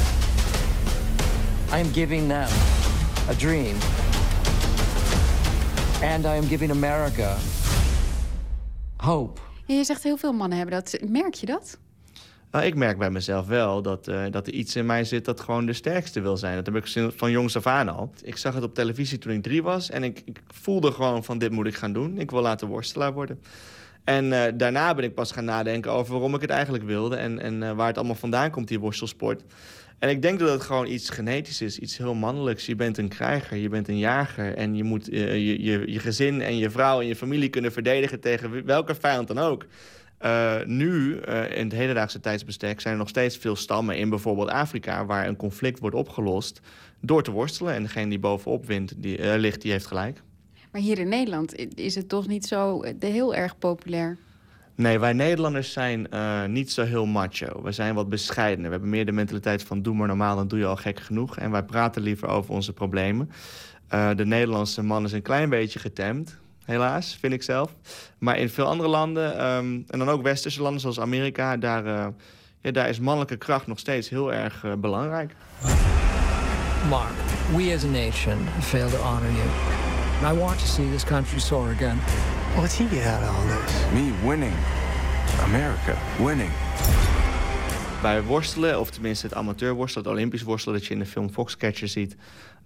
[1.78, 2.48] I am giving them
[3.28, 3.76] a dream.
[6.02, 7.36] And I am giving America
[8.96, 9.40] hope.
[9.66, 10.98] Je zegt heel veel mannen hebben dat.
[11.08, 11.78] Merk je dat?
[12.52, 15.40] Nou, ik merk bij mezelf wel dat, uh, dat er iets in mij zit dat
[15.40, 16.54] gewoon de sterkste wil zijn.
[16.54, 18.12] Dat heb ik van jongs af aan al.
[18.22, 21.38] Ik zag het op televisie toen ik drie was en ik, ik voelde gewoon van
[21.38, 22.18] dit moet ik gaan doen.
[22.18, 23.40] Ik wil laten worstelaar worden.
[24.04, 27.16] En uh, daarna ben ik pas gaan nadenken over waarom ik het eigenlijk wilde...
[27.16, 29.42] en, en uh, waar het allemaal vandaan komt, die worstelsport.
[29.98, 32.66] En ik denk dat het gewoon iets genetisch is, iets heel mannelijks.
[32.66, 34.54] Je bent een krijger, je bent een jager...
[34.54, 38.20] en je moet je, je, je, gezin en je vrouw en je familie kunnen verdedigen...
[38.20, 39.66] tegen welke vijand dan ook.
[40.66, 42.80] Nu, in het hedendaagse tijdsbestek...
[42.80, 45.06] zijn er nog steeds veel stammen in bijvoorbeeld Afrika...
[45.06, 46.60] waar een conflict wordt opgelost
[47.00, 47.74] door te worstelen.
[47.74, 50.22] En degene die bovenop wint, die, ligt, die heeft gelijk.
[50.70, 54.18] Maar hier in Nederland is het toch niet zo heel erg populair?
[54.74, 57.62] Nee, wij Nederlanders zijn uh, niet zo heel macho.
[57.62, 58.64] We zijn wat bescheidener.
[58.64, 61.38] We hebben meer de mentaliteit van doe maar normaal, dan doe je al gek genoeg.
[61.38, 63.30] En wij praten liever over onze problemen.
[63.94, 66.40] Uh, de Nederlandse man is een klein beetje getemd.
[66.64, 67.74] Helaas, vind ik zelf.
[68.18, 71.56] Maar in veel andere landen, um, en dan ook westerse landen zoals Amerika...
[71.56, 72.06] daar, uh,
[72.60, 75.34] ja, daar is mannelijke kracht nog steeds heel erg belangrijk.
[76.88, 77.12] Mark,
[77.56, 79.48] we as a nation fail to honor you.
[80.34, 81.98] I want to see this country soar again.
[82.54, 83.74] What's he get out of all this?
[83.92, 84.54] Me winning.
[85.42, 86.50] America winning.
[88.02, 90.78] Bij worstelen, of tenminste het amateurworstelen, het Olympisch worstelen...
[90.78, 92.16] dat je in de film Foxcatcher ziet,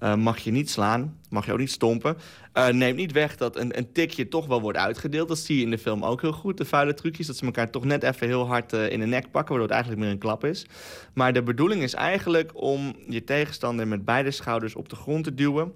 [0.01, 1.19] uh, mag je niet slaan.
[1.29, 2.17] Mag je ook niet stompen.
[2.55, 5.29] Uh, neemt niet weg dat een, een, tikje toch wel wordt uitgedeeld.
[5.29, 6.57] Dat zie je in de film ook heel goed.
[6.57, 9.31] De vuile trucjes, dat ze elkaar toch net even heel hard uh, in de nek
[9.31, 9.57] pakken...
[9.57, 10.67] waardoor het eigenlijk meer een klap is.
[11.15, 15.35] Maar de bedoeling is eigenlijk om je tegenstander met beide schouders op de grond te
[15.35, 15.73] duwen...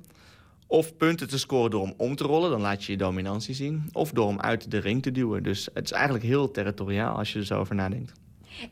[0.70, 3.88] Of punten te scoren door hem om te rollen, dan laat je je dominantie zien.
[3.92, 5.42] Of door hem uit de ring te duwen.
[5.42, 8.12] Dus het is eigenlijk heel territoriaal als je er zo over nadenkt.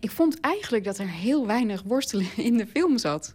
[0.01, 3.35] Ik vond eigenlijk dat er heel weinig worstelen in de film zat.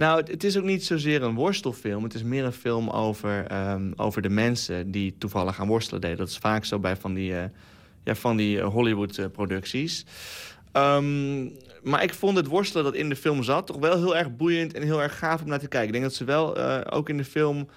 [0.00, 2.02] Nou, het, is ook niet zozeer een worstelfilm.
[2.02, 6.16] Het is meer een film over, ehm, over de mensen die toevallig aan worstelen deden.
[6.16, 7.42] Dat is vaak zo bij van die, uh,
[8.04, 10.04] ja, van die Hollywood-producties.
[10.72, 11.42] Ehm,
[11.82, 14.74] maar ik vond het worstelen dat in de film zat toch wel heel erg boeiend
[14.74, 15.86] en heel erg gaaf om naar te kijken.
[15.86, 16.58] Ik denk dat ze wel
[16.92, 17.68] ook in de film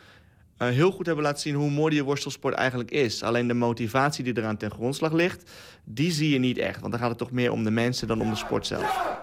[0.57, 3.23] heel goed hebben laten zien hoe mooi die worstelsport eigenlijk is.
[3.23, 5.51] Alleen de motivatie die eraan ten grondslag ligt,
[5.83, 6.79] die zie je niet echt.
[6.79, 9.21] Want dan gaat het toch meer om de mensen dan om de sport zelf.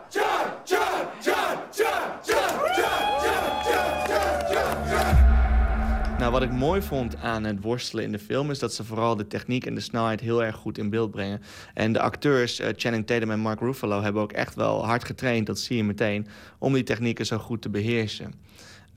[6.31, 8.51] Nou, wat ik mooi vond aan het worstelen in de film...
[8.51, 11.43] is dat ze vooral de techniek en de snelheid heel erg goed in beeld brengen.
[11.75, 14.03] En de acteurs, uh, Channing Tatum en Mark Ruffalo...
[14.03, 16.27] hebben ook echt wel hard getraind, dat zie je meteen...
[16.59, 18.35] om die technieken zo goed te beheersen.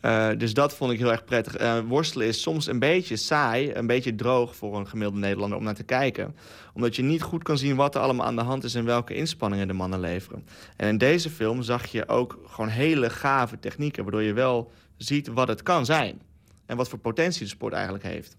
[0.01, 1.61] Uh, dus dat vond ik heel erg prettig.
[1.61, 5.63] Uh, worstelen is soms een beetje saai, een beetje droog voor een gemiddelde Nederlander om
[5.63, 6.35] naar te kijken.
[6.73, 9.15] Omdat je niet goed kan zien wat er allemaal aan de hand is en welke
[9.15, 10.45] inspanningen de mannen leveren.
[10.77, 15.27] En in deze film zag je ook gewoon hele gave technieken, waardoor je wel ziet
[15.27, 16.21] wat het kan zijn.
[16.65, 18.37] En wat voor potentie de sport eigenlijk heeft.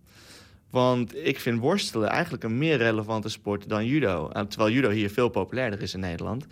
[0.71, 4.31] Want ik vind worstelen eigenlijk een meer relevante sport dan judo.
[4.33, 6.47] Uh, terwijl judo hier veel populairder is in Nederland.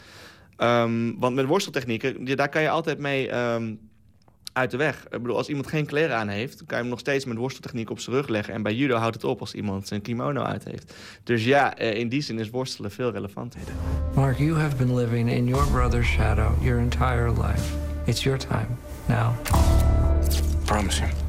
[0.59, 3.37] Um, want met worsteltechnieken, daar kan je altijd mee...
[3.37, 3.91] Um,
[4.53, 5.05] uit de weg.
[5.05, 6.57] Ik bedoel, als iemand geen kleren aan heeft...
[6.57, 8.55] kan je hem nog steeds met worsteltechniek op zijn rug leggen.
[8.55, 10.95] En bij judo houdt het op als iemand zijn kimono uit heeft.
[11.25, 13.61] Dus ja, eh, in die zin is worstelen veel relevanter.
[14.15, 17.75] Mark, you have been living in your brother's shadow your entire life.
[18.05, 18.69] It's your time
[19.07, 19.33] now.
[20.65, 21.22] Promise you.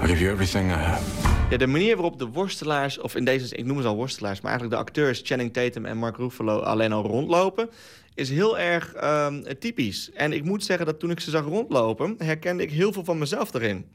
[0.00, 1.02] I'll give you everything I have.
[1.50, 4.40] Ja, de manier waarop de worstelaars, of in deze, ik noem ze al worstelaars...
[4.40, 7.68] maar eigenlijk de acteurs Channing Tatum en Mark Ruffalo alleen al rondlopen
[8.14, 10.10] is heel erg um, typisch.
[10.14, 12.14] En ik moet zeggen dat toen ik ze zag rondlopen...
[12.18, 13.86] herkende ik heel veel van mezelf erin.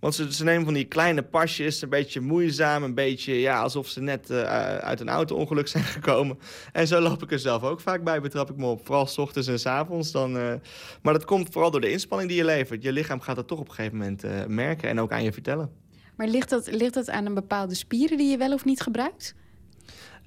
[0.00, 2.82] Want ze, nemen van die kleine pasjes, een beetje moeizaam...
[2.82, 4.42] een beetje ja, alsof ze net uh,
[4.76, 6.38] uit een auto-ongeluk zijn gekomen.
[6.72, 8.86] En zo loop ik er zelf ook vaak bij, betrap ik me op.
[8.86, 10.12] Vooral s ochtends en s avonds.
[10.12, 10.52] Dan, uh,
[11.02, 12.82] maar dat komt vooral door de inspanning die je levert.
[12.82, 15.32] Je lichaam gaat dat toch op een gegeven moment uh, merken en ook aan je
[15.32, 15.70] vertellen.
[16.16, 19.34] Maar ligt dat, ligt dat aan een bepaalde spieren die je wel of niet gebruikt?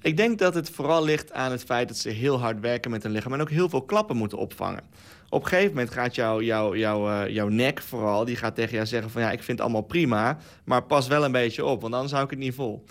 [0.02, 3.02] Ik denk dat het vooral ligt aan het feit dat ze heel hard werken met
[3.02, 3.32] hun lichaam...
[3.32, 4.82] en ook heel veel klappen moeten opvangen.
[5.28, 8.24] Op een gegeven moment gaat jouw jou, jou, uh, jouw nek vooral...
[8.24, 10.38] die gaat tegen jou zeggen van ja, ik vind het allemaal prima...
[10.64, 12.84] maar pas wel een beetje op, want anders hou ik het niet vol.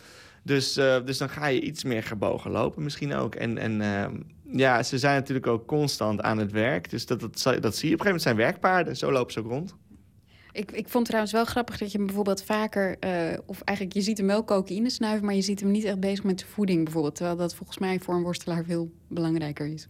[0.43, 3.35] Dus, uh, dus dan ga je iets meer gebogen lopen misschien ook.
[3.35, 4.05] En, en uh,
[4.57, 6.89] ja, ze zijn natuurlijk ook constant aan het werk.
[6.89, 7.59] Dus dat, dat, dat zie je.
[7.59, 8.97] Op een gegeven moment zijn werkpaarden.
[8.97, 9.75] Zo lopen ze ook rond.
[10.53, 12.97] Ik, ik vond trouwens wel grappig dat je hem bijvoorbeeld vaker...
[12.99, 15.25] Uh, of eigenlijk, je ziet hem wel cocaïne snuiven...
[15.25, 17.15] maar je ziet hem niet echt bezig met de voeding bijvoorbeeld.
[17.15, 19.87] Terwijl dat volgens mij voor een worstelaar veel belangrijker is.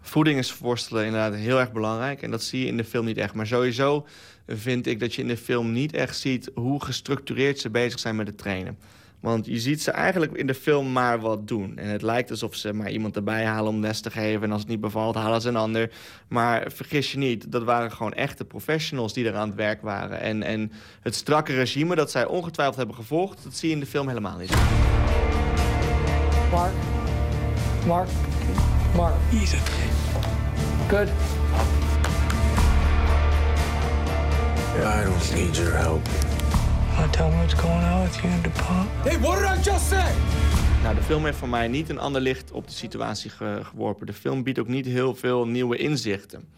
[0.00, 2.22] Voeding is voor worstelen inderdaad heel erg belangrijk.
[2.22, 3.34] En dat zie je in de film niet echt.
[3.34, 4.06] Maar sowieso
[4.46, 6.50] vind ik dat je in de film niet echt ziet...
[6.54, 8.78] hoe gestructureerd ze bezig zijn met het trainen.
[9.24, 11.76] Want je ziet ze eigenlijk in de film maar wat doen.
[11.76, 14.42] En het lijkt alsof ze maar iemand erbij halen om les te geven.
[14.42, 15.90] En als het niet bevalt, halen ze een ander.
[16.28, 20.20] Maar vergis je niet, dat waren gewoon echte professionals die er aan het werk waren.
[20.20, 23.42] En, en het strakke regime dat zij ongetwijfeld hebben gevolgd...
[23.44, 24.54] dat zie je in de film helemaal niet.
[26.50, 26.72] Mark.
[27.86, 28.08] Mark.
[28.94, 29.14] Mark.
[29.32, 29.56] Easy.
[30.88, 31.08] Good.
[34.76, 36.08] Yeah, I don't need your help.
[36.98, 38.88] Want tell me what's going on with you and DuPont?
[39.02, 40.12] Hey, what did I just say?
[40.82, 44.06] Nou, de film heeft voor mij niet een ander licht op de situatie ge geworpen.
[44.06, 46.48] De film biedt ook niet heel veel nieuwe inzichten.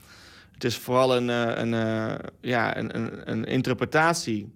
[0.52, 4.52] Het is vooral een, een, een ja, een, een, een, interpretatie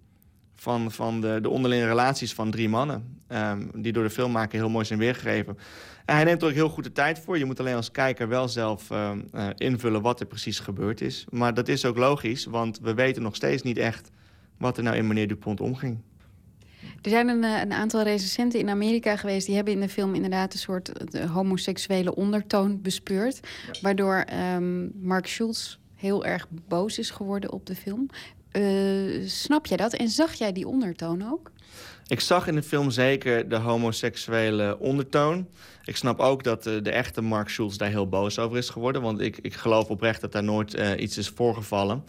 [0.54, 3.18] van, van de, de onderlinge relaties van drie mannen.
[3.28, 5.58] Um, die door de filmmaker heel mooi zijn weergegeven.
[6.04, 7.38] En hij neemt er ook heel goed de tijd voor.
[7.38, 11.26] Je moet alleen als kijker wel zelf uh, uh, invullen wat er precies gebeurd is.
[11.28, 14.10] Maar dat is ook logisch, want we weten nog steeds niet echt
[14.60, 15.98] wat er nou in meneer Dupont omging.
[17.02, 19.46] Er zijn een, een, aantal recensenten in Amerika geweest...
[19.46, 20.92] die hebben in de film inderdaad een soort
[21.32, 23.40] homoseksuele ondertoon bespeurd.
[23.72, 23.80] Ja.
[23.80, 24.24] Waardoor
[24.54, 28.08] um, Mark Schultz heel erg boos is geworden op de film.
[28.52, 29.94] Uh, snap jij dat?
[29.94, 31.50] En zag jij die ondertoon ook?
[32.06, 35.46] Ik zag in de film zeker de homoseksuele ondertoon.
[35.84, 39.02] Ik snap ook dat de echte Mark Schultz daar heel boos over is geworden.
[39.02, 42.04] Want ik, ik geloof oprecht dat daar nooit uh, iets is voorgevallen.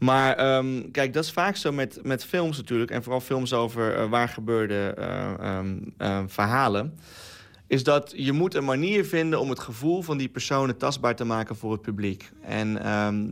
[0.00, 2.90] Maar um, kijk, dat is vaak zo met, met films natuurlijk.
[2.90, 6.98] En vooral films over uh, waar gebeurde uh, um, uh, verhalen.
[7.66, 11.24] Is dat je moet een manier vinden om het gevoel van die personen tastbaar te
[11.24, 12.30] maken voor het publiek.
[12.40, 12.78] En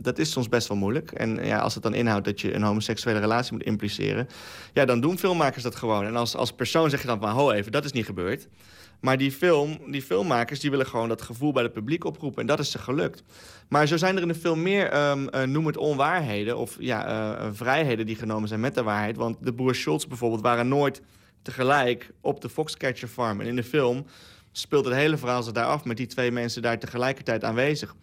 [0.01, 1.11] dat is soms best wel moeilijk.
[1.11, 4.27] En ja, als het dan inhoudt dat je een homoseksuele relatie moet impliceren...
[4.73, 6.05] ja, dan doen filmmakers dat gewoon.
[6.05, 8.47] En als, als persoon zeg je dan van, ho even, dat is niet gebeurd.
[8.99, 12.41] Maar die, film, die filmmakers die willen gewoon dat gevoel bij het publiek oproepen.
[12.41, 13.23] En dat is ze gelukt.
[13.69, 16.57] Maar zo zijn er in de film meer, um, uh, noem het onwaarheden...
[16.57, 17.07] of ja,
[17.39, 19.15] uh, vrijheden die genomen zijn met de waarheid.
[19.15, 21.01] Want de broer Schultz bijvoorbeeld waren nooit
[21.41, 23.41] tegelijk op de Foxcatcher Farm.
[23.41, 24.05] En in de film
[24.51, 25.83] speelt het hele verhaal zich daar af...
[25.83, 27.95] met die twee mensen daar tegelijkertijd aanwezig.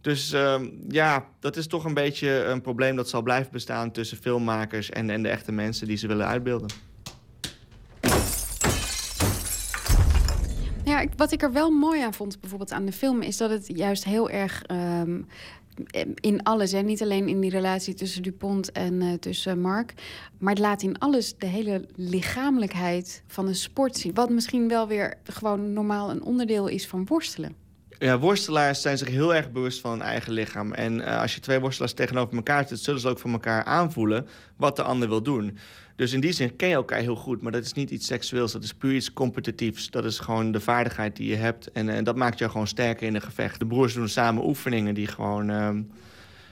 [0.00, 4.16] Dus ehm, ja, dat is toch een beetje een probleem dat zal blijven bestaan tussen
[4.16, 6.68] filmmakers en, en de echte mensen die ze willen uitbeelden.
[10.84, 13.70] Ja, wat ik er wel mooi aan vond, bijvoorbeeld aan de film, is dat het
[13.76, 15.20] juist heel erg ehm,
[16.14, 19.94] in alles, en niet alleen in die relatie tussen Dupont en uh, tussen Mark,
[20.38, 24.14] maar het laat in alles de hele lichamelijkheid van een sport zien.
[24.14, 27.54] Wat misschien wel weer gewoon normaal een onderdeel is van worstelen.
[27.98, 30.72] Ja, worstelaars zijn zich heel erg bewust van hun eigen lichaam.
[30.72, 34.26] En uh, als je twee worstelaars tegenover elkaar zet, zullen ze ook van elkaar aanvoelen
[34.56, 35.58] wat de ander wil doen.
[35.96, 38.52] Dus in die zin ken je elkaar heel goed, maar dat is niet iets seksueels.
[38.52, 39.90] Dat is puur iets competitiefs.
[39.90, 41.72] Dat is gewoon de vaardigheid die je hebt.
[41.72, 43.58] En, en dat maakt jou gewoon sterker in een gevecht.
[43.58, 45.68] De broers doen samen oefeningen die gewoon uh,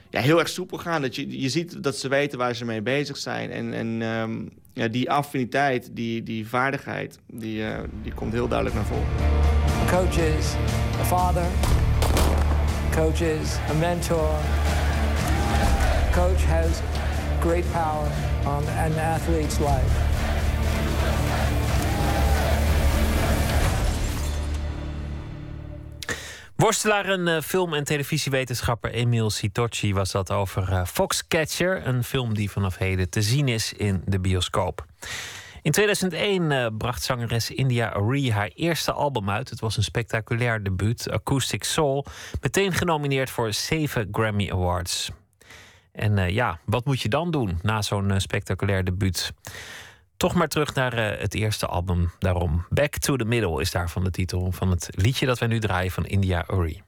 [0.09, 1.01] ja, heel erg soepel gaan.
[1.01, 3.51] Dat je, je ziet dat ze weten waar ze mee bezig zijn.
[3.51, 8.77] En, en um, ja, die affiniteit, die, die vaardigheid, die, uh, die komt heel duidelijk
[8.77, 9.07] naar voren.
[9.89, 10.53] Coaches,
[10.99, 11.45] a father.
[12.91, 14.39] Coaches, a mentor.
[16.11, 16.81] Coach has
[17.39, 20.13] great power on an athlete's life.
[26.55, 32.33] Worstelaar en uh, film- en televisiewetenschapper Emil Sitocci was dat over uh, Foxcatcher, een film
[32.33, 34.85] die vanaf heden te zien is in de bioscoop.
[35.61, 39.49] In 2001 uh, bracht zangeres India Arie haar eerste album uit.
[39.49, 42.05] Het was een spectaculair debuut, Acoustic Soul,
[42.41, 45.11] meteen genomineerd voor zeven Grammy Awards.
[45.93, 49.33] En uh, ja, wat moet je dan doen na zo'n uh, spectaculair debuut?
[50.17, 52.11] Toch maar terug naar uh, het eerste album.
[52.19, 55.59] Daarom Back to the Middle is daarvan de titel van het liedje dat wij nu
[55.59, 56.81] draaien van India Uri.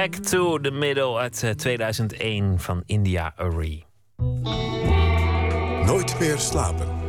[0.00, 3.86] Back to the Middle uit eh, 2001 van India Arie.
[5.84, 6.99] Nooit meer slapen.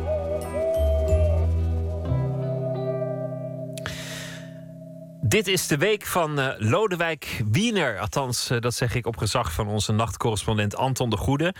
[5.32, 7.98] Dit is de week van eh, Lodewijk Wiener.
[7.98, 11.54] Althans, eh, dat zeg ik op gezag van onze nachtcorrespondent Anton de Goede.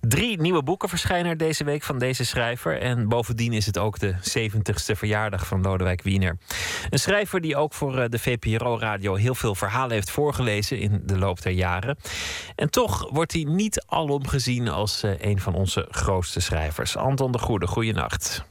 [0.00, 2.80] Drie nieuwe boeken verschijnen er deze week van deze schrijver.
[2.80, 6.38] En bovendien is het ook de 70ste verjaardag van Lodewijk Wiener.
[6.90, 11.18] Een schrijver die ook voor eh, de VPRO-radio heel veel verhalen heeft voorgelezen in de
[11.18, 11.98] loop der jaren.
[12.54, 16.96] En toch wordt hij niet alom gezien als een van onze grootste schrijvers.
[16.96, 18.44] Anton de Goede, goeienacht.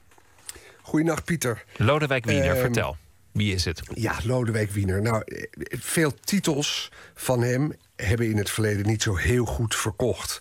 [0.82, 1.64] Goeienacht, Pieter.
[1.78, 2.98] Lodewijk Wiener, Ehm, vertel.
[3.38, 3.82] Wie is het?
[3.94, 5.02] Ja, Lodewijk Wiener.
[5.02, 10.40] Nou, eh, veel titels van hem hebben in het verleden niet zo heel goed verkocht.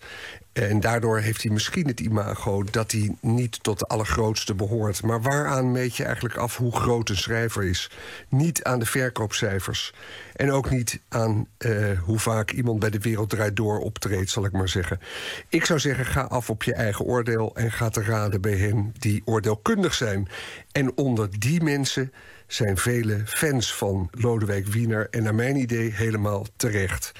[0.53, 5.03] En daardoor heeft hij misschien het imago dat hij niet tot de allergrootste behoort.
[5.03, 7.91] Maar waaraan meet je eigenlijk af hoe groot een schrijver is?
[8.29, 9.95] Niet aan de verkoopcijfers.
[10.35, 14.45] En ook niet aan eh, hoe vaak iemand bij de Wereld Draait Door optreedt, zal
[14.45, 15.01] ik maar zeggen.
[15.49, 17.57] Ik zou zeggen, ga af op je eigen oordeel...
[17.57, 20.29] en ga te raden bij hen die oordeelkundig zijn.
[20.73, 22.13] En onder die mensen
[22.47, 25.09] zijn vele fans van Lodewijk Wiener...
[25.11, 27.13] en naar mijn idee helemaal terecht.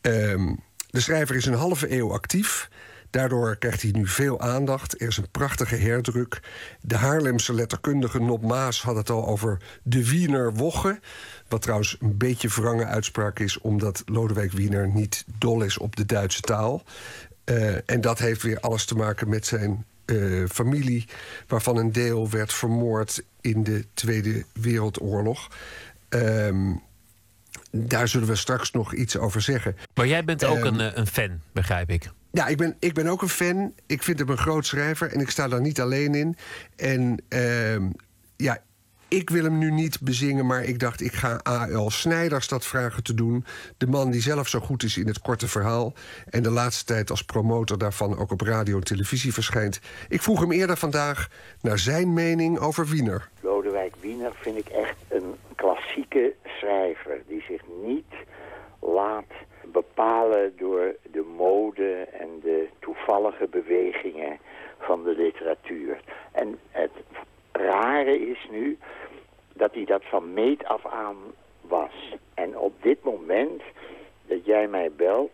[0.00, 0.54] Ehm,
[0.90, 2.68] de schrijver is een halve eeuw actief.
[3.10, 5.00] Daardoor krijgt hij nu veel aandacht.
[5.00, 6.40] Er is een prachtige herdruk.
[6.80, 11.00] De Haarlemse letterkundige Nop Maas had het al over de Wiener Wogge.
[11.48, 13.58] Wat trouwens een beetje wrange uitspraak is...
[13.58, 16.82] omdat Lodewijk Wiener niet dol is op de Duitse taal.
[17.44, 21.06] Eh, en dat heeft weer alles te maken met zijn eh, familie...
[21.46, 25.48] waarvan een deel werd vermoord in de Tweede Wereldoorlog.
[26.08, 26.72] Ehm,
[27.70, 29.76] daar zullen we straks nog iets over zeggen.
[29.94, 32.10] Maar jij bent ook Ehm, een, eh, een fan, begrijp ik.
[32.32, 33.74] Ja, ik ben, ik ben ook een fan.
[33.86, 36.36] Ik vind hem een groot schrijver en ik sta daar niet alleen in.
[36.76, 37.88] En ehm,
[38.36, 38.62] ja,
[39.10, 41.90] ik wil hem nu niet bezingen, maar ik dacht ik ga A.L.
[41.90, 43.44] Snijders dat vragen te doen.
[43.76, 45.92] De man die zelf zo goed is in het korte verhaal.
[46.28, 49.80] En de laatste tijd als promotor daarvan ook op radio en televisie verschijnt.
[50.08, 51.28] Ik vroeg hem eerder vandaag
[51.60, 53.28] naar zijn mening over Wiener.
[53.40, 58.14] Lodewijk Wiener vind ik echt een klassieke schrijver die zich niet
[58.80, 59.32] laat
[59.72, 64.38] bepalen door de mode en de toevallige bewegingen
[64.78, 66.00] van de literatuur.
[66.32, 66.90] En het
[67.60, 68.78] rare is nu
[69.54, 71.16] dat hij dat van meet af aan
[71.60, 72.14] was.
[72.34, 73.62] En op dit moment
[74.26, 75.32] dat jij mij belt,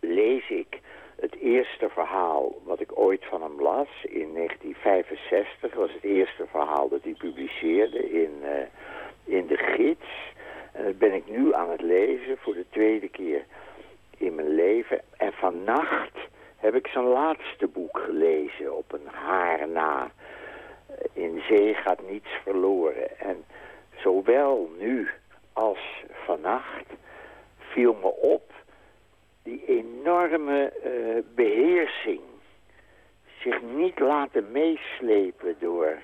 [0.00, 0.80] lees ik
[1.16, 5.74] het eerste verhaal wat ik ooit van hem las in 1965.
[5.74, 10.32] was het eerste verhaal dat hij publiceerde in, eh, in de gids.
[10.72, 13.44] En dat ben ik nu aan het lezen voor de tweede keer
[14.16, 15.00] in mijn leven.
[15.16, 16.18] En vannacht
[16.56, 20.10] heb ik zijn laatste boek gelezen op een haar na.
[21.12, 23.18] In zee gaat niets verloren.
[23.18, 23.44] En
[23.96, 25.08] zowel nu
[25.52, 26.86] als vannacht
[27.58, 28.52] viel me op
[29.42, 30.90] die enorme eh,
[31.34, 32.20] beheersing.
[33.38, 35.98] Zich niet laten meeslepen door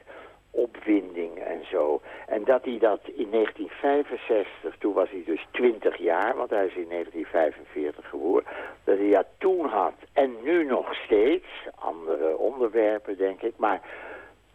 [0.50, 2.00] opwinding en zo.
[2.26, 6.74] En dat hij dat in 1965, toen was hij dus 20 jaar, want hij is
[6.74, 8.44] in 1945 geboren,
[8.84, 13.80] dat hij dat toen had en nu nog steeds, andere onderwerpen denk ik, maar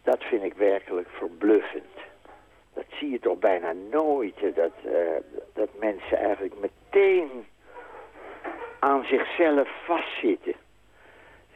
[0.04, 1.94] dat vind ik werkelijk verbluffend.
[2.74, 4.92] Dat zie je toch bijna nooit, dat, eh,
[5.52, 7.46] dat mensen eigenlijk meteen
[8.78, 10.54] aan zichzelf vastzitten.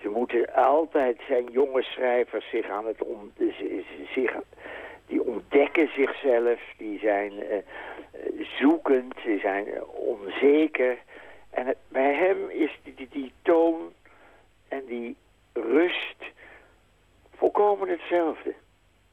[0.01, 3.33] Ze moeten altijd zijn jonge schrijvers zich aan het om,
[4.15, 4.37] zich,
[5.07, 7.65] die ontdekken zichzelf, die zijn eh, eh,
[8.59, 10.99] zoekend, die zijn onzeker.
[11.51, 13.93] En bij hem is die, die, die toon
[14.69, 15.17] en die
[15.53, 16.25] rust
[17.39, 18.55] volkomen hetzelfde.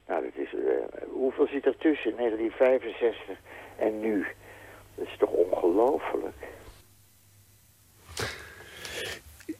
[0.07, 3.38] Nou, dat is, eh, hoeveel zit er tussen 1965
[3.77, 4.26] en nu?
[4.95, 6.35] Dat is toch ongelooflijk?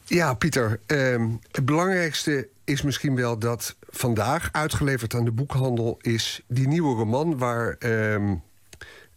[0.04, 0.80] Ja, Pieter.
[0.86, 6.96] ehm, het belangrijkste is misschien wel dat vandaag uitgeleverd aan de boekhandel is die nieuwe
[6.96, 7.76] roman waar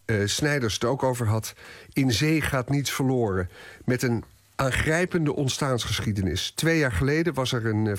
[0.09, 1.55] eh, Snijders het ook over had.
[1.93, 3.49] In zee gaat niets verloren.
[3.85, 4.25] Met een
[4.57, 6.51] aangrijpende ontstaansgeschiedenis.
[6.51, 7.97] Twee jaar geleden was er een eh,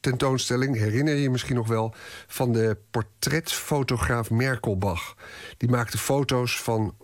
[0.00, 1.94] fototentoonstelling, herinner je je misschien nog wel,
[2.26, 5.16] van de portretfotograaf Merkelbach.
[5.56, 6.94] Die maakte foto's van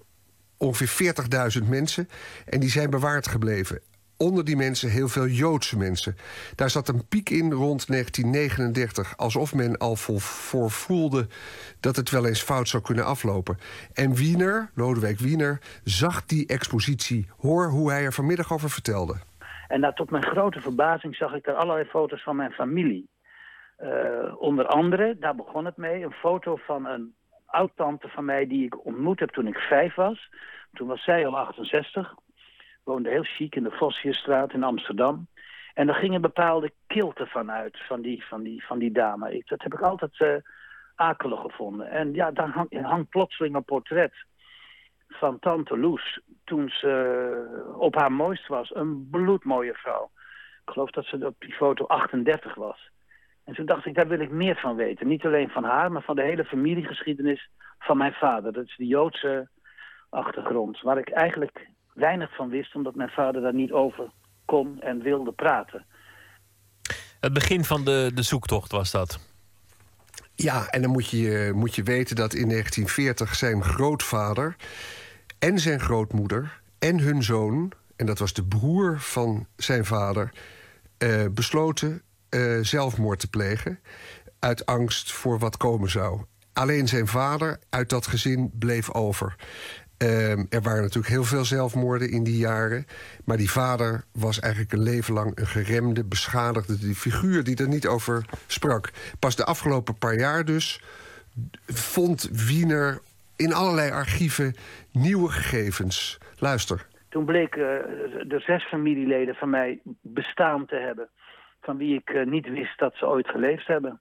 [0.56, 1.14] ongeveer
[1.60, 2.08] 40.000 mensen.
[2.44, 3.80] En die zijn bewaard gebleven.
[4.18, 6.16] Onder die mensen heel veel Joodse mensen.
[6.54, 9.16] Daar zat een piek in rond 1939.
[9.16, 11.28] Alsof men al vol voor voelde
[11.80, 13.58] dat het wel eens fout zou kunnen aflopen.
[13.92, 17.26] En Wiener, Lodewijk Wiener, zag die expositie.
[17.36, 19.16] Hoor hoe hij er vanmiddag over vertelde.
[19.68, 23.08] En daar, tot mijn grote verbazing zag ik daar allerlei foto's van mijn familie.
[23.76, 27.14] Eh, onder andere, daar begon het mee, een foto van een
[27.46, 30.30] oud-tante van mij die ik ontmoet heb toen ik vijf was.
[30.72, 32.14] Toen was zij al 68,
[32.84, 35.26] woonde heel chic in de Vossierstraat in Amsterdam.
[35.74, 39.42] En daar ging een bepaalde kilte van uit, van die, van die, van die dame.
[39.46, 40.34] Dat heb ik altijd eh,
[40.94, 41.90] akelig gevonden.
[41.90, 44.12] En ja, daar hang- hangt plotseling een portret
[45.18, 48.74] van tante Loes toen ze eh, op haar mooist was.
[48.74, 50.10] Een bloedmooie vrouw.
[50.64, 52.90] Ik geloof dat ze op die foto 38 was.
[53.44, 55.08] En toen dacht ik, daar wil ik meer van weten.
[55.08, 58.52] Niet alleen van haar, maar van de hele familiegeschiedenis van mijn vader.
[58.52, 59.48] Dat is de Joodse
[60.10, 60.80] achtergrond.
[60.80, 64.10] Waar ik eigenlijk weinig van wist, omdat mijn vader daar niet over
[64.44, 65.86] kon en wilde praten.
[67.20, 69.18] Het begin van de, de zoektocht was dat.
[70.34, 74.56] Ja, en dan moet je, moet je weten dat in 1940 zijn grootvader
[75.38, 80.32] en zijn grootmoeder en hun zoon, en dat was de broer van zijn vader,
[80.98, 83.78] eh, besloten eh, zelfmoord te plegen.
[84.38, 86.20] Uit angst voor wat komen zou.
[86.52, 89.36] Alleen zijn vader uit dat gezin bleef over.
[89.96, 92.86] Ehm, er waren natuurlijk heel veel zelfmoorden in die jaren.
[93.24, 97.86] Maar die vader was eigenlijk een leven lang een geremde, beschadigde figuur die er niet
[97.86, 98.90] over sprak.
[99.18, 100.82] Pas de afgelopen paar jaar dus
[101.66, 103.00] vond Wiener
[103.36, 104.54] in allerlei archieven
[104.92, 106.18] nieuwe gegevens.
[106.38, 106.86] Luister.
[107.08, 107.62] Toen bleek eh,
[108.32, 111.08] er zes familieleden van mij bestaan te hebben.
[111.60, 114.00] Van wie ik eh, niet wist dat ze ooit geleefd hebben.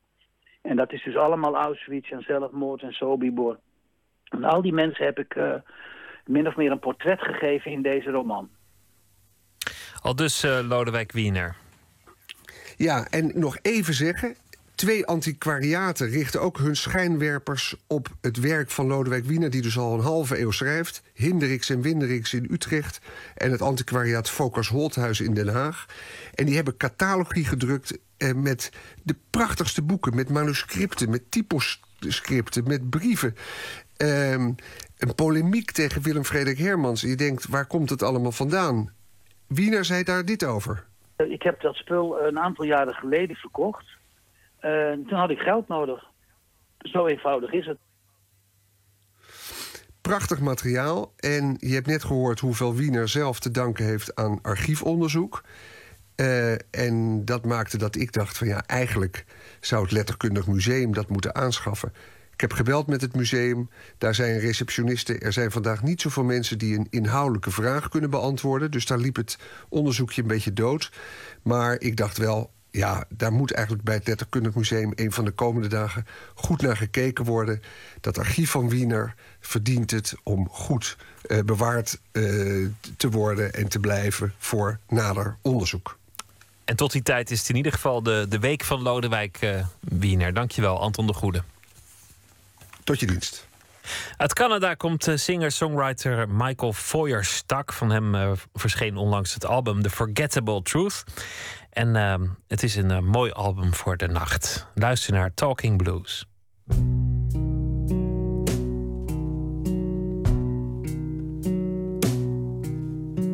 [0.61, 3.59] En dat is dus allemaal Auschwitz en zelfmoord en Sobibor.
[4.23, 5.53] En al die mensen heb ik eh,
[6.25, 8.49] min of meer een portret gegeven in deze roman.
[10.01, 11.55] Al dus eh, Lodewijk Wiener.
[12.77, 14.35] Ja, en nog even zeggen.
[14.75, 19.93] Twee antiquariaten richten ook hun schijnwerpers op het werk van Lodewijk Wiener, die dus al
[19.93, 21.03] een halve eeuw schrijft.
[21.13, 23.01] Hinderiks en Winderiks in Utrecht
[23.35, 25.85] en het antiquariaat Focus Holthuis in Den Haag.
[26.33, 28.71] En die hebben catalogie gedrukt eh, met
[29.03, 33.35] de prachtigste boeken, met manuscripten, met typoscripten, met brieven.
[33.97, 34.51] Ehm,
[34.97, 37.01] een polemiek tegen Willem Frederik Hermans.
[37.01, 38.93] Je denkt, waar komt het allemaal vandaan?
[39.47, 40.85] Wiener zei daar dit over.
[41.17, 43.94] Ik heb dat spul een aantal jaren geleden verkocht.
[44.65, 46.03] Eh, toen had ik geld nodig.
[46.77, 47.77] Zo eenvoudig is het.
[50.01, 51.13] Prachtig materiaal.
[51.17, 55.43] En je hebt net gehoord hoeveel Wiener zelf te danken heeft aan archiefonderzoek.
[56.15, 56.51] Eh,
[56.85, 59.25] en dat maakte dat ik dacht van ja, eigenlijk
[59.59, 61.93] zou het letterkundig museum dat moeten aanschaffen.
[62.33, 63.69] Ik heb gebeld met het museum.
[63.97, 65.19] Daar zijn receptionisten.
[65.19, 68.71] Er zijn vandaag niet zoveel mensen die een inhoudelijke vraag kunnen beantwoorden.
[68.71, 69.37] Dus daar liep het
[69.69, 70.91] onderzoekje een beetje dood.
[71.43, 75.31] Maar ik dacht wel, ja, daar moet eigenlijk bij het Letterkundig Museum een van de
[75.31, 77.61] komende dagen goed naar gekeken worden.
[78.01, 82.23] Dat archief van Wiener verdient het om goed eh, bewaard eh,
[82.97, 85.97] te worden en te blijven voor nader onderzoek.
[86.65, 89.65] En tot die tijd is het in ieder geval de, de week van Lodewijk eh,
[89.79, 90.33] Wiener.
[90.33, 91.43] Dankjewel, Anton de Goede.
[92.83, 93.47] Tot je dienst.
[94.17, 97.73] Uit Canada komt singer-songwriter Michael Feuerstak.
[97.73, 101.03] Van hem verscheen onlangs het album The Forgettable Truth.
[101.75, 102.13] En eh,
[102.47, 104.67] het is een eh, mooi album voor de nacht.
[104.73, 106.27] Luister naar Talking Blues.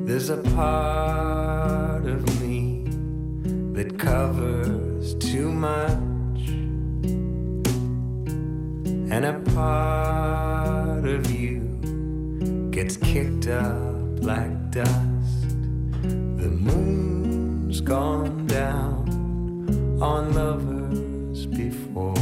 [0.05, 2.84] There's a part of me
[3.73, 6.49] that covers too much,
[9.09, 11.80] and a part of you
[12.72, 15.20] gets kicked up like dust.
[17.83, 19.09] Gone down
[20.01, 22.13] on lovers before,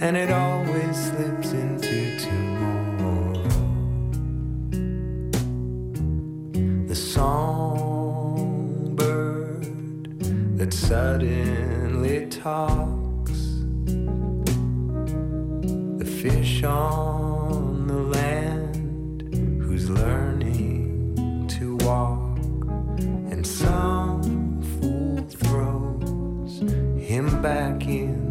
[0.00, 3.42] and it always slips into tomorrow.
[6.86, 8.06] The songbird
[10.58, 13.64] that suddenly talks,
[15.98, 20.27] the fish on the land who's learning
[27.18, 28.27] him back in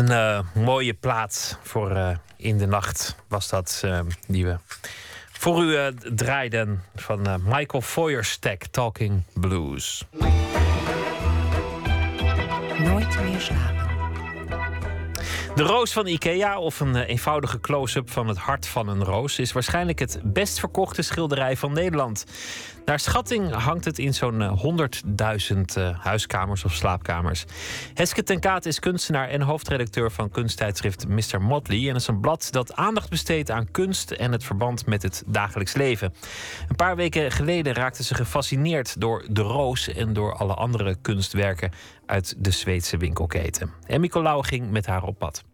[0.00, 4.56] Een eh, mooie plaat voor eh, in de nacht was dat eh, die we
[5.32, 10.06] voor u draaiden van Michael Feuersteck, Talking Blues.
[12.78, 13.79] Nooit meer slapen.
[15.54, 19.38] De roos van Ikea, of een eh, eenvoudige close-up van het hart van een roos,
[19.38, 22.24] is waarschijnlijk het best verkochte schilderij van Nederland.
[22.84, 24.64] Naar schatting hangt het in zo'n eh,
[25.52, 27.44] 100.000 eh, huiskamers of slaapkamers.
[27.94, 31.42] Heske ten Kaat is kunstenaar en hoofdredacteur van kunsttijdschrift Mr.
[31.42, 31.88] Motley.
[31.88, 35.74] En is een blad dat aandacht besteedt aan kunst en het verband met het dagelijks
[35.74, 36.14] leven.
[36.68, 41.72] Een paar weken geleden raakte ze gefascineerd door de roos en door alle andere kunstwerken
[42.10, 43.72] uit de Zweedse winkelketen.
[43.86, 45.44] En Nicolaou ging met haar op pad.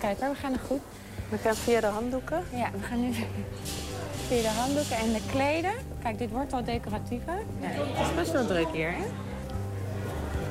[0.00, 0.80] Kijk hoor, we gaan er goed.
[1.28, 2.44] We gaan via de handdoeken?
[2.54, 3.12] Ja, we gaan nu
[4.26, 5.72] via de handdoeken en de kleden.
[6.02, 7.38] Kijk, dit wordt al decoratiever.
[7.60, 9.04] Ja, het is best wel druk hier, hè?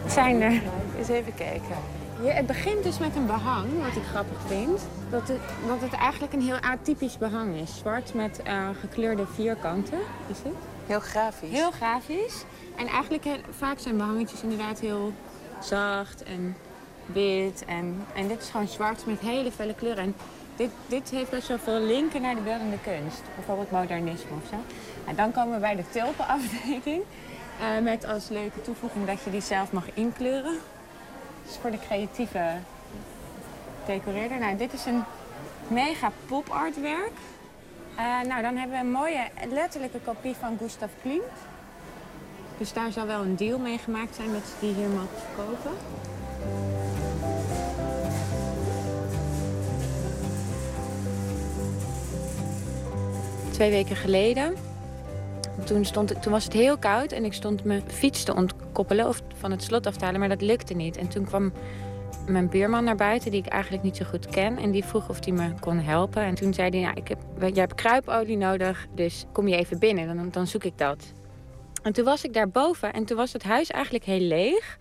[0.10, 0.62] Zijn er...
[0.98, 1.76] Eens even kijken.
[2.24, 4.82] Ja, het begint dus met een behang, wat ik grappig vind.
[5.10, 7.78] Dat het, dat het eigenlijk een heel atypisch behang is.
[7.78, 10.54] Zwart met eh, gekleurde vierkanten, is het?
[10.86, 11.50] Heel grafisch.
[11.50, 12.44] Heel grafisch.
[12.80, 13.26] En eigenlijk
[13.58, 15.14] vaak zijn behangetjes inderdaad heel
[15.62, 16.56] zacht en
[17.06, 17.64] wit.
[17.66, 20.04] En, en dit is gewoon zwart met hele felle kleuren.
[20.04, 20.16] En
[20.56, 23.22] dit, dit heeft best wel veel linken naar de beeldende kunst.
[23.36, 24.56] Bijvoorbeeld modernisme of zo.
[25.06, 27.04] En dan komen we bij de tulpenafdeling.
[27.60, 30.58] Eh, met als leuke toevoeging dat je die zelf mag inkleuren.
[31.46, 32.54] Dus voor de creatieve
[33.86, 34.40] decoreerder.
[34.40, 35.04] Nou, dit is een
[35.68, 37.12] mega pop artwerk.
[37.96, 41.24] Eh, nou, dan hebben we een mooie letterlijke kopie van Gustav Klimt.
[42.60, 45.72] Dus daar zal wel een deal mee gemaakt zijn dat ze die hier mogen verkopen.
[53.52, 54.56] Twee weken geleden,
[55.64, 59.22] toen, stond, toen was het heel koud en ik stond mijn fiets te ontkoppelen of
[59.36, 60.98] van het slot af te halen, maar dat lukte niet.
[60.98, 61.52] En toen kwam
[62.28, 64.58] mijn buurman naar buiten, die ik eigenlijk niet zo goed ken.
[64.58, 66.22] En die vroeg of hij me kon helpen.
[66.22, 69.80] En toen zei hij, nou, ik heb, jij hebt kruipolie nodig, dus kom je even
[69.80, 71.14] binnen, dan, dan zoek ik dat.
[71.82, 74.78] En toen was ik daarboven en toen was het huis eigenlijk heel leeg.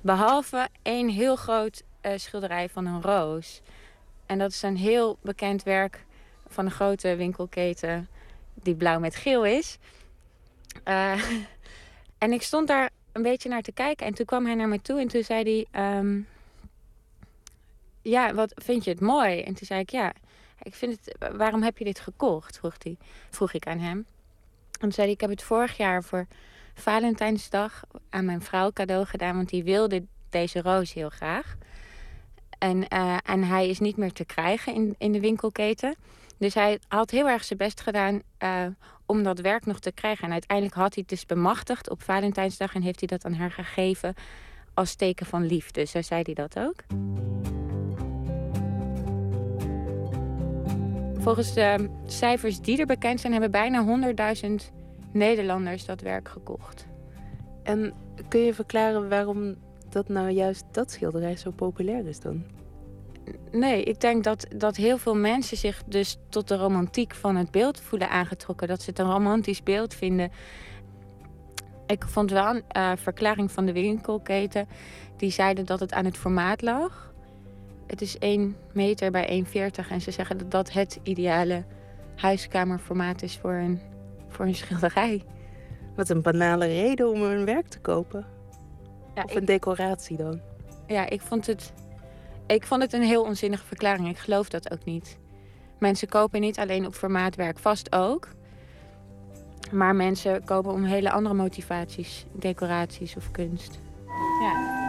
[0.00, 3.60] Behalve één heel groot eh, schilderij van een roos.
[4.26, 6.04] En dat is een heel bekend werk
[6.48, 8.08] van een grote winkelketen
[8.54, 9.78] die blauw met geel is.
[10.84, 11.24] Eh,
[12.18, 14.06] en ik stond daar een beetje naar te kijken.
[14.06, 15.82] En toen kwam hij naar me toe en toen zei hij...
[15.82, 16.20] ehm,
[18.02, 19.40] ja, wat vind je het mooi?
[19.40, 20.12] En toen zei ik, ja,
[20.62, 21.32] ik vind het...
[21.36, 22.58] Waarom heb je dit gekocht?
[22.58, 22.76] Vroeg,
[23.30, 24.06] vroeg ik aan hem.
[24.80, 26.26] En toen zei hij, ik heb het vorig jaar voor
[26.74, 29.36] Valentijnsdag aan mijn vrouw cadeau gedaan.
[29.36, 31.56] Want die wilde deze roos heel graag.
[32.58, 35.96] En, eh, en hij is niet meer te krijgen in, in de winkelketen.
[36.38, 38.66] Dus hij had heel erg zijn best gedaan eh,
[39.06, 40.24] om dat werk nog te krijgen.
[40.24, 43.50] En uiteindelijk had hij het dus bemachtigd op Valentijnsdag en heeft hij dat aan haar
[43.52, 44.14] gegeven
[44.74, 45.84] als teken van liefde.
[45.84, 46.84] Zo zei hij dat ook.
[51.20, 54.14] Volgens de cijfers die er bekend zijn, hebben bijna
[54.44, 54.50] 100.000
[55.12, 56.86] Nederlanders dat werk gekocht.
[57.62, 57.92] En
[58.28, 59.54] kun je verklaren waarom
[59.88, 62.44] dat nou juist dat schilderij zo populair is dan?
[63.50, 67.50] Nee, ik denk dat, dat heel veel mensen zich dus tot de romantiek van het
[67.50, 68.68] beeld voelen aangetrokken.
[68.68, 70.30] Dat ze het een romantisch beeld vinden.
[71.86, 74.68] Ik vond wel een eh, verklaring van de winkelketen.
[75.16, 77.09] Die zeiden dat het aan het formaat lag.
[77.90, 81.64] Het is 1 meter bij 1,40 en ze zeggen dat dat het ideale
[82.16, 83.80] huiskamerformaat is voor een,
[84.28, 85.22] voor een schilderij.
[85.96, 88.26] Wat een banale reden om een werk te kopen.
[89.24, 90.40] of een decoratie dan.
[90.86, 91.72] Ja, ik vond het.
[92.46, 94.08] Ik vond het een heel onzinnige verklaring.
[94.08, 95.18] Ik geloof dat ook niet.
[95.78, 98.28] Mensen kopen niet alleen op formaatwerk, vast ook.
[99.72, 103.80] Maar mensen kopen om hele andere motivaties, decoraties of kunst.
[104.40, 104.80] Ja.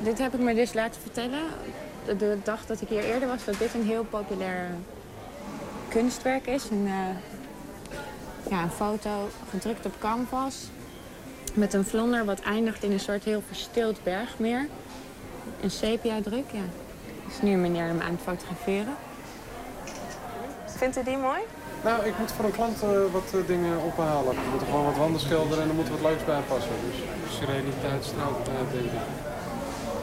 [0.00, 1.42] Dit heb ik me dus laten vertellen,
[2.04, 4.70] de, de dag dat ik hier eerder was, dat dit een heel populair
[5.88, 6.70] kunstwerk is.
[6.70, 10.68] Een, eh, ja, een foto gedrukt op canvas
[11.54, 14.68] met een vlonder wat eindigt in een soort heel verstild bergmeer.
[15.60, 16.66] Een sepia-druk, ja.
[17.26, 18.94] Dus nu meneer hem aan het fotograferen.
[20.66, 21.40] Vindt u die mooi?
[21.84, 24.34] Nou, ik moet voor een klant eh, wat eh, dingen ophalen.
[24.34, 26.72] We moeten gewoon wat wanden schilderen en er moet wat leuks bij passen.
[26.84, 29.27] Dus sereniteit, straalt uit, denk ik.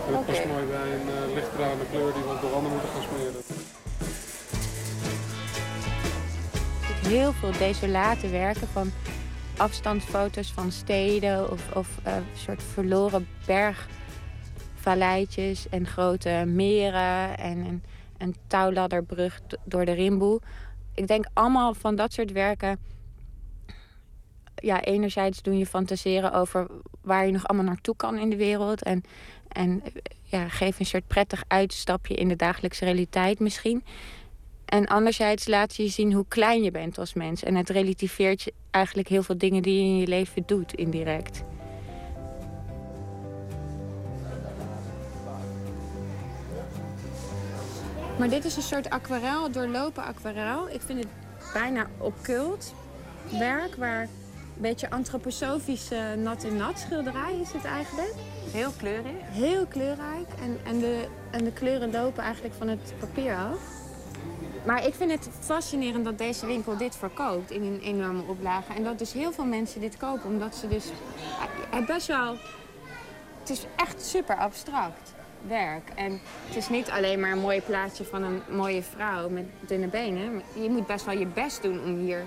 [0.08, 2.90] En dat past mooi bij een eh, lichtbruine kleur die we op de wanden moeten
[2.90, 3.42] gaan smeren.
[7.06, 8.92] heel veel desolate werken van
[9.58, 17.84] afstandsfoto's van steden of, of eh, soort verloren bergvalleitjes en grote meren en een,
[18.18, 20.42] een touwladderbrug do- door de Rimboe.
[20.94, 22.80] Ik denk allemaal van dat soort werken.
[24.56, 26.68] Ja, enerzijds doen je fantaseren over
[27.02, 28.84] waar je nog allemaal naartoe kan in de wereld.
[28.84, 29.04] En,
[29.48, 29.84] en
[30.24, 33.84] ja, geef een soort prettig uitstapje in de dagelijkse realiteit misschien.
[34.66, 37.44] En anderzijds laat je je zien hoe klein je bent als mens.
[37.44, 41.44] En het relativeert je eigenlijk heel veel dingen die je in je leven doet, indirect.
[48.18, 50.70] Maar dit is een soort aquarel, doorlopen aquarel.
[50.70, 51.08] Ik vind het
[51.54, 52.74] bijna occult
[53.40, 58.14] werk, waar een beetje antroposofische nat-in-nat schilderij is het eigenlijk.
[58.56, 59.12] Heel kleurig.
[59.30, 60.28] Heel kleurrijk.
[60.42, 63.60] En, en, de, en de kleuren lopen eigenlijk van het papier af.
[64.66, 68.74] Maar ik vind het fascinerend dat deze winkel dit verkoopt in een enorme oplage.
[68.74, 70.86] En dat dus heel veel mensen dit kopen, omdat ze dus
[71.70, 72.36] het best wel.
[73.40, 75.14] Het is echt super abstract
[75.48, 75.90] werk.
[75.96, 79.88] En het is niet alleen maar een mooi plaatje van een mooie vrouw met dunne
[79.88, 80.42] benen.
[80.54, 82.26] Je moet best wel je best doen om hier,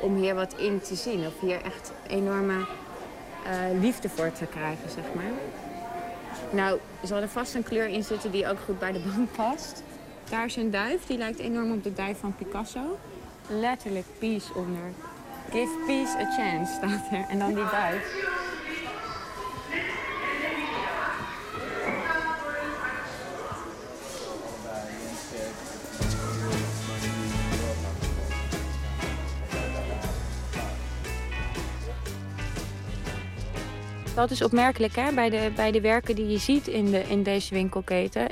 [0.00, 1.26] om hier wat in te zien.
[1.26, 2.66] Of hier echt enorme
[3.44, 5.32] eh, liefde voor te krijgen, zeg maar.
[6.50, 9.82] Nou, zal er vast een kleur in zitten die ook goed bij de bank past.
[10.30, 12.98] Daar is een duif, die lijkt enorm op de duif van Picasso.
[13.48, 14.92] Letterlijk peace onder.
[15.50, 17.24] Give peace a chance staat er.
[17.28, 18.14] En dan die duif.
[34.14, 35.12] Dat is opmerkelijk hè?
[35.12, 38.26] Bij, de, bij de werken die je ziet in, de, in deze winkelketen.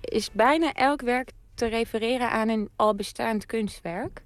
[0.00, 4.22] Is bijna elk werk te refereren aan een al bestaand kunstwerk.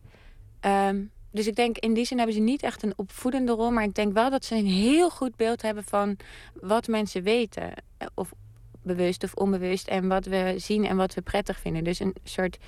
[0.60, 3.70] Ehm, dus ik denk in die zin hebben ze niet echt een opvoedende rol.
[3.70, 6.16] Maar ik denk wel dat ze een heel goed beeld hebben van
[6.60, 7.72] wat mensen weten.
[8.14, 8.32] Of
[8.82, 9.88] bewust of onbewust.
[9.88, 11.84] En wat we zien en wat we prettig vinden.
[11.84, 12.58] Dus een soort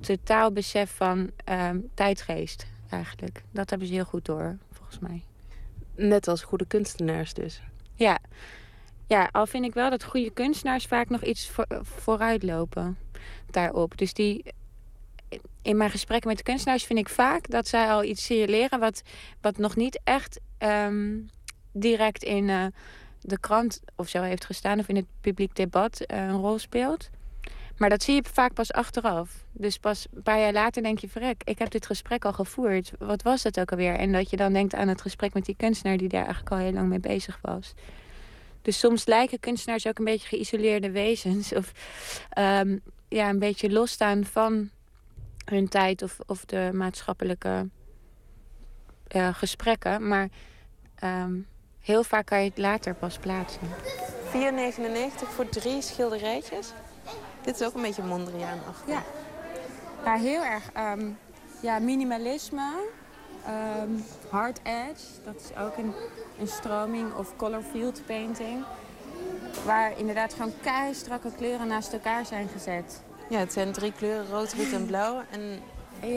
[0.00, 3.42] totaal besef van ehm, tijdgeest eigenlijk.
[3.50, 5.22] Dat hebben ze heel goed door, volgens mij.
[5.98, 7.62] Net als goede kunstenaars dus.
[7.94, 8.18] Ja.
[9.06, 12.98] ja, al vind ik wel dat goede kunstenaars vaak nog iets voor, vooruitlopen
[13.50, 13.98] daarop.
[13.98, 14.44] Dus die,
[15.62, 19.02] in mijn gesprekken met de kunstenaars vind ik vaak dat zij al iets signaleren wat,
[19.40, 21.18] wat nog niet echt ehm,
[21.72, 22.66] direct in eh,
[23.20, 27.10] de krant of zo heeft gestaan of in het publiek debat eh, een rol speelt.
[27.78, 29.44] Maar dat zie je vaak pas achteraf.
[29.52, 32.92] Dus pas een paar jaar later denk je, verrek, ik heb dit gesprek al gevoerd.
[32.98, 33.94] Wat was dat ook alweer?
[33.94, 36.58] En dat je dan denkt aan het gesprek met die kunstenaar die daar eigenlijk al
[36.58, 37.74] heel lang mee bezig was.
[38.62, 41.54] Dus soms lijken kunstenaars ook een beetje geïsoleerde wezens.
[41.54, 41.72] Of
[42.30, 42.78] ehm,
[43.08, 44.70] ja, een beetje losstaan van
[45.44, 47.68] hun tijd of, of de maatschappelijke
[49.08, 50.08] eh, gesprekken.
[50.08, 50.28] Maar
[50.94, 51.34] ehm,
[51.80, 53.60] heel vaak kan je het later pas plaatsen.
[53.60, 56.72] 4,99 voor drie schilderijtjes.
[57.48, 58.88] Dit is ook een beetje Mondriaan achter.
[58.94, 59.02] Ja.
[60.04, 60.70] Ja, heel erg.
[60.72, 61.08] ehm,
[61.60, 62.72] ja, minimalisme.
[63.46, 63.90] ehm,
[64.30, 65.04] hard edge.
[65.24, 65.92] Dat is ook een,
[66.38, 67.14] een stroming.
[67.14, 68.64] Of color field painting.
[69.64, 70.52] Waar inderdaad gewoon
[70.94, 73.02] strakke kleuren naast elkaar zijn gezet.
[73.28, 75.22] Ja, het zijn drie kleuren, rood, wit en blauw.
[75.30, 75.60] En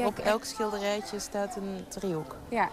[0.05, 2.35] op elk schilderijtje staat een driehoek.
[2.49, 2.69] Ja.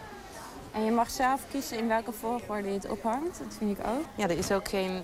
[0.73, 3.39] En je mag zelf kiezen in welke volgorde je het ophangt.
[3.39, 4.05] Dat vind ik ook.
[4.15, 5.03] Ja, er is ook geen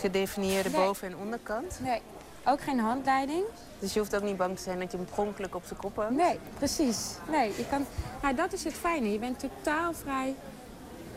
[0.00, 0.80] gedefinieerde Nee.
[0.84, 1.78] boven- en onderkant.
[1.82, 2.00] Nee,
[2.44, 3.44] ook geen handleiding.
[3.78, 6.06] Dus je hoeft ook niet bang te zijn dat je hem pronkelijk op zijn kop.
[6.10, 7.08] Nee, precies.
[7.30, 7.86] Nee, je kan,
[8.22, 9.12] nou, dat is het fijne.
[9.12, 10.34] Je bent totaal vrij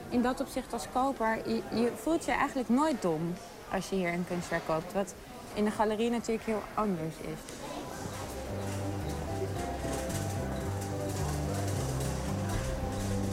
[0.10, 1.38] in dat opzicht als koper.
[1.50, 3.34] Je, je voelt je eigenlijk nooit dom
[3.74, 4.94] als je hier een kunstwerk koopt.
[4.94, 5.14] Wat
[5.54, 7.40] in de galerie natuurlijk heel anders is.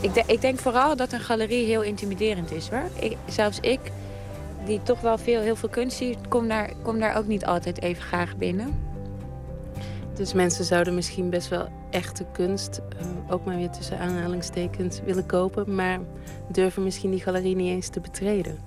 [0.01, 2.91] Ik, de- ik denk vooral dat een galerie heel intimiderend is hoor.
[3.01, 3.81] Ik, zelfs ik,
[4.69, 8.03] die toch wel veel, heel veel kunst ziet, kom daar, daar ook niet altijd even
[8.03, 8.87] graag binnen.
[10.15, 15.27] Dus mensen zouden misschien best wel echte kunst, eh, ook maar weer tussen aanhalingstekens, willen
[15.27, 16.01] kopen, maar
[16.53, 18.59] durven misschien die galerie niet eens te betreden.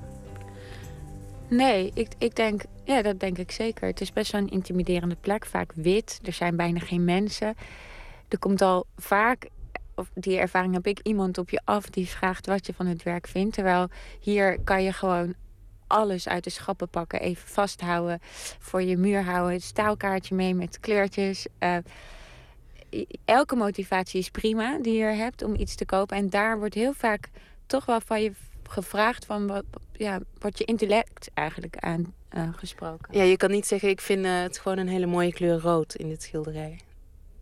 [1.48, 3.88] Nee, ik, ik denk, ja, dat denk ik zeker.
[3.88, 6.20] Het is best wel een intimiderende plek, vaak wit.
[6.24, 7.56] Er zijn bijna geen mensen.
[8.28, 9.50] Er komt al vaak,
[9.96, 13.04] of die ervaring heb ik, iemand op je af die vraagt wat je van het
[13.04, 13.54] werk vindt.
[13.54, 13.88] Terwijl
[14.20, 15.36] hier kan je gewoon
[15.92, 18.20] alles uit de schappen pakken, even vasthouden,
[18.60, 21.48] voor je muur houden, het staalkaartje mee met kleurtjes.
[21.58, 21.78] Eh,
[23.26, 26.18] elke motivatie is prima die je hebt om iets te kopen.
[26.18, 27.30] En daar wordt heel vaak
[27.66, 28.32] toch wel van je
[28.72, 31.78] gevraagd van wat, ja, wordt je intellect eigenlijk
[32.30, 33.18] aangesproken.
[33.18, 35.96] Ja, je kan niet zeggen, ik vind eh, het gewoon een hele mooie kleur rood
[35.96, 36.80] in dit schilderij.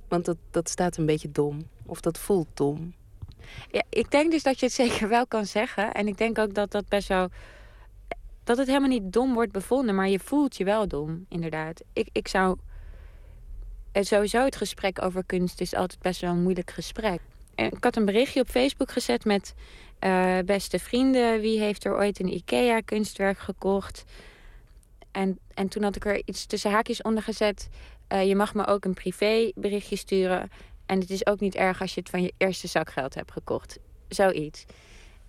[0.08, 1.68] Want dat, dat staat een beetje dom.
[1.86, 2.94] Of dat voelt dom.
[3.72, 5.94] Ja, ik denk dus dat je het zeker wel kan zeggen.
[5.94, 7.30] En ik denk ook dat dat best wel.
[8.50, 11.82] Dat het helemaal niet dom wordt bevonden, maar je voelt je wel dom, inderdaad.
[11.94, 12.58] Ik, ik zou.
[13.94, 17.22] Sowieso het gesprek over kunst is altijd best wel een moeilijk gesprek.
[17.56, 19.54] Ik had een berichtje op Facebook gezet met
[20.00, 21.40] eh, beste vrienden.
[21.40, 24.04] Wie heeft er ooit een IKEA-kunstwerk gekocht?
[25.12, 27.70] En, en toen had ik er iets tussen haakjes onder gezet.
[28.08, 30.50] eh, je mag me ook een privé berichtje sturen.
[30.86, 33.80] En het is ook niet erg als je het van je eerste zakgeld hebt gekocht.
[34.08, 34.66] Zoiets.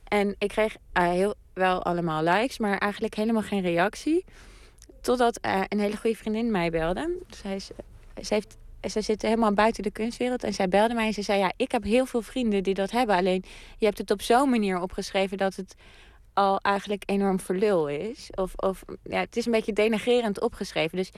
[0.05, 4.25] En ik kreeg eh, heel wel allemaal likes, maar eigenlijk helemaal geen reactie.
[5.01, 5.39] Totdat
[5.69, 7.17] een hele goede vriendin mij belde.
[7.29, 7.71] Zij, is,
[8.21, 8.57] zij, heeft,
[8.93, 10.45] zij zit helemaal buiten de kunstwereld.
[10.45, 12.91] En zij belde mij en ze zei: Ja, ik heb heel veel vrienden die dat
[12.91, 13.17] hebben.
[13.17, 13.45] Alleen
[13.79, 15.75] je hebt het op zo'n manier opgeschreven dat het
[16.33, 18.31] al eigenlijk enorm verlul is.
[18.35, 20.97] Of, of ja, het is een beetje denigrerend opgeschreven.
[20.97, 21.11] Dus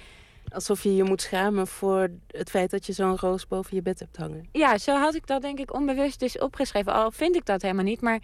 [0.48, 3.98] Alsof je je moet schamen voor het feit dat je zo'n roos boven je bed
[3.98, 4.48] hebt hangen.
[4.52, 6.92] Ja, zo had ik dat denk ik onbewust dus opgeschreven.
[6.92, 8.00] Al vind ik dat helemaal niet.
[8.00, 8.20] Maar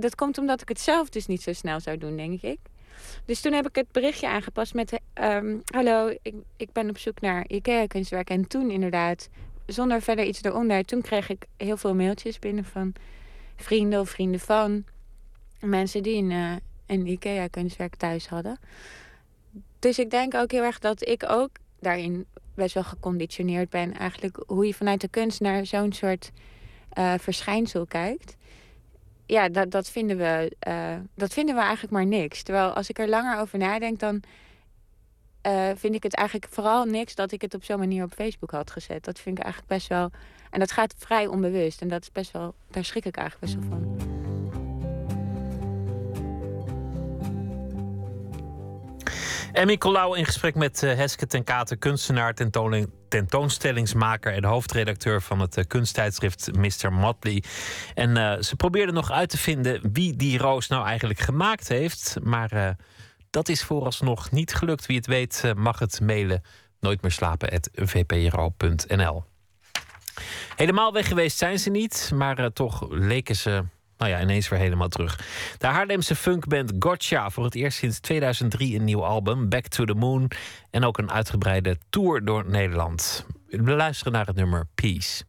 [0.00, 2.58] dat komt omdat ik het zelf dus niet zo snel zou doen, denk ik.
[3.24, 5.00] Dus toen heb ik het berichtje aangepast met...
[5.12, 8.30] ehm, Hallo, ik, ik ben op zoek naar IKEA-kunstwerk.
[8.30, 9.28] En toen inderdaad,
[9.66, 10.84] zonder verder iets eronder...
[10.84, 12.92] toen kreeg ik heel veel mailtjes binnen van
[13.56, 14.84] vrienden of vrienden van...
[15.60, 16.52] mensen die een, eh,
[16.86, 18.58] een IKEA-kunstwerk thuis hadden.
[19.78, 21.50] Dus ik denk ook heel erg dat ik ook
[21.80, 23.94] daarin best wel geconditioneerd ben.
[23.94, 26.30] Eigenlijk hoe je vanuit de kunst naar zo'n soort
[26.90, 28.36] eh, verschijnsel kijkt.
[29.26, 32.42] Ja, dat, dat, vinden we, eh, dat vinden we eigenlijk maar niks.
[32.42, 34.22] Terwijl als ik er langer over nadenk, dan
[35.40, 38.50] eh, vind ik het eigenlijk vooral niks dat ik het op zo'n manier op Facebook
[38.50, 39.04] had gezet.
[39.04, 40.10] Dat vind ik eigenlijk best wel.
[40.50, 41.80] En dat gaat vrij onbewust.
[41.80, 42.54] En dat is best wel.
[42.70, 44.43] Daar schrik ik eigenlijk best wel van.
[49.54, 52.34] Emmy Colau in gesprek met eh, Heske ten Kate, kunstenaar,
[53.08, 56.92] tentoonstellingsmaker en hoofdredacteur van het eh, kunsttijdschrift Mr.
[56.92, 57.42] Motley.
[57.94, 62.16] En eh, ze probeerde nog uit te vinden wie die roos nou eigenlijk gemaakt heeft.
[62.22, 62.76] Maar
[63.30, 64.86] dat is vooralsnog niet gelukt.
[64.86, 66.42] Wie het weet mag het mailen
[66.80, 69.24] nooit meer slapen vpro.nl.
[70.56, 73.64] Helemaal weg geweest zijn ze niet, maar toch leken ze
[73.98, 75.20] nou ja, ineens weer helemaal terug.
[75.58, 79.94] De Haarlemse funkband Gotcha voor het eerst sinds 2003 een nieuw album, Back to the
[79.94, 80.30] Moon.
[80.70, 83.26] En ook een uitgebreide tour door Nederland.
[83.46, 85.24] We luisteren naar het nummer Peace.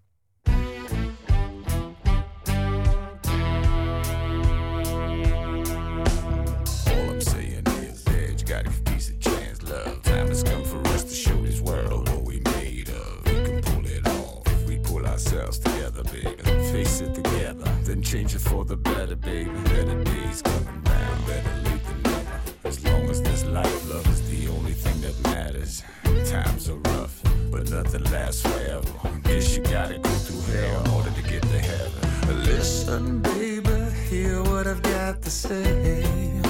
[18.15, 19.49] Change it for the better, baby.
[19.65, 21.27] Better days coming round.
[21.27, 22.39] Better late than never.
[22.63, 25.83] As long as this life, love is the only thing that matters.
[26.23, 27.21] Times are rough,
[27.51, 28.87] but nothing lasts forever.
[29.25, 32.45] Guess you gotta go through hell in order to get to heaven.
[32.45, 36.44] Listen, baby, hear what I've got to say.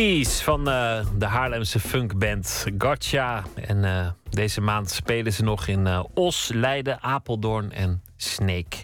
[0.00, 3.42] Peace van eh, de Haarlemse funkband Gotcha.
[3.54, 8.76] En eh, deze maand spelen ze nog in eh, Os, Leiden, Apeldoorn en Snake.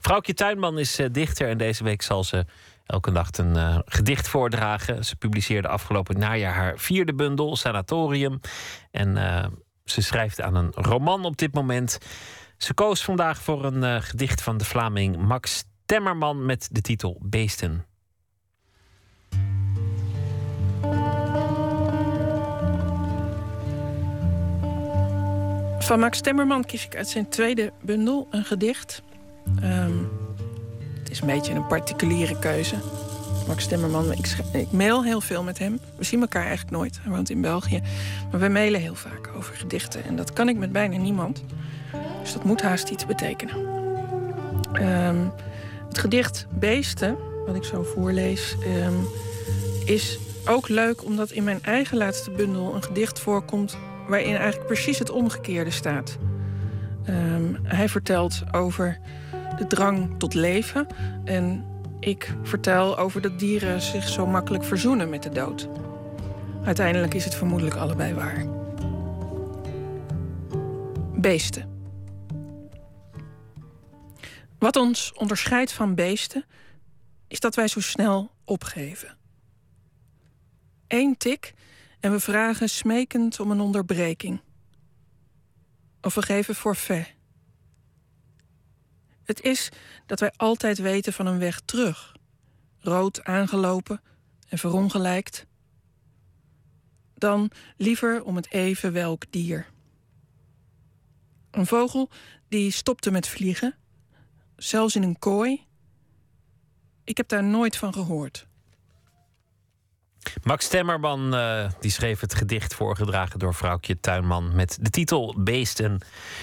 [0.00, 2.44] Vrouwtje Tuinman is dichter en deze week zal ze
[2.84, 5.04] elke nacht een gedicht voordragen.
[5.04, 8.40] Ze publiceerde afgelopen najaar haar vierde bundel, Sanatorium.
[8.90, 9.16] En
[9.84, 11.98] ze schrijft aan een roman op dit moment.
[12.56, 17.84] Ze koos vandaag voor een gedicht van de Vlaming Max Temmerman met de titel Beesten.
[25.86, 29.02] Van Max Temmerman kies ik uit zijn tweede bundel een gedicht.
[29.60, 29.92] Ehm,
[30.98, 32.74] het is een beetje een particuliere keuze.
[33.46, 35.80] Max Temmerman, ik, ik mail heel veel met hem.
[35.96, 36.98] We zien elkaar eigenlijk nooit.
[37.02, 37.82] Hij woont in België.
[38.30, 40.04] Maar we mailen heel vaak over gedichten.
[40.04, 41.44] En dat kan ik met bijna niemand.
[42.20, 43.56] Dus dat moet haast iets betekenen.
[44.72, 45.24] Ehm,
[45.88, 48.94] het gedicht Beesten, wat ik zo voorlees, ehm,
[49.84, 53.76] is ook leuk omdat in mijn eigen laatste bundel een gedicht voorkomt
[54.08, 56.18] waarin eigenlijk precies het omgekeerde staat.
[57.04, 58.98] Ehm, hij vertelt over
[59.58, 60.86] de drang tot leven
[61.24, 61.64] en
[62.00, 65.68] ik vertel over dat dieren zich zo makkelijk verzoenen met de dood.
[66.64, 68.46] Uiteindelijk is het vermoedelijk allebei waar.
[71.14, 71.74] Beesten.
[74.58, 76.44] Wat ons onderscheidt van beesten
[77.28, 79.16] is dat wij zo snel opgeven.
[80.88, 81.54] Eén tik
[82.06, 84.40] en we vragen smekend om een onderbreking.
[86.00, 87.14] Of we geven forfait.
[89.22, 89.68] Het is
[90.06, 92.16] dat wij altijd weten van een weg terug.
[92.78, 94.00] Rood aangelopen
[94.48, 95.46] en verongelijkt.
[97.14, 99.66] Dan liever om het even welk dier.
[101.50, 102.10] Een vogel
[102.48, 103.74] die stopte met vliegen,
[104.56, 105.66] zelfs in een kooi.
[107.04, 108.46] Ik heb daar nooit van gehoord.
[110.42, 115.98] Max Temmerman eh, die schreef het gedicht voorgedragen door vrouwtje Tuinman met de titel Beesten.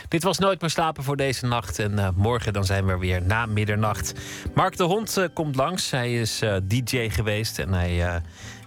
[0.08, 3.00] Dit was Nooit meer slapen voor deze nacht en eh, morgen dan zijn we er
[3.00, 4.14] weer na middernacht.
[4.54, 5.92] Mark de Hond eh, komt langs.
[5.92, 8.22] Hij is DJ geweest en hij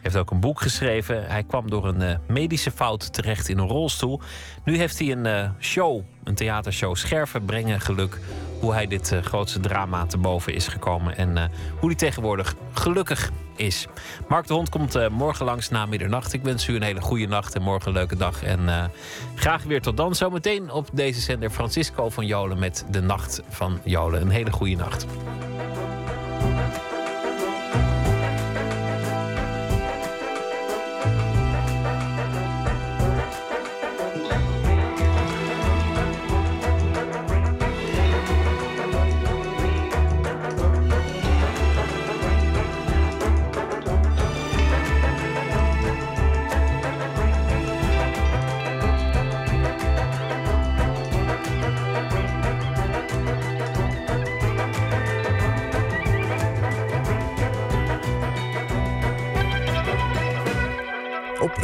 [0.07, 1.27] heeft ook een boek geschreven.
[1.27, 4.21] Hij kwam door een eh, medische fout terecht in een rolstoel.
[4.65, 8.19] Nu heeft hij een eh, show, een theatershow Scherven brengen geluk.
[8.61, 11.51] Hoe hij dit eh, grootste drama te boven is gekomen en
[11.81, 13.87] hoe hij tegenwoordig gelukkig is.
[14.29, 16.33] Mark de Hond komt morgen langs na middernacht.
[16.33, 18.43] Ik wens u een hele goede nacht en morgen een leuke dag.
[18.43, 18.91] En
[19.35, 20.15] graag weer tot dan.
[20.15, 24.21] Zometeen op deze zender Francisco van Jolen met de Nacht van Jolen.
[24.21, 25.07] Een hele goede nacht.